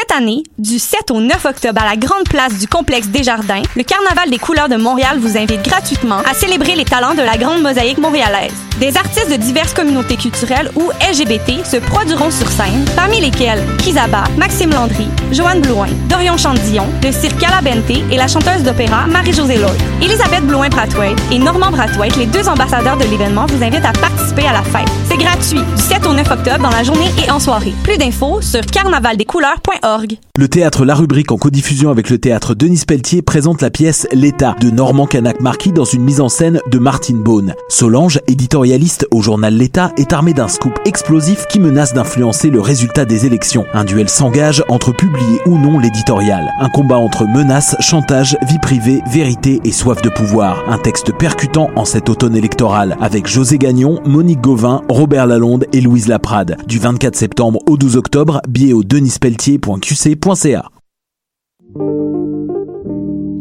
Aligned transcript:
Cette 0.00 0.12
année, 0.12 0.44
du 0.58 0.78
7 0.78 1.10
au 1.10 1.20
9 1.20 1.44
octobre 1.44 1.82
à 1.82 1.88
la 1.88 1.96
grande 1.96 2.22
place 2.28 2.56
du 2.58 2.68
complexe 2.68 3.08
Desjardins, 3.08 3.62
le 3.74 3.82
Carnaval 3.82 4.30
des 4.30 4.38
couleurs 4.38 4.68
de 4.68 4.76
Montréal 4.76 5.18
vous 5.18 5.36
invite 5.36 5.62
gratuitement 5.62 6.18
à 6.18 6.34
célébrer 6.34 6.76
les 6.76 6.84
talents 6.84 7.14
de 7.14 7.22
la 7.22 7.36
grande 7.36 7.62
mosaïque 7.62 7.98
montréalaise. 7.98 8.52
Des 8.78 8.96
artistes 8.96 9.28
de 9.28 9.34
diverses 9.34 9.74
communautés 9.74 10.16
culturelles 10.16 10.70
ou 10.76 10.90
LGBT 11.10 11.66
se 11.66 11.78
produiront 11.78 12.30
sur 12.30 12.48
scène, 12.48 12.84
parmi 12.94 13.20
lesquels 13.20 13.64
Kizaba, 13.78 14.22
Maxime 14.36 14.70
Landry, 14.70 15.08
Joanne 15.32 15.62
Blouin, 15.62 15.88
Dorion 16.08 16.36
Chandillon, 16.36 16.86
le 17.02 17.10
cirque 17.10 17.40
Calabente 17.40 17.90
et 17.90 18.16
la 18.16 18.28
chanteuse 18.28 18.62
d'opéra 18.62 19.06
Marie-Josée 19.08 19.56
Lloyd. 19.56 19.80
Elisabeth 20.00 20.46
Blouin-Brathwaite 20.46 21.18
et 21.32 21.40
Normand 21.40 21.72
Brathwaite, 21.72 22.14
les 22.16 22.26
deux 22.26 22.48
ambassadeurs 22.48 22.98
de 22.98 23.04
l'événement, 23.04 23.46
vous 23.46 23.64
invitent 23.64 23.84
à 23.84 23.92
participer 23.92 24.46
à 24.46 24.52
la 24.52 24.62
fête. 24.62 24.88
C'est 25.08 25.16
gratuit, 25.16 25.62
du 25.74 25.82
7 25.82 26.06
au 26.06 26.12
9 26.12 26.30
octobre 26.30 26.60
dans 26.60 26.70
la 26.70 26.84
journée 26.84 27.10
et 27.26 27.30
en 27.32 27.40
soirée. 27.40 27.74
Plus 27.82 27.98
d'infos 27.98 28.40
sur 28.42 28.60
carnavaldescouleurs.org. 28.60 29.87
Le 30.36 30.48
théâtre 30.48 30.84
La 30.84 30.94
Rubrique 30.94 31.32
en 31.32 31.38
codiffusion 31.38 31.90
avec 31.90 32.10
le 32.10 32.18
théâtre 32.18 32.54
Denis 32.54 32.82
Pelletier 32.86 33.22
présente 33.22 33.62
la 33.62 33.70
pièce 33.70 34.06
L'État 34.12 34.54
de 34.60 34.70
Normand 34.70 35.06
Canac 35.06 35.40
Marquis 35.40 35.72
dans 35.72 35.86
une 35.86 36.02
mise 36.02 36.20
en 36.20 36.28
scène 36.28 36.60
de 36.70 36.78
Martine 36.78 37.22
Beaune. 37.22 37.54
Solange, 37.70 38.20
éditorialiste 38.26 39.06
au 39.10 39.22
journal 39.22 39.54
L'État, 39.54 39.92
est 39.96 40.12
armée 40.12 40.34
d'un 40.34 40.48
scoop 40.48 40.78
explosif 40.84 41.46
qui 41.46 41.58
menace 41.58 41.94
d'influencer 41.94 42.50
le 42.50 42.60
résultat 42.60 43.06
des 43.06 43.24
élections. 43.24 43.64
Un 43.72 43.84
duel 43.84 44.10
s'engage 44.10 44.62
entre 44.68 44.92
publier 44.92 45.40
ou 45.46 45.56
non 45.56 45.78
l'éditorial. 45.78 46.52
Un 46.60 46.68
combat 46.68 46.98
entre 46.98 47.24
menaces, 47.24 47.74
chantage, 47.80 48.36
vie 48.46 48.58
privée, 48.60 49.00
vérité 49.10 49.60
et 49.64 49.72
soif 49.72 50.02
de 50.02 50.10
pouvoir. 50.10 50.64
Un 50.68 50.78
texte 50.78 51.12
percutant 51.16 51.70
en 51.76 51.86
cet 51.86 52.10
automne 52.10 52.36
électoral 52.36 52.96
avec 53.00 53.26
José 53.26 53.56
Gagnon, 53.56 54.00
Monique 54.04 54.42
Gauvin, 54.42 54.82
Robert 54.90 55.26
Lalonde 55.26 55.64
et 55.72 55.80
Louise 55.80 56.08
Laprade. 56.08 56.58
Du 56.66 56.78
24 56.78 57.16
septembre 57.16 57.60
au 57.66 57.78
12 57.78 57.96
octobre, 57.96 58.42
billet 58.48 58.74
au 58.74 58.82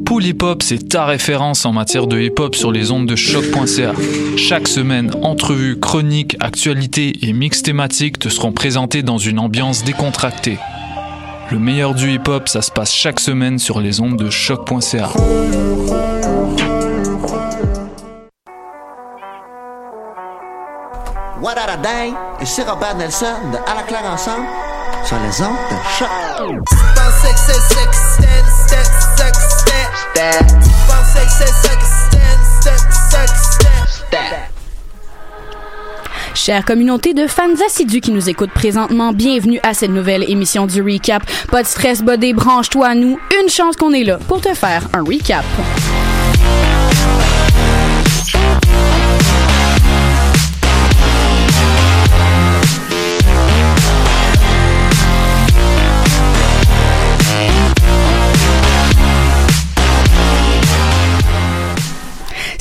Pool 0.06 0.26
Hip 0.26 0.42
Hop, 0.42 0.64
c'est 0.64 0.90
ta 0.90 1.06
référence 1.06 1.66
en 1.66 1.74
matière 1.74 2.08
de 2.08 2.20
hip 2.20 2.40
hop 2.40 2.56
sur 2.56 2.72
les 2.72 2.92
ondes 2.92 3.06
de 3.06 3.16
choc.ca. 3.16 3.94
Chaque 4.38 4.68
semaine, 4.68 5.12
entrevues, 5.22 5.80
chroniques, 5.80 6.38
actualités 6.40 7.28
et 7.28 7.34
mix 7.34 7.62
thématiques 7.62 8.18
te 8.18 8.30
seront 8.30 8.52
présentés 8.52 9.04
dans 9.04 9.18
une 9.18 9.38
ambiance 9.38 9.84
décontractée. 9.84 10.60
Le 11.52 11.60
meilleur 11.60 11.94
du 11.94 12.14
hip 12.14 12.28
hop, 12.28 12.48
ça 12.48 12.62
se 12.62 12.72
passe 12.72 12.94
chaque 12.94 13.20
semaine 13.20 13.60
sur 13.60 13.80
les 13.80 14.00
ondes 14.00 14.18
de 14.18 14.30
choc.ca. 14.30 15.10
What 21.42 21.58
a 21.58 21.78
day? 21.78 22.14
Ici 22.42 22.62
Robert 22.64 22.96
Nelson 22.98 23.52
de 23.52 23.58
À 23.70 23.76
la 23.76 23.84
claire 23.84 24.06
ensemble 24.12 24.46
sur 25.08 25.18
les 25.20 25.42
de. 25.42 25.48
Chère 36.36 36.66
communauté 36.66 37.14
de 37.14 37.26
fans 37.28 37.44
assidus 37.66 38.02
qui 38.02 38.12
nous 38.12 38.30
écoutent 38.30 38.52
présentement, 38.52 39.14
bienvenue 39.14 39.62
à 39.64 39.74
cette 39.74 39.92
nouvelle 39.92 40.30
émission 40.30 40.68
du 40.68 40.82
Recap. 40.82 41.24
Pas 41.52 41.64
de 41.64 41.68
stress, 41.68 42.02
bodé, 42.02 42.34
branche-toi 42.34 42.88
à 42.88 42.96
nous. 42.96 43.18
Une 43.42 43.50
chance 43.50 43.78
qu'on 43.78 43.94
est 43.94 44.04
là 44.04 44.20
pour 44.28 44.42
te 44.42 44.54
faire 44.54 44.90
un 44.94 45.04
recap. 45.04 45.46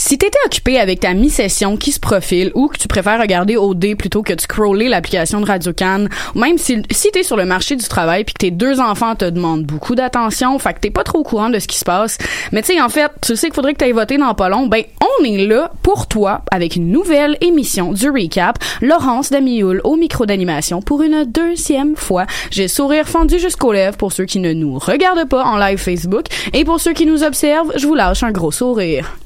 Si 0.06 0.18
t'étais 0.18 0.38
occupé 0.46 0.78
avec 0.78 1.00
ta 1.00 1.14
mi-session 1.14 1.76
qui 1.76 1.90
se 1.90 1.98
profile 1.98 2.52
ou 2.54 2.68
que 2.68 2.78
tu 2.78 2.86
préfères 2.86 3.20
regarder 3.20 3.56
OD 3.56 3.96
plutôt 3.96 4.22
que 4.22 4.34
de 4.34 4.40
scroller 4.40 4.88
l'application 4.88 5.40
de 5.40 5.46
Radio 5.46 5.72
Cannes, 5.72 6.08
même 6.36 6.58
si, 6.58 6.80
si 6.92 7.10
t'es 7.10 7.24
sur 7.24 7.36
le 7.36 7.44
marché 7.44 7.74
du 7.74 7.84
travail 7.88 8.22
puis 8.22 8.32
que 8.32 8.38
tes 8.38 8.52
deux 8.52 8.78
enfants 8.78 9.16
te 9.16 9.24
demandent 9.24 9.64
beaucoup 9.64 9.96
d'attention, 9.96 10.56
fait 10.60 10.74
que 10.74 10.78
t'es 10.78 10.90
pas 10.90 11.02
trop 11.02 11.18
au 11.18 11.22
courant 11.24 11.50
de 11.50 11.58
ce 11.58 11.66
qui 11.66 11.76
se 11.76 11.84
passe, 11.84 12.18
mais 12.52 12.62
tu 12.62 12.72
sais, 12.72 12.80
en 12.80 12.88
fait, 12.88 13.10
tu 13.20 13.34
sais 13.34 13.48
qu'il 13.48 13.56
faudrait 13.56 13.72
que 13.72 13.78
t'ailles 13.78 13.90
voter 13.90 14.16
dans 14.16 14.32
pas 14.34 14.48
long, 14.48 14.68
ben, 14.68 14.84
on 15.00 15.24
est 15.24 15.44
là 15.44 15.72
pour 15.82 16.06
toi 16.06 16.42
avec 16.52 16.76
une 16.76 16.92
nouvelle 16.92 17.36
émission 17.40 17.90
du 17.90 18.08
Recap. 18.08 18.58
Laurence 18.82 19.30
Damioul 19.30 19.80
au 19.82 19.96
micro 19.96 20.24
d'animation 20.24 20.82
pour 20.82 21.02
une 21.02 21.24
deuxième 21.24 21.96
fois. 21.96 22.26
J'ai 22.52 22.68
sourire 22.68 23.08
fendu 23.08 23.40
jusqu'aux 23.40 23.72
lèvres 23.72 23.96
pour 23.96 24.12
ceux 24.12 24.26
qui 24.26 24.38
ne 24.38 24.52
nous 24.52 24.78
regardent 24.78 25.28
pas 25.28 25.42
en 25.42 25.58
live 25.58 25.78
Facebook 25.78 26.26
et 26.52 26.64
pour 26.64 26.78
ceux 26.78 26.92
qui 26.92 27.06
nous 27.06 27.24
observent, 27.24 27.72
je 27.74 27.88
vous 27.88 27.96
lâche 27.96 28.22
un 28.22 28.30
gros 28.30 28.52
sourire. 28.52 29.16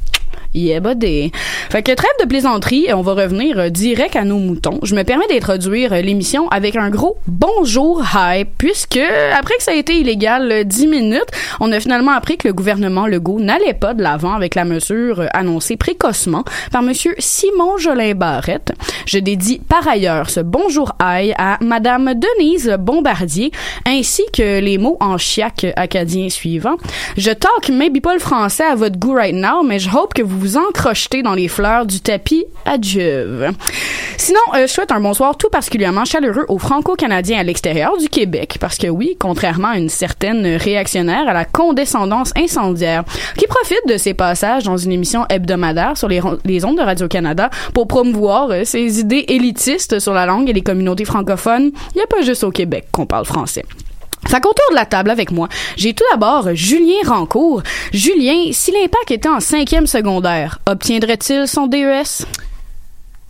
Yeah, 0.52 0.80
buddy. 0.80 1.30
Fait 1.70 1.84
que 1.84 1.92
trêve 1.92 2.10
de 2.20 2.26
plaisanterie, 2.26 2.88
on 2.92 3.02
va 3.02 3.14
revenir 3.14 3.56
euh, 3.56 3.68
direct 3.68 4.16
à 4.16 4.24
nos 4.24 4.38
moutons. 4.38 4.80
Je 4.82 4.96
me 4.96 5.04
permets 5.04 5.28
d'introduire 5.28 5.92
euh, 5.92 6.00
l'émission 6.00 6.48
avec 6.48 6.74
un 6.74 6.90
gros 6.90 7.18
bonjour 7.28 8.02
hype, 8.12 8.48
puisque 8.58 8.98
après 9.32 9.54
que 9.58 9.62
ça 9.62 9.70
a 9.70 9.74
été 9.74 9.94
illégal 9.94 10.50
euh, 10.50 10.64
10 10.64 10.88
minutes, 10.88 11.30
on 11.60 11.70
a 11.70 11.78
finalement 11.78 12.10
appris 12.10 12.36
que 12.36 12.48
le 12.48 12.54
gouvernement 12.54 13.06
Legault 13.06 13.38
n'allait 13.38 13.74
pas 13.74 13.94
de 13.94 14.02
l'avant 14.02 14.32
avec 14.32 14.56
la 14.56 14.64
mesure 14.64 15.20
euh, 15.20 15.26
annoncée 15.34 15.76
précocement 15.76 16.44
par 16.72 16.82
monsieur 16.82 17.14
Simon 17.18 17.76
Jolin 17.78 18.14
Barrette. 18.14 18.72
Je 19.06 19.18
dédie 19.18 19.60
par 19.60 19.86
ailleurs 19.86 20.30
ce 20.30 20.40
bonjour 20.40 20.94
hype 21.00 21.32
à 21.38 21.58
madame 21.60 22.14
Denise 22.14 22.76
Bombardier, 22.76 23.52
ainsi 23.86 24.24
que 24.32 24.58
les 24.58 24.78
mots 24.78 24.96
en 24.98 25.16
chiac 25.16 25.66
acadien 25.76 26.28
suivants. 26.28 26.76
Je 27.16 27.30
talk 27.30 27.68
maybe 27.68 28.00
pas 28.00 28.14
le 28.14 28.20
français 28.20 28.64
à 28.64 28.74
votre 28.74 28.98
goût 28.98 29.14
right 29.14 29.34
now, 29.34 29.62
mais 29.62 29.78
je 29.78 29.88
hope 29.88 30.12
que 30.12 30.22
vous 30.22 30.39
vous 30.40 30.56
encrochetez 30.56 31.22
dans 31.22 31.34
les 31.34 31.48
fleurs 31.48 31.84
du 31.84 32.00
tapis 32.00 32.46
adieu. 32.64 33.50
Sinon, 34.16 34.40
euh, 34.54 34.66
je 34.66 34.72
souhaite 34.72 34.90
un 34.90 35.00
bonsoir 35.00 35.36
tout 35.36 35.50
particulièrement 35.50 36.06
chaleureux 36.06 36.46
aux 36.48 36.58
Franco-Canadiens 36.58 37.38
à 37.38 37.42
l'extérieur 37.42 37.98
du 37.98 38.08
Québec, 38.08 38.56
parce 38.58 38.78
que 38.78 38.86
oui, 38.86 39.16
contrairement 39.18 39.68
à 39.68 39.78
une 39.78 39.90
certaine 39.90 40.56
réactionnaire 40.56 41.28
à 41.28 41.34
la 41.34 41.44
condescendance 41.44 42.32
incendiaire, 42.36 43.04
qui 43.36 43.46
profite 43.46 43.86
de 43.86 43.98
ses 43.98 44.14
passages 44.14 44.64
dans 44.64 44.78
une 44.78 44.92
émission 44.92 45.26
hebdomadaire 45.28 45.98
sur 45.98 46.08
les 46.08 46.64
ondes 46.64 46.78
de 46.78 46.82
Radio-Canada 46.82 47.50
pour 47.74 47.86
promouvoir 47.86 48.50
euh, 48.50 48.64
ses 48.64 49.00
idées 49.00 49.26
élitistes 49.28 49.98
sur 49.98 50.14
la 50.14 50.24
langue 50.24 50.48
et 50.48 50.54
les 50.54 50.62
communautés 50.62 51.04
francophones, 51.04 51.70
il 51.94 51.96
n'y 51.96 52.02
a 52.02 52.06
pas 52.06 52.22
juste 52.22 52.44
au 52.44 52.50
Québec 52.50 52.86
qu'on 52.92 53.06
parle 53.06 53.26
français. 53.26 53.64
Qu'autour 54.28 54.64
de 54.70 54.74
la 54.74 54.86
table 54.86 55.10
avec 55.10 55.30
moi, 55.30 55.48
j'ai 55.76 55.94
tout 55.94 56.04
d'abord 56.10 56.48
Julien 56.54 57.00
Rancourt. 57.06 57.62
Julien, 57.92 58.52
si 58.52 58.70
l'impact 58.72 59.10
était 59.10 59.28
en 59.28 59.40
cinquième 59.40 59.86
secondaire, 59.86 60.58
obtiendrait-il 60.66 61.46
son 61.48 61.66
DES? 61.66 62.24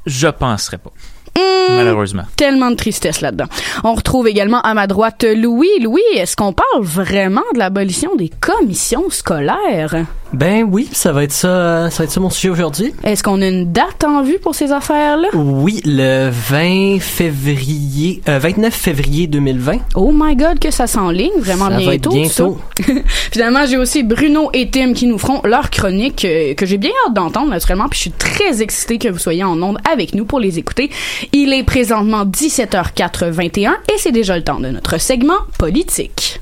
Je 0.07 0.29
penserais 0.29 0.79
pas. 0.79 0.91
Hmm, 1.39 1.77
Malheureusement. 1.77 2.25
Tellement 2.37 2.71
de 2.71 2.77
tristesse 2.77 3.21
là-dedans. 3.21 3.47
On 3.85 3.95
retrouve 3.95 4.27
également 4.29 4.61
à 4.63 4.75
ma 4.75 4.87
droite 4.87 5.25
Louis. 5.25 5.69
Louis, 5.81 6.03
est-ce 6.17 6.37
qu'on 6.37 6.53
parle 6.53 6.83
vraiment 6.83 7.45
de 7.55 7.59
l'abolition 7.59 8.17
des 8.17 8.29
commissions 8.41 9.09
scolaires? 9.11 10.05
Ben 10.33 10.63
oui, 10.71 10.89
ça 10.93 11.11
va 11.11 11.25
être 11.25 11.33
ça, 11.33 11.91
ça 11.91 11.99
va 11.99 12.05
être 12.05 12.11
ça 12.11 12.21
mon 12.21 12.31
sujet 12.31 12.51
aujourd'hui. 12.51 12.95
Est-ce 13.03 13.23
qu'on 13.23 13.43
a 13.43 13.49
une 13.49 13.73
date 13.73 14.05
en 14.05 14.23
vue 14.23 14.39
pour 14.39 14.55
ces 14.55 14.71
affaires-là? 14.71 15.29
Oui, 15.35 15.81
le 15.85 16.31
20 16.31 17.01
février, 17.01 18.23
euh, 18.29 18.39
29 18.39 18.73
février 18.73 19.27
2020. 19.27 19.79
Oh 19.97 20.13
my 20.15 20.37
god, 20.37 20.61
que 20.61 20.71
ça 20.71 20.87
s'enligne 20.87 21.33
vraiment 21.39 21.69
Ça 21.69 21.81
va 21.85 21.95
être 21.95 22.09
bientôt. 22.09 22.11
bientôt. 22.11 22.61
ça. 22.79 22.93
Finalement, 23.33 23.67
j'ai 23.67 23.77
aussi 23.77 24.05
Bruno 24.05 24.51
et 24.53 24.71
Tim 24.71 24.93
qui 24.93 25.07
nous 25.07 25.19
feront 25.19 25.41
leur 25.45 25.69
chronique 25.71 26.25
euh, 26.25 26.55
que 26.55 26.65
j'ai 26.65 26.79
bien 26.79 26.93
hâte 27.07 27.15
d'entendre 27.15 27.51
naturellement. 27.51 27.89
Puis 27.89 27.97
je 27.97 28.03
suis 28.03 28.13
très 28.13 28.63
excitée 28.63 28.99
que 28.99 29.09
vous 29.09 29.19
soyez 29.19 29.43
en 29.43 29.61
onde 29.61 29.79
avec 29.91 30.15
nous 30.15 30.25
pour 30.25 30.39
les 30.39 30.59
écouter. 30.59 30.91
Il 31.33 31.53
est 31.53 31.65
présentement 31.65 32.25
17h421 32.25 33.71
et 33.93 33.99
c'est 33.99 34.13
déjà 34.13 34.37
le 34.37 34.45
temps 34.45 34.61
de 34.61 34.69
notre 34.69 34.99
segment 35.01 35.39
politique. 35.59 36.41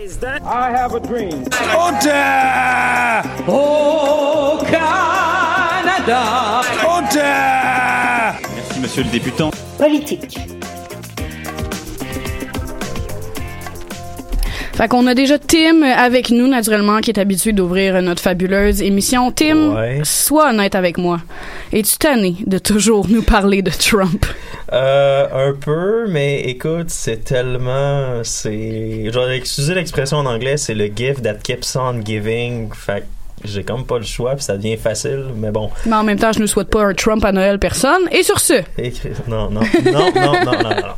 I 0.00 0.70
have 0.70 0.94
a 0.94 1.00
dream. 1.00 1.44
Oh 3.46 4.58
Canada! 4.64 6.62
Merci, 8.54 8.80
monsieur 8.80 9.02
le 9.02 9.10
députant. 9.10 9.50
Politique. 9.76 10.38
Fait 14.80 14.88
qu'on 14.88 15.06
a 15.08 15.12
déjà 15.12 15.38
Tim 15.38 15.82
avec 15.82 16.30
nous, 16.30 16.46
naturellement, 16.46 17.00
qui 17.00 17.10
est 17.10 17.18
habitué 17.18 17.52
d'ouvrir 17.52 18.00
notre 18.00 18.22
fabuleuse 18.22 18.80
émission. 18.80 19.30
Tim, 19.30 19.74
Ouais. 19.74 20.00
sois 20.04 20.48
honnête 20.48 20.74
avec 20.74 20.96
moi. 20.96 21.20
Es-tu 21.70 21.98
tanné 21.98 22.36
de 22.46 22.56
toujours 22.56 23.06
nous 23.06 23.20
parler 23.20 23.60
de 23.60 23.70
Trump? 23.70 24.24
Euh, 24.72 25.48
un 25.50 25.52
peu, 25.52 26.06
mais 26.08 26.40
écoute, 26.44 26.88
c'est 26.88 27.22
tellement, 27.24 28.20
c'est, 28.22 29.12
genre, 29.12 29.28
excusez 29.28 29.74
l'expression 29.74 30.16
en 30.16 30.24
anglais, 30.24 30.56
c'est 30.56 30.72
le 30.74 30.86
gift 30.86 31.20
that 31.24 31.40
keeps 31.42 31.76
on 31.76 32.00
giving. 32.02 32.70
Fait 32.72 33.04
j'ai 33.44 33.64
comme 33.64 33.84
pas 33.84 33.98
le 33.98 34.04
choix, 34.04 34.34
puis 34.34 34.44
ça 34.44 34.56
devient 34.56 34.76
facile, 34.76 35.26
mais 35.36 35.50
bon. 35.50 35.70
Mais 35.86 35.96
en 35.96 36.04
même 36.04 36.18
temps, 36.18 36.32
je 36.32 36.40
ne 36.40 36.46
souhaite 36.46 36.68
pas 36.68 36.84
un 36.84 36.94
Trump 36.94 37.24
à 37.24 37.32
Noël, 37.32 37.58
personne. 37.58 38.02
Et 38.12 38.22
sur 38.22 38.38
ce, 38.40 38.62
Non, 39.28 39.50
non, 39.50 39.60
non, 39.60 39.92
non, 39.92 40.12
non, 40.14 40.44
non, 40.44 40.68
non. 40.68 40.94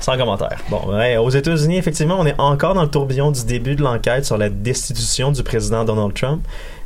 Sans 0.00 0.16
commentaire. 0.16 0.58
Bon, 0.70 0.92
ouais, 0.92 1.16
aux 1.16 1.30
États-Unis, 1.30 1.78
effectivement, 1.78 2.16
on 2.18 2.26
est 2.26 2.38
encore 2.38 2.74
dans 2.74 2.82
le 2.82 2.90
tourbillon 2.90 3.30
du 3.30 3.44
début 3.44 3.74
de 3.74 3.82
l'enquête 3.82 4.24
sur 4.24 4.38
la 4.38 4.48
destitution 4.48 5.32
du 5.32 5.42
président 5.42 5.84
Donald 5.84 6.14
Trump. 6.14 6.42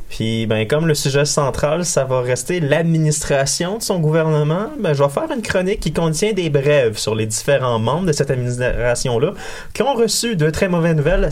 Puis, 0.09 0.45
ben, 0.45 0.65
comme 0.67 0.87
le 0.87 0.95
sujet 0.95 1.25
central, 1.25 1.83
ça 1.83 2.05
va 2.05 2.21
rester 2.21 2.59
l'administration 2.61 3.77
de 3.77 3.83
son 3.83 3.99
gouvernement, 3.99 4.67
ben, 4.79 4.93
je 4.93 5.03
vais 5.03 5.09
faire 5.09 5.29
une 5.35 5.41
chronique 5.41 5.81
qui 5.81 5.91
contient 5.91 6.31
des 6.31 6.49
brèves 6.49 6.97
sur 6.97 7.13
les 7.13 7.25
différents 7.25 7.77
membres 7.77 8.05
de 8.05 8.13
cette 8.13 8.31
administration-là 8.31 9.33
qui 9.73 9.83
ont 9.83 9.93
reçu 9.93 10.35
de 10.37 10.49
très 10.49 10.69
mauvaises 10.69 10.95
nouvelles, 10.95 11.29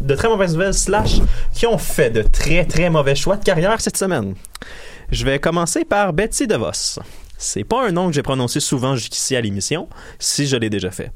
de 0.00 0.14
très 0.14 0.28
mauvaises 0.28 0.52
nouvelles, 0.52 0.74
slash, 0.74 1.20
qui 1.52 1.66
ont 1.66 1.78
fait 1.78 2.10
de 2.10 2.22
très, 2.22 2.64
très 2.64 2.90
mauvais 2.90 3.14
choix 3.14 3.36
de 3.36 3.44
carrière 3.44 3.80
cette 3.80 3.96
semaine. 3.96 4.34
Je 5.10 5.24
vais 5.24 5.38
commencer 5.38 5.84
par 5.84 6.12
Betsy 6.12 6.46
DeVos. 6.46 7.00
C'est 7.36 7.64
pas 7.64 7.86
un 7.86 7.92
nom 7.92 8.08
que 8.08 8.14
j'ai 8.14 8.22
prononcé 8.22 8.60
souvent 8.60 8.96
jusqu'ici 8.96 9.36
à 9.36 9.40
l'émission, 9.40 9.88
si 10.18 10.46
je 10.46 10.56
l'ai 10.56 10.70
déjà 10.70 10.90
fait. 10.90 11.10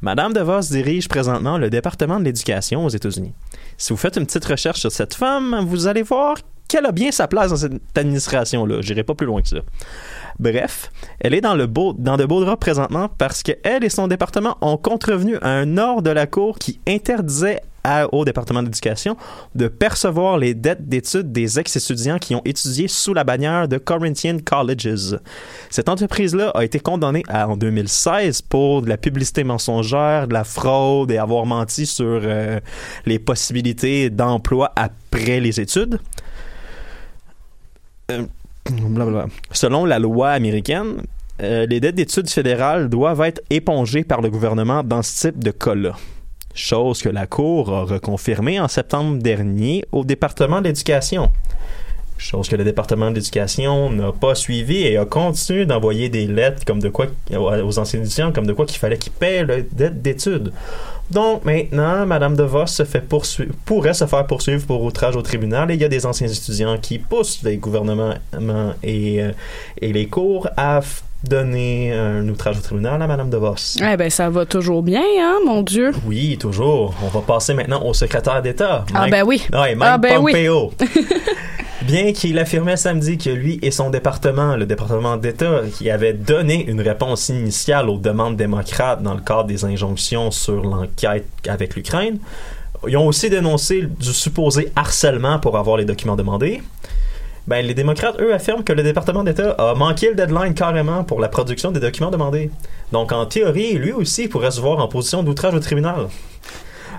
Madame 0.00 0.32
DeVos 0.32 0.70
dirige 0.70 1.08
présentement 1.08 1.58
le 1.58 1.70
département 1.70 2.20
de 2.20 2.24
l'éducation 2.24 2.84
aux 2.84 2.88
États-Unis. 2.88 3.32
Si 3.76 3.92
vous 3.92 3.96
faites 3.96 4.16
une 4.16 4.26
petite 4.26 4.44
recherche 4.44 4.80
sur 4.80 4.92
cette 4.92 5.14
femme, 5.14 5.64
vous 5.66 5.86
allez 5.86 6.02
voir 6.02 6.36
qu'elle 6.68 6.86
a 6.86 6.92
bien 6.92 7.10
sa 7.10 7.26
place 7.26 7.50
dans 7.50 7.56
cette 7.56 7.80
administration-là. 7.96 8.82
J'irai 8.82 9.02
pas 9.02 9.14
plus 9.14 9.26
loin 9.26 9.40
que 9.40 9.48
ça. 9.48 9.56
Bref, 10.38 10.92
elle 11.18 11.34
est 11.34 11.40
dans, 11.40 11.54
le 11.54 11.66
beau, 11.66 11.94
dans 11.98 12.16
de 12.16 12.24
beaux 12.24 12.44
draps 12.44 12.60
présentement 12.60 13.08
parce 13.16 13.42
qu'elle 13.42 13.82
et 13.82 13.88
son 13.88 14.06
département 14.06 14.58
ont 14.60 14.76
contrevenu 14.76 15.38
à 15.42 15.48
un 15.48 15.78
ordre 15.78 16.02
de 16.02 16.10
la 16.10 16.26
Cour 16.26 16.58
qui 16.58 16.78
interdisait 16.86 17.62
au 18.12 18.24
département 18.24 18.62
d'éducation 18.62 19.16
de 19.54 19.68
percevoir 19.68 20.38
les 20.38 20.54
dettes 20.54 20.88
d'études 20.88 21.32
des 21.32 21.58
ex-étudiants 21.58 22.18
qui 22.18 22.34
ont 22.34 22.42
étudié 22.44 22.88
sous 22.88 23.14
la 23.14 23.24
bannière 23.24 23.68
de 23.68 23.78
Corinthian 23.78 24.38
Colleges. 24.44 25.18
Cette 25.70 25.88
entreprise-là 25.88 26.50
a 26.54 26.64
été 26.64 26.80
condamnée 26.80 27.22
en 27.28 27.56
2016 27.56 28.42
pour 28.42 28.82
de 28.82 28.88
la 28.88 28.96
publicité 28.96 29.44
mensongère, 29.44 30.28
de 30.28 30.32
la 30.32 30.44
fraude 30.44 31.10
et 31.10 31.18
avoir 31.18 31.46
menti 31.46 31.86
sur 31.86 32.20
euh, 32.22 32.60
les 33.06 33.18
possibilités 33.18 34.10
d'emploi 34.10 34.72
après 34.76 35.40
les 35.40 35.60
études. 35.60 35.98
Euh, 38.10 38.22
blablabla. 38.70 39.26
Selon 39.52 39.84
la 39.84 39.98
loi 39.98 40.30
américaine, 40.30 41.02
euh, 41.40 41.66
les 41.66 41.80
dettes 41.80 41.94
d'études 41.94 42.28
fédérales 42.28 42.88
doivent 42.88 43.20
être 43.22 43.40
épongées 43.50 44.04
par 44.04 44.20
le 44.20 44.30
gouvernement 44.30 44.82
dans 44.82 45.02
ce 45.02 45.28
type 45.28 45.42
de 45.42 45.50
cas-là. 45.50 45.96
Chose 46.58 47.02
que 47.02 47.08
la 47.08 47.28
Cour 47.28 47.72
a 47.72 47.84
reconfirmée 47.84 48.58
en 48.58 48.66
septembre 48.66 49.22
dernier 49.22 49.84
au 49.92 50.04
département 50.04 50.60
de 50.60 50.66
l'éducation. 50.66 51.30
Chose 52.18 52.48
que 52.48 52.56
le 52.56 52.64
département 52.64 53.12
de 53.12 53.14
l'éducation 53.14 53.90
n'a 53.90 54.10
pas 54.10 54.34
suivi 54.34 54.78
et 54.78 54.96
a 54.96 55.04
continué 55.04 55.66
d'envoyer 55.66 56.08
des 56.08 56.26
lettres 56.26 56.64
comme 56.66 56.80
de 56.80 56.88
quoi 56.88 57.06
aux 57.32 57.78
anciens 57.78 58.00
étudiants 58.00 58.32
comme 58.32 58.44
de 58.44 58.52
quoi 58.52 58.66
qu'il 58.66 58.78
fallait 58.78 58.98
qu'ils 58.98 59.12
paient 59.12 59.44
la 59.44 59.60
dette 59.60 60.02
d'études. 60.02 60.52
Donc 61.12 61.44
maintenant, 61.44 62.04
Madame 62.06 62.34
DeVos 62.34 62.66
se 62.66 62.82
pourrait 63.64 63.94
se 63.94 64.06
faire 64.06 64.26
poursuivre 64.26 64.66
pour 64.66 64.82
outrage 64.82 65.14
au 65.14 65.22
tribunal 65.22 65.70
et 65.70 65.74
il 65.74 65.80
y 65.80 65.84
a 65.84 65.88
des 65.88 66.06
anciens 66.06 66.26
étudiants 66.26 66.76
qui 66.78 66.98
poussent 66.98 67.40
les 67.44 67.58
gouvernements 67.58 68.14
et, 68.82 69.22
euh, 69.22 69.30
et 69.80 69.92
les 69.92 70.08
cours 70.08 70.48
à 70.56 70.80
donner 71.24 71.92
un 71.92 72.26
outrage 72.28 72.58
au 72.58 72.60
tribunal 72.60 73.00
à 73.02 73.06
Madame 73.06 73.30
DeVos. 73.30 73.76
eh 73.82 73.96
ben, 73.96 74.08
ça 74.10 74.30
va 74.30 74.46
toujours 74.46 74.82
bien, 74.82 75.02
hein, 75.20 75.38
mon 75.44 75.62
Dieu. 75.62 75.92
Oui, 76.06 76.38
toujours. 76.38 76.94
On 77.02 77.08
va 77.08 77.20
passer 77.20 77.54
maintenant 77.54 77.82
au 77.84 77.92
secrétaire 77.94 78.40
d'État. 78.42 78.84
Ah, 78.94 79.08
ben 79.10 79.24
oui. 79.26 79.42
Ouais, 79.52 79.74
Mike 79.74 79.90
Ah, 79.92 79.98
ben 79.98 80.18
oui. 80.20 80.32
Pompeo. 80.32 80.72
Bien 81.82 82.12
qu'il 82.12 82.38
affirmait 82.38 82.76
samedi 82.76 83.16
que 83.18 83.30
lui 83.30 83.58
et 83.62 83.70
son 83.70 83.88
département, 83.88 84.56
le 84.56 84.66
département 84.66 85.16
d'État, 85.16 85.60
qui 85.72 85.90
avait 85.90 86.12
donné 86.12 86.66
une 86.68 86.80
réponse 86.80 87.28
initiale 87.30 87.88
aux 87.88 87.98
demandes 87.98 88.36
démocrates 88.36 89.02
dans 89.02 89.14
le 89.14 89.20
cadre 89.20 89.44
des 89.44 89.64
injonctions 89.64 90.30
sur 90.30 90.62
l'enquête 90.62 91.26
avec 91.48 91.76
l'Ukraine, 91.76 92.18
ils 92.86 92.96
ont 92.96 93.06
aussi 93.06 93.30
dénoncé 93.30 93.82
du 93.82 94.12
supposé 94.12 94.70
harcèlement 94.76 95.38
pour 95.38 95.56
avoir 95.56 95.76
les 95.78 95.84
documents 95.84 96.16
demandés. 96.16 96.62
Ben, 97.48 97.64
les 97.64 97.72
démocrates, 97.72 98.20
eux, 98.20 98.34
affirment 98.34 98.62
que 98.62 98.74
le 98.74 98.82
département 98.82 99.24
d'État 99.24 99.52
a 99.52 99.74
manqué 99.74 100.10
le 100.10 100.14
deadline 100.14 100.52
carrément 100.52 101.02
pour 101.02 101.18
la 101.18 101.28
production 101.28 101.70
des 101.70 101.80
documents 101.80 102.10
demandés. 102.10 102.50
Donc, 102.92 103.10
en 103.10 103.24
théorie, 103.24 103.72
lui 103.72 103.90
aussi 103.90 104.28
pourrait 104.28 104.50
se 104.50 104.60
voir 104.60 104.80
en 104.80 104.86
position 104.86 105.22
d'outrage 105.22 105.54
au 105.54 105.58
tribunal. 105.58 106.08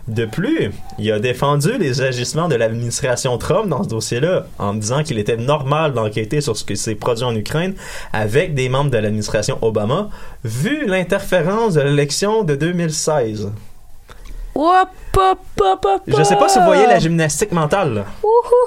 De 0.07 0.25
plus, 0.25 0.71
il 0.97 1.11
a 1.11 1.19
défendu 1.19 1.77
les 1.77 2.01
agissements 2.01 2.47
de 2.47 2.55
l'administration 2.55 3.37
Trump 3.37 3.69
dans 3.69 3.83
ce 3.83 3.89
dossier-là, 3.89 4.47
en 4.57 4.73
disant 4.73 5.03
qu'il 5.03 5.19
était 5.19 5.37
normal 5.37 5.93
d'enquêter 5.93 6.41
sur 6.41 6.57
ce 6.57 6.63
qui 6.63 6.77
s'est 6.77 6.95
produit 6.95 7.25
en 7.25 7.35
Ukraine 7.35 7.75
avec 8.11 8.55
des 8.55 8.69
membres 8.69 8.89
de 8.89 8.97
l'administration 8.97 9.59
Obama, 9.61 10.09
vu 10.43 10.87
l'interférence 10.87 11.75
de 11.75 11.81
l'élection 11.81 12.43
de 12.43 12.55
2016. 12.55 13.51
Hop, 14.61 14.89
hop, 15.15 15.39
hop, 15.61 15.85
hop, 15.85 16.01
Je 16.05 16.21
sais 16.21 16.35
pas 16.35 16.49
si 16.49 16.59
vous 16.59 16.65
voyez 16.65 16.85
la 16.85 16.99
gymnastique 16.99 17.53
mentale. 17.53 17.93
là. 17.93 18.05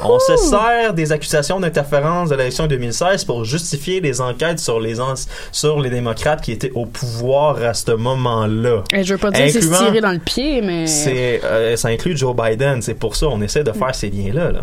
On 0.02 0.18
se 0.18 0.36
sert 0.38 0.94
des 0.94 1.12
accusations 1.12 1.60
d'interférence 1.60 2.30
de 2.30 2.34
l'élection 2.34 2.66
2016 2.66 3.24
pour 3.26 3.44
justifier 3.44 4.00
les 4.00 4.20
enquêtes 4.22 4.58
sur 4.58 4.80
les, 4.80 5.00
ans- 5.02 5.12
sur 5.52 5.80
les 5.80 5.90
démocrates 5.90 6.40
qui 6.40 6.52
étaient 6.52 6.72
au 6.74 6.86
pouvoir 6.86 7.62
à 7.62 7.74
ce 7.74 7.92
moment-là. 7.92 8.82
Eh, 8.94 9.04
je 9.04 9.12
veux 9.12 9.18
pas 9.18 9.30
dire 9.30 9.44
que 9.44 9.50
c'est 9.52 9.60
se 9.60 9.66
Incluant- 9.66 9.84
tirer 9.86 10.00
dans 10.00 10.12
le 10.12 10.18
pied, 10.18 10.62
mais. 10.62 10.86
C'est, 10.86 11.42
euh, 11.44 11.76
ça 11.76 11.88
inclut 11.88 12.16
Joe 12.16 12.34
Biden. 12.34 12.80
C'est 12.80 12.94
pour 12.94 13.14
ça 13.14 13.26
on 13.28 13.42
essaie 13.42 13.62
de 13.64 13.72
faire 13.72 13.94
ces 13.94 14.08
liens-là. 14.08 14.50
là. 14.50 14.60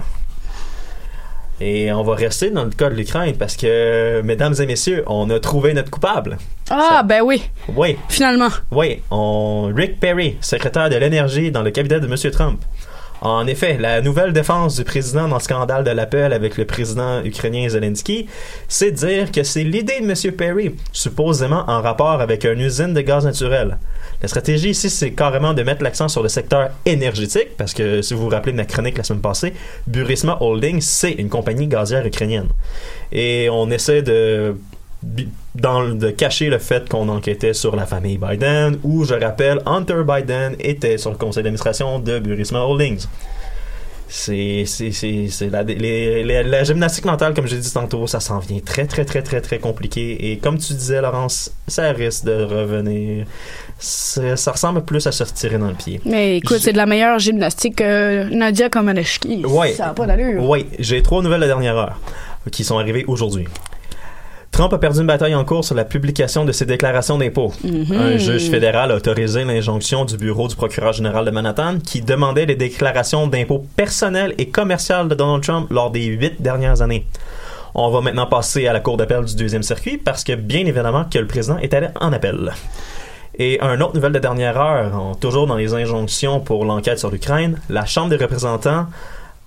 Et 1.62 1.92
on 1.92 2.04
va 2.04 2.16
rester 2.16 2.52
dans 2.52 2.64
le 2.64 2.70
cas 2.70 2.90
de 2.90 2.96
l'Ukraine 2.96 3.36
parce 3.38 3.58
que, 3.58 4.22
mesdames 4.22 4.56
et 4.60 4.66
messieurs, 4.66 5.04
on 5.08 5.30
a 5.30 5.40
trouvé 5.40 5.74
notre 5.74 5.92
coupable. 5.92 6.38
Ah, 6.70 7.04
ben 7.06 7.22
oui, 7.22 7.44
Oui, 7.76 7.98
finalement. 8.08 8.48
oui, 8.72 9.02
on, 9.12 9.72
Rick 9.76 10.00
Perry, 10.00 10.38
secrétaire 10.40 10.90
de 10.90 10.96
l'énergie 10.96 11.52
dans 11.52 11.62
le 11.62 11.72
cabinet 11.72 12.00
de 12.00 12.06
M. 12.08 12.32
Trump. 12.32 12.62
En 13.22 13.46
effet, 13.48 13.78
la 13.78 14.00
nouvelle 14.00 14.32
défense 14.32 14.78
du 14.78 14.86
président 14.86 15.28
dans 15.28 15.36
le 15.36 15.42
scandale 15.42 15.84
de 15.84 15.92
l'appel 15.92 16.32
avec 16.32 16.58
le 16.58 16.64
président 16.64 17.22
ukrainien 17.22 17.68
Zelensky, 17.68 18.28
c'est 18.70 18.92
dire 18.92 19.30
que 19.30 19.44
c'est 19.44 19.66
l'idée 19.66 20.00
de 20.00 20.10
M. 20.10 20.32
Perry, 20.38 20.74
supposément 20.94 21.66
en 21.68 21.82
rapport 21.82 22.22
avec 22.22 22.46
une 22.46 22.62
usine 22.62 22.94
de 22.94 23.02
gaz 23.02 23.26
naturel. 23.26 23.78
La 24.22 24.28
stratégie 24.28 24.72
ici, 24.72 24.90
c'est 24.90 25.12
carrément 25.12 25.54
de 25.54 25.64
mettre 25.64 25.82
l'accent 25.82 26.10
sur 26.10 26.22
le 26.22 26.30
secteur 26.30 26.72
énergétique, 26.86 27.56
parce 27.58 27.74
que 27.74 28.02
si 28.02 28.14
vous 28.14 28.24
vous 28.24 28.30
rappelez 28.30 28.52
de 28.52 28.58
ma 28.58 28.66
chronique 28.66 28.98
la 28.98 29.04
semaine 29.04 29.22
passée, 29.22 29.54
Burisma 29.88 30.38
Holdings, 30.42 30.82
c'est 30.82 31.14
une 31.14 31.30
compagnie 31.30 31.68
gazière 31.68 32.06
ukrainienne. 32.06 32.50
Et 33.12 33.50
on 33.52 33.70
essaie 33.72 34.02
de 34.02 34.56
de 35.02 36.10
cacher 36.12 36.50
le 36.50 36.58
fait 36.58 36.90
qu'on 36.90 37.08
enquêtait 37.08 37.54
sur 37.54 37.76
la 37.76 37.86
famille 37.86 38.18
Biden, 38.18 38.80
où, 38.84 39.06
je 39.06 39.14
rappelle, 39.14 39.62
Hunter 39.66 40.04
Biden 40.06 40.56
était 40.60 40.98
sur 40.98 41.12
le 41.12 41.16
conseil 41.16 41.44
d'administration 41.44 42.00
de 42.00 42.20
Burisma 42.20 42.60
Holdings. 42.60 43.06
C'est 44.12 44.64
c'est- 44.66 45.50
la, 45.52 45.62
les- 45.62 46.24
les- 46.24 46.44
la 46.44 46.64
gymnastique 46.64 47.06
mentale, 47.06 47.36
comme 47.36 47.46
j'ai 47.46 47.58
dit 47.60 47.72
tantôt, 47.72 48.08
ça 48.08 48.20
s'en 48.20 48.40
vient 48.40 48.60
très, 48.60 48.86
très, 48.88 49.06
très, 49.06 49.22
très, 49.22 49.40
très 49.40 49.60
compliqué. 49.60 50.32
Et 50.32 50.38
comme 50.40 50.58
tu 50.58 50.74
disais, 50.74 51.00
Laurence, 51.00 51.52
ça 51.68 51.92
risque 51.92 52.26
de 52.26 52.44
revenir. 52.44 53.28
Ça, 53.78 54.36
ça 54.36 54.52
ressemble 54.52 54.84
plus 54.84 55.06
à 55.06 55.12
se 55.12 55.24
retirer 55.24 55.60
dans 55.60 55.68
le 55.68 55.76
pied. 55.76 56.02
Mais 56.06 56.38
écoute, 56.38 56.58
c'est 56.60 56.74
de 56.74 56.78
la 56.78 56.88
meilleure 56.88 57.20
gymnastique 57.20 57.76
que 57.78 58.24
Nadia 58.34 58.68
Comaneci. 58.70 59.44
Ouais. 59.46 59.74
Ça 59.74 59.86
n'a 59.88 59.94
pas 59.94 60.08
d'allure. 60.08 60.44
Oui, 60.44 60.66
j'ai 60.80 61.04
trois 61.04 61.22
nouvelles 61.22 61.42
de 61.42 61.46
dernière 61.46 61.78
heure 61.78 62.00
qui 62.52 62.64
sont 62.64 62.80
arrivées 62.80 63.06
aujourd'hui. 63.08 63.46
Trump 64.52 64.74
a 64.74 64.78
perdu 64.78 65.00
une 65.00 65.08
bataille 65.08 65.36
en 65.36 65.46
cours 65.46 65.64
sur 65.64 65.76
la 65.76 65.86
publication 65.86 66.44
de 66.44 66.52
ses 66.52 66.66
déclarations 66.66 67.18
d'impôts. 67.18 67.54
Mhm. 67.64 67.92
Un 67.92 68.18
juge 68.18 68.50
fédéral 68.50 68.92
a 68.92 68.96
autorisé 68.96 69.46
l'injonction 69.46 70.06
du 70.06 70.18
bureau 70.18 70.48
du 70.48 70.56
procureur 70.56 70.94
général 70.94 71.26
de 71.26 71.32
Manhattan 71.32 71.80
qui 71.80 72.02
demandait 72.02 72.46
les 72.46 72.56
déclarations 72.56 73.28
d'impôts 73.28 73.66
personnels 73.76 74.34
et 74.38 74.50
commerciales 74.50 75.08
de 75.08 75.16
Donald 75.16 75.44
Trump 75.44 75.68
lors 75.72 75.92
des 75.92 76.06
huit 76.06 76.42
dernières 76.42 76.82
années. 76.82 77.06
On 77.76 77.90
va 77.92 78.02
maintenant 78.02 78.26
passer 78.26 78.68
à 78.68 78.74
la 78.74 78.80
cour 78.80 78.98
d'appel 78.98 79.24
du 79.24 79.36
deuxième 79.36 79.64
circuit 79.64 79.98
parce 79.98 80.24
que 80.24 80.34
bien 80.34 80.62
évidemment 80.62 81.06
que 81.06 81.20
le 81.20 81.28
président 81.28 81.58
est 81.60 81.74
allé 81.74 81.88
en 82.00 82.12
appel. 82.12 82.52
Et 83.38 83.60
un 83.62 83.80
autre 83.80 83.96
nouvelle 83.96 84.12
de 84.12 84.20
dernière 84.20 84.60
heure, 84.60 85.16
toujours 85.22 85.48
dans 85.48 85.56
les 85.56 85.74
injonctions 85.74 86.42
pour 86.42 86.66
l'enquête 86.66 87.00
sur 87.00 87.10
l'Ukraine, 87.10 87.58
la 87.70 87.86
Chambre 87.86 88.10
des 88.10 88.18
représentants 88.18 88.88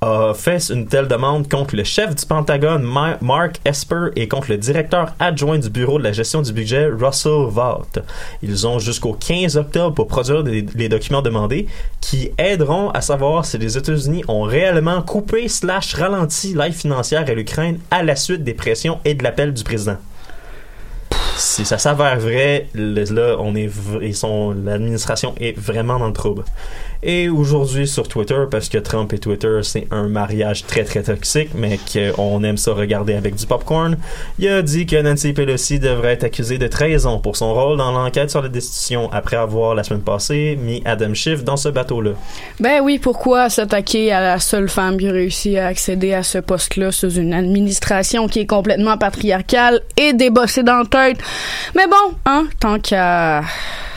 a 0.03 0.35
fait 0.35 0.69
une 0.71 0.87
telle 0.89 1.07
demande 1.07 1.49
contre 1.49 1.77
le 1.77 1.85
chef 1.85 2.15
du 2.15 2.27
Pentagone, 2.27 2.83
Ma- 2.83 3.19
Mark 3.21 3.61
Esper, 3.65 4.09
et 4.17 4.27
contre 4.27 4.51
le 4.51 4.59
directeur 4.59 5.15
adjoint 5.21 5.59
du 5.59 5.71
Bureau 5.71 5.99
de 5.99 6.03
la 6.05 6.13
gestion 6.13 6.43
du 6.43 6.53
budget, 6.53 6.87
Russell 6.89 7.47
Vought. 7.49 8.01
Ils 8.43 8.67
ont 8.67 8.81
jusqu'au 8.81 9.13
15 9.13 9.57
octobre 9.57 9.95
pour 9.95 10.09
produire 10.09 10.43
les 10.43 10.89
documents 10.89 11.23
demandés 11.23 11.69
qui 12.01 12.31
aideront 12.37 12.91
à 12.91 13.01
savoir 13.01 13.45
si 13.45 13.59
les 13.59 13.79
États-Unis 13.79 14.25
ont 14.27 14.43
réellement 14.43 15.03
coupé 15.03 15.47
slash 15.47 15.95
ralenti 15.95 16.53
l'aide 16.55 16.73
financière 16.75 17.25
à 17.29 17.33
l'Ukraine 17.35 17.79
à 17.93 18.03
la 18.03 18.17
suite 18.17 18.43
des 18.43 18.55
pressions 18.55 18.99
et 19.05 19.15
de 19.15 19.23
l'appel 19.23 19.55
du 19.55 19.63
président. 19.63 19.97
Si 21.37 21.65
ça 21.65 21.79
s'avère 21.79 22.19
vrai, 22.19 22.69
là, 22.75 23.37
on 23.39 23.55
est, 23.55 23.71
ils 24.03 24.15
sont, 24.15 24.51
l'administration 24.53 25.35
est 25.41 25.59
vraiment 25.59 25.99
dans 25.99 26.07
le 26.09 26.13
trouble. 26.13 26.45
Et 27.05 27.29
aujourd'hui 27.29 27.89
sur 27.89 28.07
Twitter, 28.07 28.45
parce 28.49 28.69
que 28.69 28.79
Trump 28.79 29.13
et 29.13 29.19
Twitter, 29.19 29.59
c'est 29.63 29.89
un 29.91 30.07
mariage 30.07 30.67
très 30.67 30.85
très 30.85 31.03
toxique, 31.03 31.51
mais 31.53 31.79
qu'on 31.93 32.45
aime 32.45 32.57
ça 32.57 32.73
regarder 32.73 33.15
avec 33.15 33.35
du 33.35 33.45
popcorn, 33.45 33.97
il 34.39 34.49
a 34.49 34.63
dit 34.63 34.87
que 34.87 35.03
Nancy 35.03 35.33
Pelosi 35.33 35.81
devrait 35.81 36.13
être 36.13 36.25
accusée 36.25 36.59
de 36.59 36.69
trahison 36.69 37.19
pour 37.19 37.37
son 37.37 37.55
rôle 37.55 37.77
dans 37.77 37.91
l'enquête 37.91 38.31
sur 38.31 38.41
la 38.41 38.49
destitution 38.49 39.11
après 39.13 39.37
avoir, 39.37 39.75
la 39.75 39.83
semaine 39.83 40.03
passée, 40.03 40.57
mis 40.63 40.81
Adam 40.85 41.13
Schiff 41.13 41.43
dans 41.43 41.57
ce 41.57 41.69
bateau-là. 41.69 42.13
Ben 42.61 42.81
oui, 42.83 43.01
pourquoi 43.01 43.51
s'attaquer 43.51 44.13
à 44.13 44.21
la 44.21 44.39
seule 44.39 44.69
femme 44.69 44.97
qui 44.97 45.09
a 45.09 45.13
réussi 45.13 45.59
à 45.59 45.67
accéder 45.67 46.15
à 46.15 46.23
ce 46.23 46.39
poste-là 46.39 46.93
sous 46.93 47.11
une 47.11 47.35
administration 47.35 48.29
qui 48.29 48.41
est 48.41 48.47
complètement 48.47 48.97
patriarcale 48.97 49.81
et 49.97 50.13
débossée 50.13 50.63
dans 50.63 50.79
la 50.79 50.85
tête? 50.85 51.19
Mais 51.75 51.87
bon, 51.89 52.17
hein, 52.27 52.47
tant 52.61 52.79
qu'à 52.79 53.43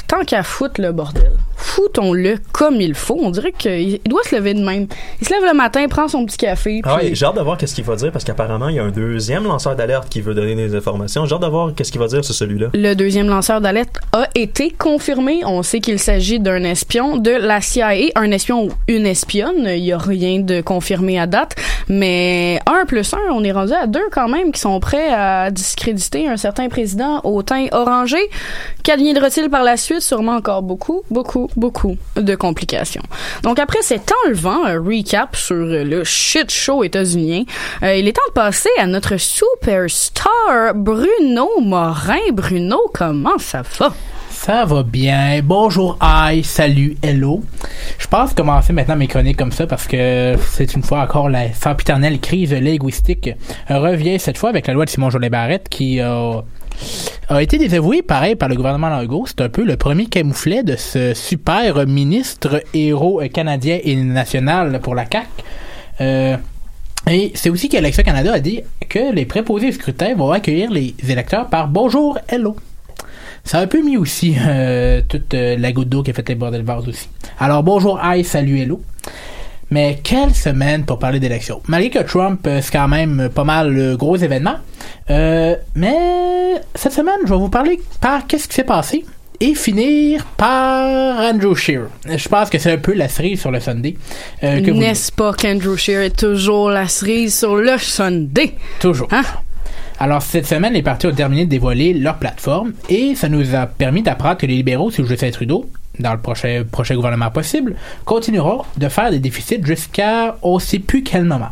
tant 0.08 0.24
qu'à 0.24 0.44
foutre 0.44 0.82
le 0.82 0.92
bordel. 0.92 1.34
Foutons-le 1.66 2.38
comme 2.52 2.80
il 2.80 2.94
faut. 2.94 3.18
On 3.20 3.32
dirait 3.32 3.52
qu'il 3.52 4.00
doit 4.06 4.24
se 4.24 4.36
lever 4.36 4.54
de 4.54 4.64
même. 4.64 4.88
Il 5.20 5.28
se 5.28 5.34
lève 5.34 5.44
le 5.44 5.54
matin, 5.54 5.88
prend 5.88 6.08
son 6.08 6.26
petit 6.26 6.38
café. 6.38 6.82
Ah 6.86 6.98
ouais, 6.98 7.16
j'ai 7.16 7.26
hâte 7.26 7.36
de 7.36 7.42
voir 7.42 7.58
qu'est-ce 7.58 7.74
qu'il 7.74 7.84
va 7.84 7.96
dire 7.96 8.12
parce 8.12 8.24
qu'apparemment 8.24 8.70
il 8.70 8.76
y 8.76 8.80
a 8.80 8.84
un 8.84 8.92
deuxième 8.92 9.44
lanceur 9.44 9.76
d'alerte 9.76 10.08
qui 10.08 10.22
veut 10.22 10.36
donner 10.36 10.56
des 10.56 10.76
informations. 10.76 11.26
J'ai 11.26 11.34
hâte 11.34 11.42
de 11.42 11.48
voir 11.48 11.74
qu'est-ce 11.76 11.92
qu'il 11.92 12.00
va 12.00 12.08
dire 12.08 12.24
sur 12.24 12.36
celui-là. 12.36 12.68
Le 12.74 12.94
deuxième 12.94 13.28
lanceur 13.28 13.62
d'alerte 13.62 13.98
a 14.14 14.28
été 14.36 14.70
confirmé. 14.70 15.42
On 15.44 15.64
sait 15.64 15.80
qu'il 15.80 16.00
s'agit 16.00 16.40
d'un 16.40 16.64
espion 16.64 17.18
de 17.18 17.32
la 17.32 17.60
CIA, 17.62 18.12
un 18.16 18.32
espion 18.32 18.66
ou 18.66 18.70
une 18.88 19.08
espionne. 19.08 19.68
Il 19.68 19.84
y 19.84 19.92
a 19.92 19.98
rien 19.98 20.40
de 20.40 20.62
confirmé 20.62 21.20
à 21.20 21.26
date, 21.26 21.56
mais 21.90 22.60
un 22.68 22.86
plus 22.86 23.12
un, 23.14 23.34
on 23.34 23.44
est 23.44 23.52
rendu 23.52 23.74
à 23.74 23.88
deux 23.88 24.08
quand 24.12 24.30
même 24.30 24.52
qui 24.52 24.62
sont 24.62 24.80
prêts 24.80 25.10
à 25.12 25.50
discréditer 25.50 26.28
un 26.28 26.38
certain 26.38 26.70
président 26.70 27.22
au 27.24 27.42
teint 27.42 27.66
orangé. 27.72 28.20
Qu'adviendra-t-il 28.84 29.50
par 29.50 29.64
la 29.64 29.78
suite 29.78 30.02
Sûrement 30.02 30.36
encore 30.36 30.62
beaucoup, 30.62 31.02
beaucoup, 31.10 31.50
beaucoup 31.56 31.98
de 32.16 32.36
complications. 32.36 33.04
Donc 33.44 33.60
après 33.60 33.82
cet 33.82 34.12
enlevant 34.26 34.66
un 34.66 34.82
recap 34.82 35.36
sur 35.36 35.56
le 35.56 36.04
shit 36.04 36.52
show 36.52 36.84
états-unien, 36.84 37.44
euh, 37.84 37.96
il 37.96 38.08
est 38.08 38.14
temps 38.14 38.22
de 38.30 38.34
passer 38.34 38.70
à 38.80 38.88
notre 38.88 39.18
superstar 39.18 40.74
Bruno 40.76 41.50
Morin. 41.62 42.32
Bruno, 42.34 42.80
comment 42.94 43.38
ça 43.38 43.62
va? 43.80 43.94
Ça 44.30 44.66
va 44.66 44.84
bien. 44.84 45.40
Bonjour, 45.44 45.98
hi, 46.04 46.44
salut, 46.44 46.98
hello. 47.02 47.42
Je 47.98 48.06
pense 48.06 48.34
commencer 48.34 48.74
maintenant 48.74 48.96
mes 48.96 49.08
chroniques 49.08 49.38
comme 49.38 49.52
ça 49.52 49.66
parce 49.66 49.88
que 49.88 50.36
c'est 50.52 50.76
une 50.76 50.84
fois 50.84 51.00
encore 51.00 51.30
la 51.30 51.52
sempiternelle 51.54 52.20
crise 52.20 52.54
linguistique 52.54 53.32
revient 53.70 54.20
cette 54.20 54.38
fois 54.38 54.50
avec 54.50 54.68
la 54.68 54.74
loi 54.74 54.86
de 54.86 54.90
Simon 54.92 55.10
Jolin 55.10 55.30
Barrette 55.30 55.68
qui 55.70 56.00
a, 56.00 56.44
a 57.28 57.42
été 57.42 57.58
désavouée 57.58 58.02
pareil 58.02 58.36
par 58.36 58.50
le 58.50 58.56
gouvernement 58.56 59.00
Legault. 59.00 59.26
C'est 59.26 59.42
un 59.42 59.50
peu 59.50 59.64
le 59.64 59.78
premier 59.78 60.06
camouflet 60.06 60.64
de 60.64 60.76
ce 60.76 61.14
super 61.14 61.88
ministre 61.88 62.62
héros 62.74 63.22
canadien 63.34 63.80
et 63.84 63.96
national 63.96 64.80
pour 64.80 64.94
la 64.94 65.06
CAQ. 65.12 65.28
Euh, 66.02 66.38
et 67.10 67.32
c'est 67.36 67.50
aussi 67.50 67.70
qu'Alexa 67.70 68.04
Canada 68.04 68.34
a 68.34 68.40
dit 68.40 68.62
que 68.90 69.14
les 69.14 69.26
préposés 69.26 69.70
au 69.70 69.72
scrutin 69.72 70.16
vont 70.16 70.32
accueillir 70.32 70.72
les 70.72 70.94
électeurs 71.08 71.48
par 71.48 71.68
bonjour, 71.68 72.20
hello. 72.28 72.56
Ça 73.44 73.60
a 73.60 73.62
un 73.62 73.68
peu 73.68 73.82
mis 73.84 73.98
aussi 73.98 74.36
euh, 74.40 75.02
toute 75.08 75.34
euh, 75.36 75.56
la 75.58 75.72
goutte 75.72 75.90
d'eau 75.90 76.02
qui 76.02 76.12
a 76.12 76.14
fait 76.14 76.28
les 76.30 76.36
bordel 76.36 76.64
bars 76.64 76.88
aussi. 76.88 77.10
Alors 77.40 77.64
bonjour, 77.64 78.00
hi, 78.04 78.24
salut, 78.24 78.60
hello. 78.60 78.82
Mais 79.72 80.00
quelle 80.04 80.34
semaine 80.34 80.86
pour 80.86 81.00
parler 81.00 81.20
d'élections? 81.20 81.62
Malgré 81.68 81.90
que 81.90 82.00
Trump, 82.08 82.46
euh, 82.48 82.60
c'est 82.62 82.72
quand 82.72 82.88
même 82.88 83.30
pas 83.34 83.44
mal 83.44 83.72
le 83.74 83.98
gros 83.98 84.16
événement. 84.16 84.56
Euh, 85.10 85.56
mais 85.76 85.96
cette 86.76 86.94
semaine, 86.94 87.16
je 87.26 87.30
vais 87.34 87.40
vous 87.40 87.50
parler 87.50 87.80
par 88.00 88.28
qu'est-ce 88.28 88.48
qui 88.48 88.54
s'est 88.56 88.64
passé 88.64 89.06
et 89.42 89.54
finir 89.54 90.24
par 90.38 91.20
Andrew 91.20 91.56
Scheer. 91.56 91.88
Je 92.08 92.28
pense 92.30 92.50
que 92.50 92.58
c'est 92.58 92.72
un 92.72 92.78
peu 92.78 92.94
la 92.94 93.10
cerise 93.10 93.42
sur 93.42 93.52
le 93.52 93.60
Sunday. 93.60 93.96
euh, 94.44 94.62
N'est-ce 94.62 95.12
pas 95.12 95.34
qu'Andrew 95.34 95.76
Scheer 95.76 96.02
est 96.04 96.18
toujours 96.18 96.70
la 96.70 96.88
cerise 96.88 97.38
sur 97.38 97.56
le 97.56 97.78
Sunday? 97.78 98.54
Toujours. 98.80 99.10
Alors, 100.00 100.22
cette 100.22 100.46
semaine, 100.46 100.74
les 100.74 100.84
partis 100.84 101.08
ont 101.08 101.14
terminé 101.14 101.46
de 101.46 101.50
dévoiler 101.50 101.94
leur 101.94 102.16
plateforme 102.18 102.74
et 102.90 103.16
ça 103.16 103.28
nous 103.30 103.56
a 103.56 103.66
permis 103.66 104.04
d'apprendre 104.04 104.38
que 104.38 104.46
les 104.46 104.56
libéraux, 104.56 104.92
sous 104.92 105.06
Justin 105.06 105.32
Trudeau, 105.32 105.70
dans 106.00 106.14
le 106.14 106.20
prochain, 106.20 106.64
prochain 106.70 106.96
gouvernement 106.96 107.32
possible, 107.32 107.76
continueront 108.06 108.64
de 108.78 108.90
faire 108.90 109.12
des 109.12 109.20
déficits 109.20 109.64
jusqu'à 109.64 110.38
on 110.42 110.60
sait 110.60 110.80
plus 110.80 111.04
quel 111.04 111.26
moment. 111.26 111.50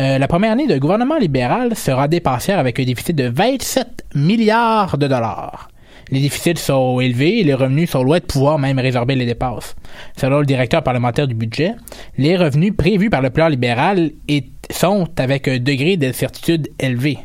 Euh, 0.00 0.18
la 0.18 0.28
première 0.28 0.52
année 0.52 0.66
de 0.66 0.78
gouvernement 0.78 1.18
libéral 1.18 1.76
sera 1.76 2.08
dépensière 2.08 2.58
avec 2.58 2.78
un 2.80 2.84
déficit 2.84 3.16
de 3.16 3.28
27 3.28 4.04
milliards 4.14 4.98
de 4.98 5.06
dollars. 5.06 5.68
Les 6.10 6.20
déficits 6.20 6.56
sont 6.56 7.00
élevés 7.00 7.40
et 7.40 7.44
les 7.44 7.54
revenus 7.54 7.90
sont 7.90 8.02
loin 8.02 8.18
de 8.18 8.24
pouvoir 8.24 8.58
même 8.58 8.78
résorber 8.78 9.14
les 9.14 9.24
dépenses. 9.24 9.74
Selon 10.16 10.40
le 10.40 10.46
directeur 10.46 10.82
parlementaire 10.82 11.26
du 11.26 11.34
budget, 11.34 11.74
les 12.18 12.36
revenus 12.36 12.74
prévus 12.76 13.08
par 13.08 13.22
le 13.22 13.30
plan 13.30 13.48
libéral 13.48 14.10
sont 14.70 15.08
avec 15.18 15.48
un 15.48 15.58
degré 15.58 15.96
d'incertitude 15.96 16.68
élevé. 16.78 17.18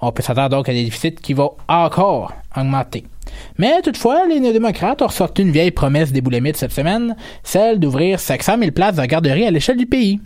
On 0.00 0.12
peut 0.12 0.22
s'attendre 0.22 0.50
donc 0.50 0.68
à 0.68 0.72
des 0.72 0.84
déficits 0.84 1.14
qui 1.14 1.32
vont 1.32 1.52
encore 1.68 2.32
augmenter. 2.56 3.04
Mais 3.58 3.80
toutefois, 3.82 4.26
les 4.26 4.40
néo-démocrates 4.40 5.02
ont 5.02 5.06
ressorti 5.06 5.42
une 5.42 5.52
vieille 5.52 5.70
promesse 5.70 6.12
des 6.12 6.20
boulémites 6.20 6.56
cette 6.56 6.72
semaine, 6.72 7.16
celle 7.42 7.78
d'ouvrir 7.78 8.18
500 8.18 8.58
000 8.58 8.70
places 8.72 8.96
de 8.96 9.04
garderie 9.04 9.46
à 9.46 9.50
l'échelle 9.50 9.76
du 9.76 9.86
pays. 9.86 10.20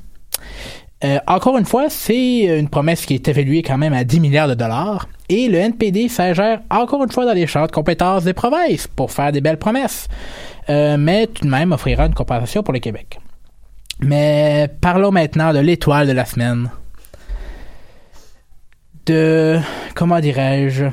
Euh, 1.05 1.19
encore 1.27 1.59
une 1.59 1.67
fois, 1.67 1.91
c'est 1.91 2.59
une 2.59 2.69
promesse 2.69 3.05
qui 3.05 3.15
est 3.15 3.29
évaluée 3.29 3.63
quand 3.63 3.77
même 3.77 3.93
à 3.93 4.05
10 4.05 4.21
milliards 4.21 4.49
de 4.49 4.55
dollars. 4.55 5.09
Et 5.29 5.49
le 5.49 5.59
NPD 5.59 6.09
s'ingère 6.09 6.61
encore 6.71 7.03
une 7.03 7.11
fois 7.11 7.27
dans 7.27 7.33
les 7.33 7.47
champs 7.47 7.67
de 7.67 7.73
compétences 7.73 8.25
des 8.25 8.33
provinces 8.33 8.87
pour 8.87 9.11
faire 9.11 9.33
des 9.33 9.41
belles 9.41 9.59
promesses. 9.59 10.09
Euh, 10.71 10.97
mais 10.97 11.27
tout 11.27 11.45
de 11.45 11.51
même 11.51 11.73
offrira 11.73 12.07
une 12.07 12.15
compensation 12.15 12.63
pour 12.63 12.73
le 12.73 12.81
Québec. 12.81 13.19
Mais 14.01 14.69
parlons 14.81 15.11
maintenant 15.11 15.53
de 15.53 15.59
l'étoile 15.59 16.07
de 16.07 16.13
la 16.13 16.25
semaine. 16.25 16.71
De, 19.07 19.59
comment 19.95 20.19
dirais-je, 20.21 20.87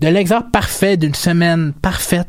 de 0.00 0.08
l'exemple 0.08 0.50
parfait 0.50 0.96
d'une 0.96 1.14
semaine 1.14 1.72
parfaite 1.80 2.28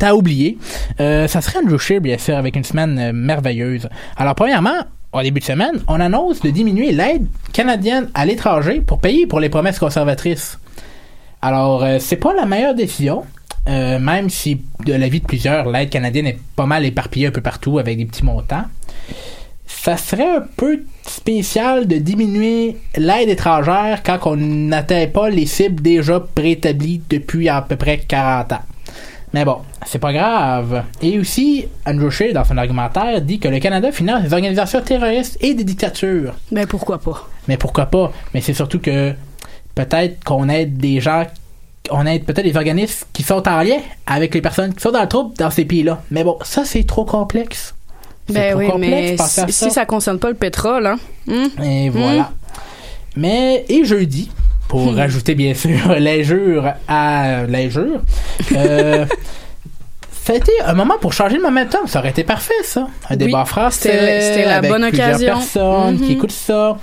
à 0.00 0.14
oublier. 0.14 0.58
Euh, 1.00 1.26
ça 1.28 1.40
serait 1.40 1.60
Andrew 1.60 1.78
Scheer, 1.78 2.00
bien 2.00 2.18
sûr, 2.18 2.36
avec 2.36 2.56
une 2.56 2.64
semaine 2.64 2.98
euh, 2.98 3.12
merveilleuse. 3.12 3.88
Alors, 4.16 4.34
premièrement, 4.34 4.84
au 5.12 5.22
début 5.22 5.40
de 5.40 5.44
semaine, 5.44 5.80
on 5.88 6.00
annonce 6.00 6.40
de 6.40 6.50
diminuer 6.50 6.92
l'aide 6.92 7.26
canadienne 7.52 8.10
à 8.14 8.26
l'étranger 8.26 8.80
pour 8.80 9.00
payer 9.00 9.26
pour 9.26 9.40
les 9.40 9.48
promesses 9.48 9.78
conservatrices. 9.78 10.58
Alors, 11.40 11.84
euh, 11.84 11.98
c'est 12.00 12.16
pas 12.16 12.34
la 12.34 12.46
meilleure 12.46 12.74
décision, 12.74 13.24
même 13.66 14.28
si, 14.28 14.60
de 14.84 14.92
l'avis 14.92 15.20
de 15.20 15.26
plusieurs, 15.26 15.70
l'aide 15.70 15.88
canadienne 15.88 16.26
est 16.26 16.38
pas 16.54 16.66
mal 16.66 16.84
éparpillée 16.84 17.28
un 17.28 17.30
peu 17.30 17.40
partout 17.40 17.78
avec 17.78 17.96
des 17.96 18.04
petits 18.04 18.24
montants. 18.24 18.64
Ça 19.66 19.96
serait 19.96 20.36
un 20.36 20.44
peu 20.56 20.84
spécial 21.06 21.86
de 21.86 21.96
diminuer 21.96 22.76
l'aide 22.96 23.28
étrangère 23.28 24.02
quand 24.04 24.18
on 24.26 24.36
n'atteint 24.36 25.06
pas 25.06 25.30
les 25.30 25.46
cibles 25.46 25.82
déjà 25.82 26.20
préétablies 26.20 27.02
depuis 27.08 27.48
à 27.48 27.62
peu 27.62 27.76
près 27.76 27.98
40 27.98 28.52
ans. 28.52 28.62
Mais 29.34 29.44
bon, 29.44 29.58
c'est 29.84 29.98
pas 29.98 30.12
grave. 30.12 30.84
Et 31.02 31.18
aussi, 31.18 31.66
Andrew 31.84 32.08
Scheer, 32.08 32.32
dans 32.32 32.44
son 32.44 32.56
argumentaire, 32.56 33.20
dit 33.20 33.40
que 33.40 33.48
le 33.48 33.58
Canada 33.58 33.90
finance 33.90 34.22
des 34.22 34.32
organisations 34.32 34.80
terroristes 34.80 35.36
et 35.40 35.54
des 35.54 35.64
dictatures. 35.64 36.34
Ben 36.52 36.68
pourquoi 36.68 36.98
pas? 36.98 37.28
Mais 37.48 37.56
pourquoi 37.56 37.86
pas? 37.86 38.12
Mais 38.32 38.40
c'est 38.40 38.54
surtout 38.54 38.78
que 38.78 39.12
peut-être 39.74 40.22
qu'on 40.22 40.48
aide 40.48 40.76
des 40.76 41.00
gens, 41.00 41.24
on 41.90 42.06
aide 42.06 42.24
peut-être 42.24 42.44
des 42.44 42.56
organismes 42.56 43.06
qui 43.12 43.24
sont 43.24 43.48
en 43.48 43.62
lien 43.62 43.80
avec 44.06 44.32
les 44.34 44.40
personnes 44.40 44.72
qui 44.72 44.80
sont 44.80 44.92
dans 44.92 45.02
le 45.02 45.08
trouble 45.08 45.34
dans 45.36 45.50
ces 45.50 45.64
pays-là. 45.64 46.00
Mais 46.12 46.22
bon, 46.22 46.38
ça 46.42 46.64
c'est 46.64 46.84
trop 46.84 47.04
complexe. 47.04 47.74
Ben 48.28 48.54
oui, 48.56 48.68
complexe, 48.68 48.90
mais 49.10 49.16
penser 49.16 49.40
à 49.42 49.46
si, 49.48 49.52
si 49.52 49.70
ça 49.70 49.84
concerne 49.86 50.18
pas 50.18 50.28
le 50.28 50.34
pétrole, 50.34 50.86
hein? 50.86 50.96
Hmm? 51.26 51.62
Et 51.62 51.90
voilà. 51.90 52.30
Mais, 53.16 53.64
et 53.68 53.84
jeudi, 53.84 54.30
pour 54.68 54.92
Hmm. 54.92 54.96
rajouter 54.96 55.34
bien 55.34 55.54
sûr 55.54 55.70
l'injure 55.98 56.72
à 56.88 57.42
l'injure, 57.46 58.00
euh, 58.56 59.04
ça 60.24 60.32
a 60.32 60.36
été 60.36 60.52
un 60.64 60.72
moment 60.72 60.94
pour 61.00 61.12
changer 61.12 61.36
le 61.36 61.42
momentum. 61.42 61.86
Ça 61.86 61.98
aurait 62.00 62.10
été 62.10 62.24
parfait, 62.24 62.54
ça. 62.64 62.86
Un 63.10 63.16
débat 63.16 63.42
Oui, 63.42 63.46
français. 63.48 63.90
c'était- 63.92 64.20
c'était 64.22 64.44
la 64.46 64.56
avec 64.56 64.70
bonne 64.70 64.88
plusieurs 64.88 65.08
occasion. 65.10 65.34
personnes 65.34 65.98
qui 65.98 66.04
Mhm. 66.04 66.10
écoutent 66.12 66.32
ça. 66.32 66.78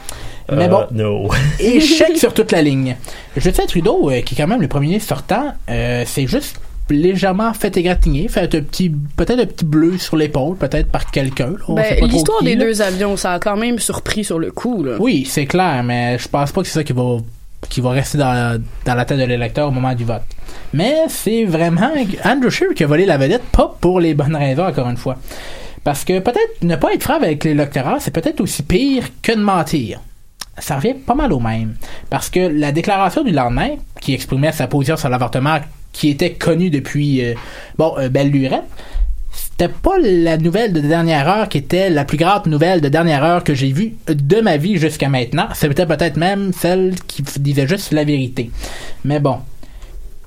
Mais 0.51 0.65
Euh, 0.65 0.67
bon, 0.67 0.85
no. 0.91 1.29
échec 1.59 2.17
sur 2.17 2.33
toute 2.33 2.51
la 2.51 2.61
ligne. 2.61 2.97
Justin 3.37 3.65
Trudeau, 3.65 4.09
euh, 4.11 4.21
qui 4.21 4.35
est 4.35 4.37
quand 4.37 4.47
même 4.47 4.61
le 4.61 4.67
premier 4.67 4.87
ministre 4.87 5.09
sortant, 5.09 5.53
euh, 5.69 6.03
c'est 6.05 6.27
juste 6.27 6.59
légèrement 6.89 7.53
fait 7.53 7.75
égratigner, 7.77 8.27
fait 8.27 8.55
un 8.55 8.61
petit, 8.61 8.89
peut-être 8.89 9.39
un 9.39 9.45
petit 9.45 9.65
bleu 9.65 9.97
sur 9.97 10.17
l'épaule, 10.17 10.57
peut-être 10.57 10.89
par 10.89 11.09
quelqu'un. 11.11 11.53
Ben, 11.69 11.95
l'histoire 12.07 12.43
des 12.43 12.55
là. 12.55 12.65
deux 12.65 12.81
avions, 12.81 13.17
ça 13.17 13.33
a 13.33 13.39
quand 13.39 13.57
même 13.57 13.79
surpris 13.79 14.23
sur 14.23 14.39
le 14.39 14.51
coup, 14.51 14.83
là. 14.83 14.97
Oui, 14.99 15.25
c'est 15.27 15.45
clair, 15.45 15.83
mais 15.83 16.17
je 16.17 16.27
pense 16.27 16.51
pas 16.51 16.61
que 16.61 16.67
c'est 16.67 16.73
ça 16.73 16.83
qui 16.83 16.93
va 16.93 17.17
qui 17.69 17.79
va 17.79 17.91
rester 17.91 18.17
dans, 18.17 18.61
dans 18.85 18.95
la 18.95 19.05
tête 19.05 19.19
de 19.19 19.23
l'électeur 19.23 19.67
au 19.67 19.71
moment 19.71 19.93
du 19.93 20.03
vote. 20.03 20.23
Mais 20.73 20.95
c'est 21.07 21.45
vraiment 21.45 21.91
Andrew 22.25 22.49
Scheer 22.49 22.73
qui 22.73 22.83
a 22.83 22.87
volé 22.87 23.05
la 23.05 23.17
vedette, 23.17 23.43
pas 23.51 23.75
pour 23.79 23.99
les 23.99 24.13
bonnes 24.13 24.35
raisons, 24.35 24.65
encore 24.65 24.89
une 24.89 24.97
fois. 24.97 25.17
Parce 25.83 26.03
que 26.03 26.19
peut-être 26.19 26.61
ne 26.63 26.75
pas 26.75 26.93
être 26.93 27.03
franc 27.03 27.15
avec 27.15 27.43
l'électorat, 27.43 27.99
c'est 27.99 28.11
peut-être 28.11 28.41
aussi 28.41 28.63
pire 28.63 29.05
que 29.21 29.31
de 29.31 29.41
mentir. 29.41 29.99
Ça 30.57 30.75
revient 30.75 30.93
pas 30.93 31.15
mal 31.15 31.31
au 31.33 31.39
même. 31.39 31.75
Parce 32.09 32.29
que 32.29 32.39
la 32.39 32.71
déclaration 32.71 33.23
du 33.23 33.31
lendemain, 33.31 33.75
qui 33.99 34.13
exprimait 34.13 34.51
sa 34.51 34.67
position 34.67 34.97
sur 34.97 35.09
l'avortement, 35.09 35.59
qui 35.91 36.09
était 36.09 36.33
connue 36.33 36.69
depuis, 36.69 37.23
euh, 37.23 37.33
bon, 37.77 37.93
euh, 37.97 38.09
belle 38.09 38.29
lurette, 38.29 38.63
c'était 39.31 39.69
pas 39.69 39.97
la 40.01 40.37
nouvelle 40.37 40.73
de 40.73 40.81
dernière 40.81 41.29
heure 41.29 41.49
qui 41.49 41.57
était 41.57 41.89
la 41.89 42.05
plus 42.05 42.17
grande 42.17 42.47
nouvelle 42.47 42.81
de 42.81 42.89
dernière 42.89 43.23
heure 43.23 43.43
que 43.43 43.53
j'ai 43.53 43.71
vue 43.71 43.95
de 44.07 44.41
ma 44.41 44.57
vie 44.57 44.77
jusqu'à 44.77 45.09
maintenant. 45.09 45.47
C'était 45.53 45.85
peut-être 45.85 46.17
même 46.17 46.51
celle 46.53 46.95
qui 47.07 47.23
disait 47.39 47.67
juste 47.67 47.91
la 47.91 48.03
vérité. 48.03 48.51
Mais 49.05 49.19
bon. 49.19 49.37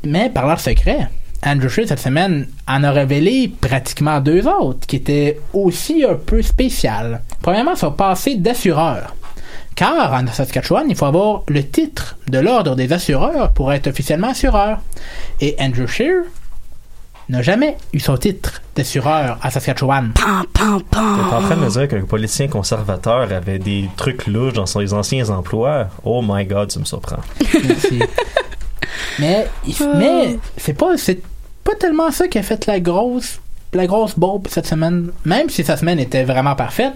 Mais 0.04 0.30
par 0.30 0.46
leur 0.46 0.60
secret, 0.60 1.08
Andrew 1.44 1.68
Scheer 1.68 1.88
cette 1.88 1.98
semaine 1.98 2.46
en 2.66 2.84
a 2.84 2.90
révélé 2.90 3.52
pratiquement 3.60 4.20
deux 4.20 4.46
autres 4.46 4.86
qui 4.86 4.96
étaient 4.96 5.38
aussi 5.52 6.04
un 6.04 6.14
peu 6.14 6.40
spéciales. 6.40 7.22
Premièrement, 7.42 7.76
son 7.76 7.92
passé 7.92 8.36
d'assureur. 8.36 9.14
Car 9.74 10.12
en 10.12 10.26
Saskatchewan, 10.26 10.86
il 10.88 10.96
faut 10.96 11.06
avoir 11.06 11.42
le 11.48 11.64
titre 11.64 12.16
de 12.28 12.38
l'ordre 12.38 12.76
des 12.76 12.92
assureurs 12.92 13.50
pour 13.52 13.72
être 13.72 13.88
officiellement 13.88 14.28
assureur. 14.28 14.78
Et 15.40 15.56
Andrew 15.58 15.86
Scheer 15.86 16.22
n'a 17.28 17.42
jamais 17.42 17.76
eu 17.92 18.00
son 18.00 18.16
titre 18.16 18.62
d'assureur 18.76 19.38
à 19.42 19.50
Saskatchewan. 19.50 20.12
Pam, 20.14 20.44
pam, 20.52 20.82
T'es 20.90 21.34
en 21.34 21.40
train 21.40 21.56
de 21.56 21.60
me 21.60 21.70
dire 21.70 21.88
qu'un 21.88 22.04
politicien 22.04 22.48
conservateur 22.48 23.32
avait 23.32 23.58
des 23.58 23.88
trucs 23.96 24.26
louches 24.26 24.52
dans 24.52 24.66
ses 24.66 24.92
anciens 24.92 25.28
emplois? 25.30 25.88
Oh 26.04 26.22
my 26.22 26.44
god, 26.44 26.70
ça 26.70 26.78
me 26.80 26.84
surprend. 26.84 27.18
Merci. 27.66 28.00
mais 29.18 29.48
mais 29.96 30.38
c'est 30.56 30.74
pas 30.74 30.96
c'est 30.96 31.22
pas 31.62 31.74
tellement 31.74 32.10
ça 32.10 32.28
qui 32.28 32.38
a 32.38 32.42
fait 32.42 32.66
la 32.66 32.78
grosse 32.80 33.40
la 33.72 33.86
grosse 33.86 34.16
bombe 34.16 34.46
cette 34.48 34.66
semaine, 34.66 35.10
même 35.24 35.50
si 35.50 35.64
sa 35.64 35.76
semaine 35.76 35.98
était 35.98 36.24
vraiment 36.24 36.54
parfaite. 36.54 36.94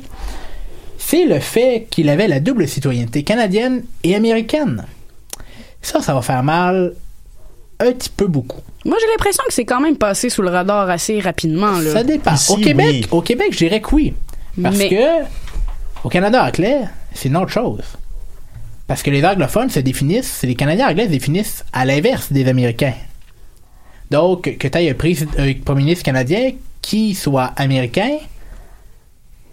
C'est 1.10 1.24
le 1.24 1.40
fait 1.40 1.86
qu'il 1.88 2.10
avait 2.10 2.28
la 2.28 2.38
double 2.38 2.68
citoyenneté 2.68 3.22
canadienne 3.22 3.82
et 4.04 4.14
américaine. 4.14 4.84
Ça, 5.80 6.02
ça 6.02 6.12
va 6.12 6.20
faire 6.20 6.42
mal 6.42 6.92
un 7.80 7.92
petit 7.92 8.10
peu 8.14 8.26
beaucoup. 8.26 8.60
Moi, 8.84 8.98
j'ai 9.00 9.06
l'impression 9.06 9.42
que 9.46 9.54
c'est 9.54 9.64
quand 9.64 9.80
même 9.80 9.96
passé 9.96 10.28
sous 10.28 10.42
le 10.42 10.50
radar 10.50 10.90
assez 10.90 11.18
rapidement. 11.18 11.78
Là. 11.78 11.92
Ça 11.94 12.04
dépend. 12.04 12.34
Ici, 12.34 12.52
au 12.52 12.56
Québec, 12.56 12.86
oui. 12.90 13.06
au 13.10 13.22
Québec, 13.22 13.48
je 13.52 13.56
dirais 13.56 13.80
que 13.80 13.94
oui. 13.94 14.12
Parce 14.62 14.76
Mais- 14.76 14.90
que 14.90 15.24
au 16.04 16.10
Canada 16.10 16.44
anglais, 16.44 16.80
c'est 17.14 17.30
une 17.30 17.38
autre 17.38 17.52
chose. 17.52 17.84
Parce 18.86 19.02
que 19.02 19.08
les 19.08 19.24
anglophones 19.24 19.70
se 19.70 19.80
définissent, 19.80 20.42
les 20.42 20.56
Canadiens 20.56 20.90
anglais 20.90 21.06
se 21.06 21.10
définissent 21.12 21.64
à 21.72 21.86
l'inverse 21.86 22.30
des 22.30 22.46
Américains. 22.48 22.96
Donc, 24.10 24.58
que 24.58 24.68
tu 24.68 24.76
aies 24.78 24.90
un 24.90 24.94
premier 24.94 25.84
ministre 25.84 26.04
canadien 26.04 26.52
qui 26.82 27.14
soit 27.14 27.46
américain, 27.56 28.18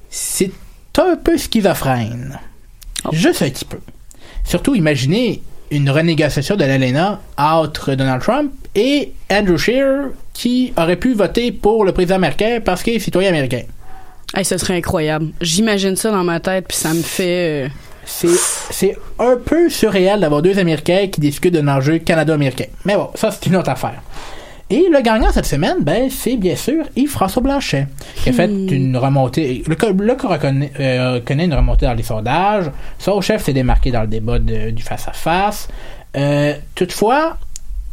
c'est 0.10 0.52
un 1.04 1.16
peu 1.18 1.38
schizophrène. 1.38 2.40
Juste 3.12 3.42
un 3.42 3.50
petit 3.50 3.66
peu. 3.66 3.80
Surtout, 4.44 4.76
imaginez 4.76 5.42
une 5.72 5.90
renégociation 5.90 6.56
de 6.56 6.64
l'ALENA 6.64 7.20
entre 7.38 7.96
Donald 7.96 8.22
Trump 8.22 8.52
et 8.76 9.12
Andrew 9.32 9.58
Scheer 9.58 10.10
qui 10.34 10.74
aurait 10.78 10.96
pu 10.98 11.14
voter 11.14 11.52
pour 11.52 11.86
le 11.86 11.92
président 11.92 12.16
américain 12.16 12.60
parce 12.64 12.84
qu'il 12.84 12.94
est 12.94 13.00
citoyen 13.00 13.30
américain. 13.30 13.64
Hey, 14.36 14.44
ce 14.46 14.58
serait 14.58 14.76
incroyable. 14.78 15.28
J'imagine 15.42 15.96
ça 15.96 16.12
dans 16.12 16.24
ma 16.24 16.40
tête, 16.40 16.66
puis 16.68 16.78
ça 16.78 16.94
me 16.94 17.02
fait. 17.02 17.66
euh, 17.66 17.70
C'est, 18.06 18.98
un 19.18 19.38
peu 19.38 19.70
surréel 19.70 20.20
d'avoir 20.20 20.42
deux 20.42 20.60
Américains 20.60 21.08
qui 21.12 21.22
discutent 21.22 21.54
d'un 21.54 21.68
enjeu 21.68 22.00
Canada-américain. 22.00 22.66
Mais 22.86 22.96
bon, 22.96 23.10
ça, 23.16 23.32
c'est 23.32 23.46
une 23.48 23.56
autre 23.56 23.70
affaire. 23.70 24.02
Et 24.72 24.88
le 24.92 25.02
gagnant 25.02 25.32
cette 25.32 25.46
semaine, 25.46 25.78
ben, 25.82 26.10
c'est 26.10 26.38
bien 26.38 26.56
sûr 26.56 26.86
Yves-François 26.96 27.42
Blanchet, 27.44 27.88
qui 28.16 28.30
a 28.30 28.34
fait 28.34 28.46
une 28.48 28.98
remontée. 28.98 29.64
Le, 29.68 29.76
le 30.04 30.18
euh, 30.80 31.20
connaît 31.22 31.46
une 31.46 31.54
remontée 31.54 31.86
dans 31.86 31.94
les 31.94 32.02
sondages. 32.04 32.72
Son 32.98 33.22
chef 33.22 33.44
s'est 33.44 33.54
démarqué 33.54 33.92
dans 33.92 34.02
le 34.02 34.08
débat 34.08 34.40
de- 34.40 34.72
du 34.72 34.82
face-à-face. 34.82 35.68
Euh, 36.18 36.56
toutefois, 36.74 37.38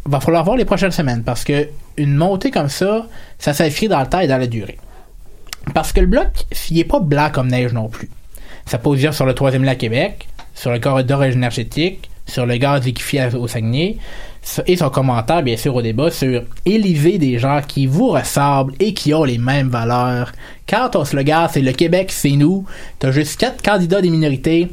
va 0.06 0.20
falloir 0.20 0.44
voir 0.44 0.56
les 0.56 0.64
prochaines 0.64 0.90
semaines 0.92 1.22
parce 1.24 1.44
que 1.44 1.68
une 1.98 2.14
montée 2.16 2.50
comme 2.50 2.70
ça, 2.70 3.06
ça 3.38 3.52
s'inscrit 3.52 3.88
dans 3.88 4.00
le 4.00 4.06
temps 4.06 4.20
et 4.20 4.26
dans 4.26 4.38
la 4.38 4.46
durée. 4.46 4.78
Parce 5.74 5.92
que 5.92 6.00
le 6.00 6.06
bloc, 6.06 6.28
il 6.70 6.78
est 6.78 6.84
pas 6.84 7.00
blanc 7.00 7.28
comme 7.30 7.48
neige 7.48 7.74
non 7.74 7.88
plus. 7.88 8.08
Sa 8.64 8.78
position 8.78 9.12
sur 9.12 9.26
le 9.26 9.34
troisième 9.34 9.64
lac 9.64 9.76
Québec, 9.78 10.26
sur 10.54 10.70
le 10.72 10.78
corridor 10.78 11.22
énergétique, 11.24 12.08
sur 12.26 12.46
le 12.46 12.56
gaz 12.56 12.85
liquéfié 12.85 13.26
au 13.35 13.46
Saguenay, 13.46 13.98
et 14.66 14.76
son 14.76 14.90
commentaire, 14.90 15.42
bien 15.42 15.57
sûr, 15.57 15.74
au 15.74 15.83
débat 15.83 16.11
sur 16.11 16.42
élever 16.66 17.18
des 17.18 17.38
gens 17.38 17.61
qui 17.66 17.87
vous 17.87 18.09
ressemblent 18.09 18.74
et 18.81 18.92
qui 18.92 19.14
ont 19.14 19.24
les 19.24 19.38
mêmes 19.38 19.68
valeurs. 19.68 20.33
Quand 20.68 20.90
ton 20.90 21.05
slogan, 21.05 21.48
c'est 21.52 21.62
le 21.62 21.72
Québec, 21.72 22.11
c'est 22.12 22.33
nous, 22.33 22.64
t'as 22.98 23.12
juste 23.12 23.38
quatre 23.38 23.62
candidats 23.62 24.00
des 24.00 24.11
minorités. 24.11 24.68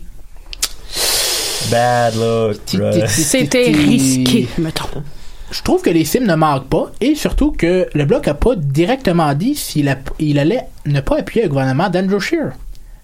Bad 1.70 2.16
luck. 2.16 3.08
C'était 3.08 3.72
risqué, 3.72 4.48
mettons. 4.58 5.04
Je 5.52 5.64
trouve 5.64 5.82
que 5.82 5.90
les 5.90 6.06
cimes 6.06 6.26
ne 6.26 6.36
manquent 6.36 6.70
pas 6.70 6.92
et 7.02 7.16
surtout 7.16 7.52
que 7.52 7.88
le 7.94 8.06
Bloc 8.06 8.28
a 8.28 8.36
pas 8.36 8.56
directement 8.56 9.34
dit 9.34 9.56
s'il 9.56 9.96
il 10.20 10.40
allait 10.40 10.66
ne 10.86 11.02
pas 11.02 11.20
appuyer 11.20 11.44
le 11.44 11.50
gouvernement 11.50 11.90
d'Andrew 11.90 12.20
Scheer. 12.20 12.52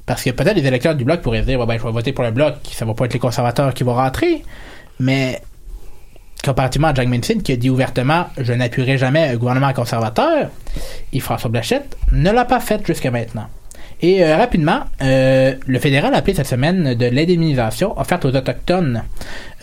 Parce 0.06 0.24
que 0.24 0.30
peut-être 0.30 0.56
les 0.56 0.66
électeurs 0.66 0.94
du 0.94 1.04
Bloc 1.04 1.22
pourraient 1.22 1.42
se 1.42 1.48
dire 1.48 1.60
Ouais, 1.60 1.66
ben, 1.66 1.80
je 1.80 1.84
vais 1.84 1.92
voter 1.92 2.14
pour 2.14 2.24
le 2.24 2.32
Bloc, 2.32 2.56
ça 2.72 2.86
va 2.86 2.94
pas 2.94 3.06
être 3.06 3.14
les 3.14 3.20
conservateurs 3.20 3.74
qui 3.74 3.84
vont 3.84 3.96
rentrer. 3.96 4.44
Mais 5.00 5.42
comparativement 6.44 6.90
à 6.90 6.94
Jack 6.94 7.08
Minson 7.08 7.40
qui 7.44 7.52
a 7.52 7.56
dit 7.56 7.70
ouvertement 7.70 8.28
je 8.38 8.54
n'appuierai 8.54 8.98
jamais 8.98 9.30
un 9.30 9.36
gouvernement 9.36 9.74
conservateur, 9.74 10.50
et 11.14 11.20
François 11.20 11.50
Blachette 11.50 11.98
ne 12.12 12.32
l'a 12.32 12.46
pas 12.46 12.60
fait 12.60 12.86
jusqu'à 12.86 13.12
maintenant. 13.12 13.48
Et 14.02 14.24
euh, 14.24 14.36
rapidement, 14.36 14.82
euh, 15.02 15.56
le 15.66 15.80
fédéral 15.80 16.14
a 16.14 16.18
appelé 16.18 16.36
cette 16.36 16.48
semaine 16.48 16.96
de 16.96 17.06
l'indemnisation 17.06 17.98
offerte 17.98 18.26
aux 18.26 18.36
Autochtones 18.36 19.04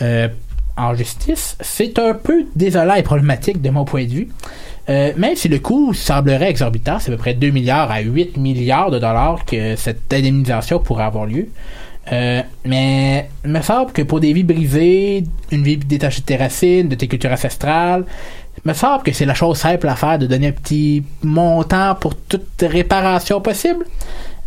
euh, 0.01 0.29
en 0.77 0.95
justice. 0.95 1.57
C'est 1.61 1.99
un 1.99 2.15
peu 2.15 2.47
désolant 2.57 2.95
et 2.95 3.03
problématique 3.03 3.61
de 3.61 3.71
mon 3.71 3.85
point 3.85 4.05
de 4.05 4.11
vue. 4.11 4.29
Même 4.89 5.37
si 5.37 5.49
le 5.49 5.61
coût 5.61 5.95
semblerait 5.95 6.51
exorbitant, 6.51 6.99
c'est 6.99 7.13
à 7.13 7.15
peu 7.15 7.19
près 7.19 7.35
2 7.35 7.51
milliards 7.51 7.91
à 7.91 8.01
8 8.01 8.37
milliards 8.37 8.91
de 8.91 8.99
dollars 8.99 9.45
que 9.45 9.77
cette 9.77 10.13
indemnisation 10.13 10.81
pourrait 10.81 11.05
avoir 11.05 11.25
lieu. 11.25 11.49
Euh, 12.11 12.43
mais 12.65 13.29
il 13.45 13.51
me 13.51 13.61
semble 13.61 13.93
que 13.93 14.03
pour 14.03 14.19
des 14.19 14.33
vies 14.33 14.43
brisées, 14.43 15.23
une 15.53 15.63
vie 15.63 15.77
détachée 15.77 16.21
de 16.21 16.27
tes 16.27 16.37
racines, 16.37 16.89
de 16.89 16.95
tes 16.97 17.07
cultures 17.07 17.31
ancestrales, 17.31 18.05
il 18.65 18.69
me 18.69 18.75
semble 18.75 19.03
que 19.05 19.13
c'est 19.13 19.25
la 19.25 19.35
chose 19.35 19.57
simple 19.59 19.89
à 19.89 19.95
faire 19.95 20.19
de 20.19 20.27
donner 20.27 20.49
un 20.49 20.53
petit 20.53 21.05
montant 21.23 21.95
pour 21.95 22.15
toute 22.17 22.43
réparation 22.63 23.41
possible. 23.41 23.85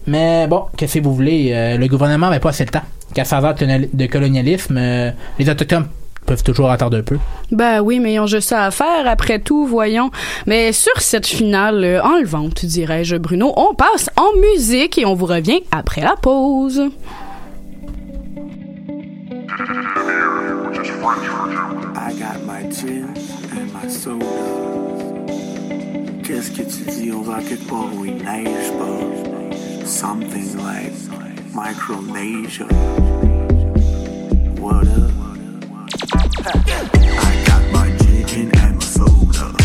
Mais 0.08 0.48
bon, 0.48 0.66
qu'est-ce 0.78 1.00
que 1.00 1.04
vous 1.04 1.16
voulez? 1.16 1.52
euh, 1.54 1.78
le 1.78 1.88
gouvernement 1.88 2.28
n'avait 2.28 2.40
pas 2.40 2.50
assez 2.50 2.66
le 2.66 2.72
temps. 2.72 2.84
Qu'à 3.14 3.24
100 3.26 3.44
ans 3.44 3.54
de 3.54 3.58
colonial- 3.58 3.88
de 3.94 4.06
colonialisme, 4.06 4.78
euh, 4.78 5.12
les 5.40 5.50
Autochtones 5.50 5.88
peuvent 6.26 6.44
toujours 6.44 6.70
attendre 6.70 6.98
un 6.98 7.04
peu. 7.04 7.18
Ben 7.52 7.80
oui, 7.82 8.00
mais 8.00 8.16
ils 8.16 8.20
ont 8.20 8.28
juste 8.28 8.50
ça 8.50 8.66
à 8.66 8.72
faire 8.72 9.08
après 9.08 9.40
tout, 9.40 9.66
voyons. 9.66 10.12
Mais 10.46 10.74
sur 10.74 11.00
cette 11.00 11.26
finale 11.26 12.02
enlevante, 12.04 12.66
dirais-je, 12.66 13.16
Bruno, 13.16 13.54
on 13.56 13.74
passe 13.76 14.10
en 14.18 14.38
musique 14.54 14.98
et 14.98 15.06
on 15.06 15.14
vous 15.16 15.26
revient 15.28 15.62
après 15.72 16.02
la 16.02 16.16
pause. 16.22 16.82
I 19.58 19.62
got 22.20 22.44
my 22.44 22.64
gin 22.64 23.16
and 23.52 23.72
my 23.72 23.88
soda. 23.88 24.26
Qu'est-ce 26.24 26.52
que 26.52 26.64
tu 26.64 26.84
dis, 26.92 27.14
on 27.14 27.22
va 27.22 27.42
quelque 27.42 27.66
part 27.70 27.88
où 27.96 28.04
il 28.04 28.18
neige 28.18 28.74
pas? 28.78 29.00
Something 29.86 30.58
like 30.58 30.92
Micronesia. 31.54 32.66
What 34.60 34.88
up? 34.88 35.12
I 36.44 37.44
got 37.46 37.64
my 37.72 37.96
gin 38.28 38.52
and 38.60 38.76
my 38.76 38.84
soda. 38.84 39.06
And 39.06 39.24
my 39.24 39.56
soda. 39.56 39.65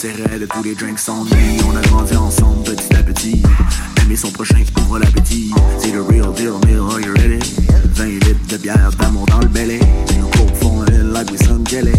C'est 0.00 0.12
raide, 0.12 0.46
tous 0.48 0.62
les 0.62 0.76
drinks 0.76 1.00
s'ennuient. 1.00 1.58
On 1.68 1.76
a 1.76 1.80
grandi 1.80 2.14
ensemble 2.14 2.62
petit 2.62 2.94
à 2.94 3.02
petit. 3.02 3.42
Aimer 4.00 4.14
son 4.14 4.30
prochain 4.30 4.62
ouvre 4.76 5.00
l'appétit. 5.00 5.52
C'est 5.80 5.90
le 5.90 6.02
real 6.02 6.32
deal, 6.34 6.52
meal, 6.68 6.78
are 6.88 7.00
you 7.00 7.12
ready? 7.14 7.40
20 7.96 8.04
litres 8.04 8.46
de 8.48 8.56
bière 8.58 8.90
d'amour 8.96 9.26
dans 9.26 9.40
le 9.40 9.48
belly. 9.48 9.80
Coke 10.36 10.54
font 10.54 10.82
un 10.82 11.02
like 11.12 11.28
with 11.32 11.42
some 11.42 11.66
jelly. 11.66 11.90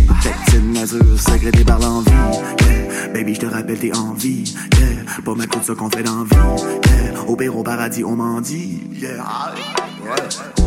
Petite 0.45 0.63
mesure 0.63 1.19
sécrétée 1.19 1.65
par 1.65 1.79
l'envie. 1.79 2.09
Yeah, 2.09 3.09
baby, 3.13 3.35
je 3.35 3.41
te 3.41 3.47
rappelle 3.47 3.77
tes 3.77 3.93
envies. 3.93 4.55
Yeah, 4.79 5.21
pas 5.25 5.35
mettre 5.35 5.59
tout 5.59 5.65
ça 5.65 5.75
qu'on 5.75 5.89
fait 5.89 6.03
dans 6.03 6.23
vie. 6.23 6.63
Yeah, 6.85 7.21
au 7.27 7.35
pire, 7.35 7.57
au 7.57 7.63
paradis, 7.63 8.05
on 8.05 8.15
m'en 8.15 8.39
dit. 8.39 8.79
Yeah, 8.93 9.25
ouais. 10.05 10.58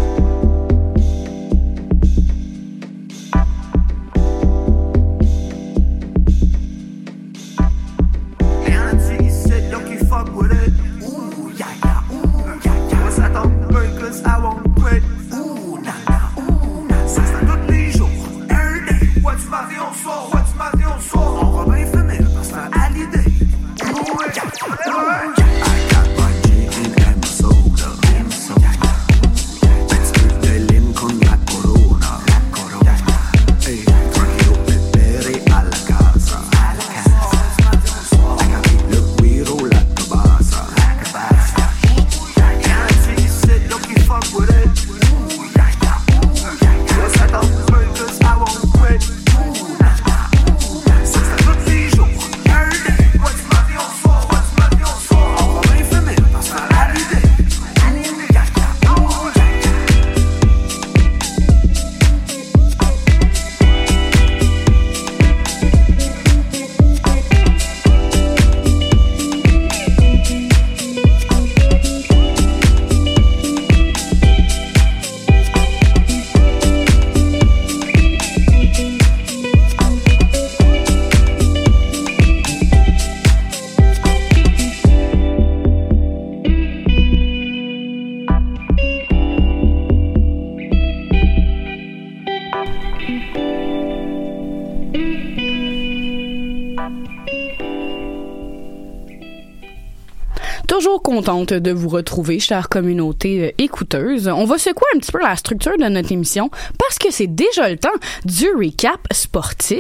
Contente 101.23 101.53
de 101.53 101.71
vous 101.71 101.89
retrouver, 101.89 102.41
chère 102.41 102.69
communauté 102.69 103.45
euh, 103.45 103.63
écouteuse. 103.63 104.27
On 104.27 104.45
va 104.45 104.59
secouer 104.59 104.87
un 104.97 104.99
petit 104.99 105.13
peu 105.13 105.21
la 105.23 105.37
structure 105.37 105.79
de 105.79 105.85
notre 105.85 106.11
émission 106.11 106.51
parce 106.79 106.99
que 106.99 107.13
c'est 107.13 107.29
déjà 107.29 107.69
le 107.69 107.77
temps 107.77 107.89
du 108.25 108.49
recap 108.51 108.99
sportif. 109.13 109.79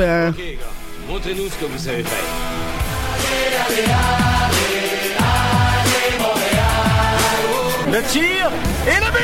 Euh, 0.00 0.32
Montrez-nous 1.08 1.48
ce 1.48 1.54
que 1.54 1.64
vous 1.66 1.78
savez 1.78 2.02
faire. 2.02 2.18
Le 7.92 8.02
tir 8.10 8.50
et 8.88 9.00
le 9.00 9.12
but! 9.12 9.20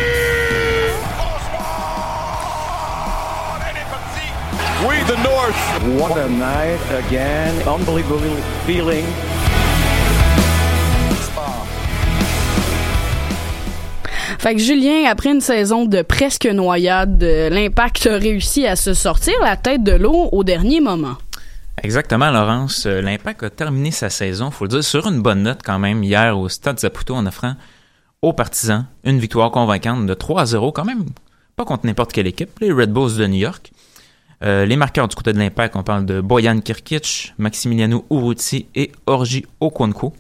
We 4.87 5.03
the 5.09 5.17
North. 5.25 6.01
What 6.01 6.17
a 6.17 6.29
night 6.29 6.79
again. 7.07 7.55
Unbelievable 7.67 8.37
feeling. 8.67 9.05
Fait 14.39 14.55
que 14.55 14.61
Julien, 14.61 15.05
après 15.11 15.31
une 15.31 15.41
saison 15.41 15.87
de 15.87 16.03
presque 16.03 16.47
noyade, 16.47 17.23
euh, 17.23 17.49
l'Impact 17.49 18.07
a 18.07 18.17
réussi 18.19 18.67
à 18.67 18.77
se 18.77 18.95
sortir 18.95 19.35
la 19.43 19.57
tête 19.57 19.83
de 19.83 19.93
l'eau 19.93 20.29
au 20.33 20.45
dernier 20.45 20.81
moment. 20.81 21.17
Exactement, 21.83 22.31
Laurence. 22.31 22.87
Euh, 22.87 23.01
L'Impact 23.01 23.43
a 23.43 23.51
terminé 23.51 23.91
sa 23.91 24.11
saison, 24.11 24.51
faut 24.51 24.65
le 24.65 24.71
dire, 24.71 24.85
sur 24.85 25.07
une 25.07 25.21
bonne 25.23 25.43
note 25.43 25.61
quand 25.65 25.79
même 25.79 26.03
hier 26.03 26.39
au 26.39 26.49
Stade 26.49 26.79
Zaputo 26.79 27.15
en 27.15 27.27
offrant 27.27 27.55
aux 28.23 28.33
partisans 28.33 28.87
une 29.05 29.19
victoire 29.19 29.51
convaincante 29.51 30.07
de 30.07 30.15
3-0, 30.15 30.73
quand 30.73 30.85
même 30.85 31.05
pas 31.55 31.65
contre 31.65 31.87
n'importe 31.87 32.13
quelle 32.13 32.27
équipe, 32.27 32.59
les 32.61 32.73
Red 32.73 32.93
Bulls 32.93 33.17
de 33.17 33.27
New 33.27 33.39
York. 33.39 33.73
Euh, 34.45 34.67
les 34.67 34.77
marqueurs 34.77 35.09
du 35.09 35.17
côté 35.17 35.33
de 35.33 35.39
l'Impact, 35.39 35.77
on 35.77 35.83
parle 35.83 36.05
de 36.05 36.21
Boyan 36.21 36.61
Kirkic, 36.61 37.35
Maximiliano 37.39 38.05
Urruti 38.11 38.67
et 38.75 38.93
Orji 39.07 39.47
Okonkwo. 39.61 40.13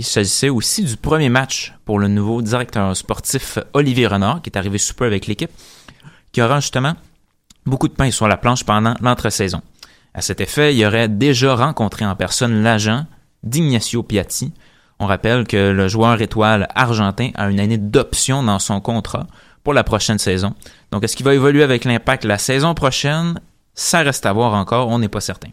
Il 0.00 0.06
s'agissait 0.06 0.48
aussi 0.48 0.82
du 0.82 0.96
premier 0.96 1.28
match 1.28 1.74
pour 1.84 1.98
le 1.98 2.08
nouveau 2.08 2.40
directeur 2.40 2.96
sportif 2.96 3.58
Olivier 3.74 4.06
Renard, 4.06 4.40
qui 4.40 4.48
est 4.48 4.56
arrivé 4.56 4.78
sous 4.78 4.94
peu 4.94 5.04
avec 5.04 5.26
l'équipe, 5.26 5.50
qui 6.32 6.40
aura 6.40 6.60
justement 6.60 6.94
beaucoup 7.66 7.86
de 7.86 7.92
pain 7.92 8.10
sur 8.10 8.26
la 8.26 8.38
planche 8.38 8.64
pendant 8.64 8.94
l'entre-saison. 9.02 9.60
À 10.14 10.22
cet 10.22 10.40
effet, 10.40 10.74
il 10.74 10.86
aurait 10.86 11.08
déjà 11.08 11.54
rencontré 11.54 12.06
en 12.06 12.16
personne 12.16 12.62
l'agent 12.62 13.04
d'Ignacio 13.42 14.02
Piatti. 14.02 14.54
On 15.00 15.06
rappelle 15.06 15.46
que 15.46 15.70
le 15.70 15.86
joueur 15.86 16.22
étoile 16.22 16.66
argentin 16.74 17.32
a 17.34 17.50
une 17.50 17.60
année 17.60 17.76
d'option 17.76 18.42
dans 18.42 18.58
son 18.58 18.80
contrat 18.80 19.26
pour 19.64 19.74
la 19.74 19.84
prochaine 19.84 20.18
saison. 20.18 20.54
Donc, 20.92 21.04
est-ce 21.04 21.14
qu'il 21.14 21.26
va 21.26 21.34
évoluer 21.34 21.62
avec 21.62 21.84
l'impact 21.84 22.24
la 22.24 22.38
saison 22.38 22.72
prochaine? 22.72 23.38
Ça 23.74 23.98
reste 23.98 24.24
à 24.24 24.32
voir 24.32 24.54
encore, 24.54 24.88
on 24.88 24.98
n'est 24.98 25.08
pas 25.10 25.20
certain. 25.20 25.50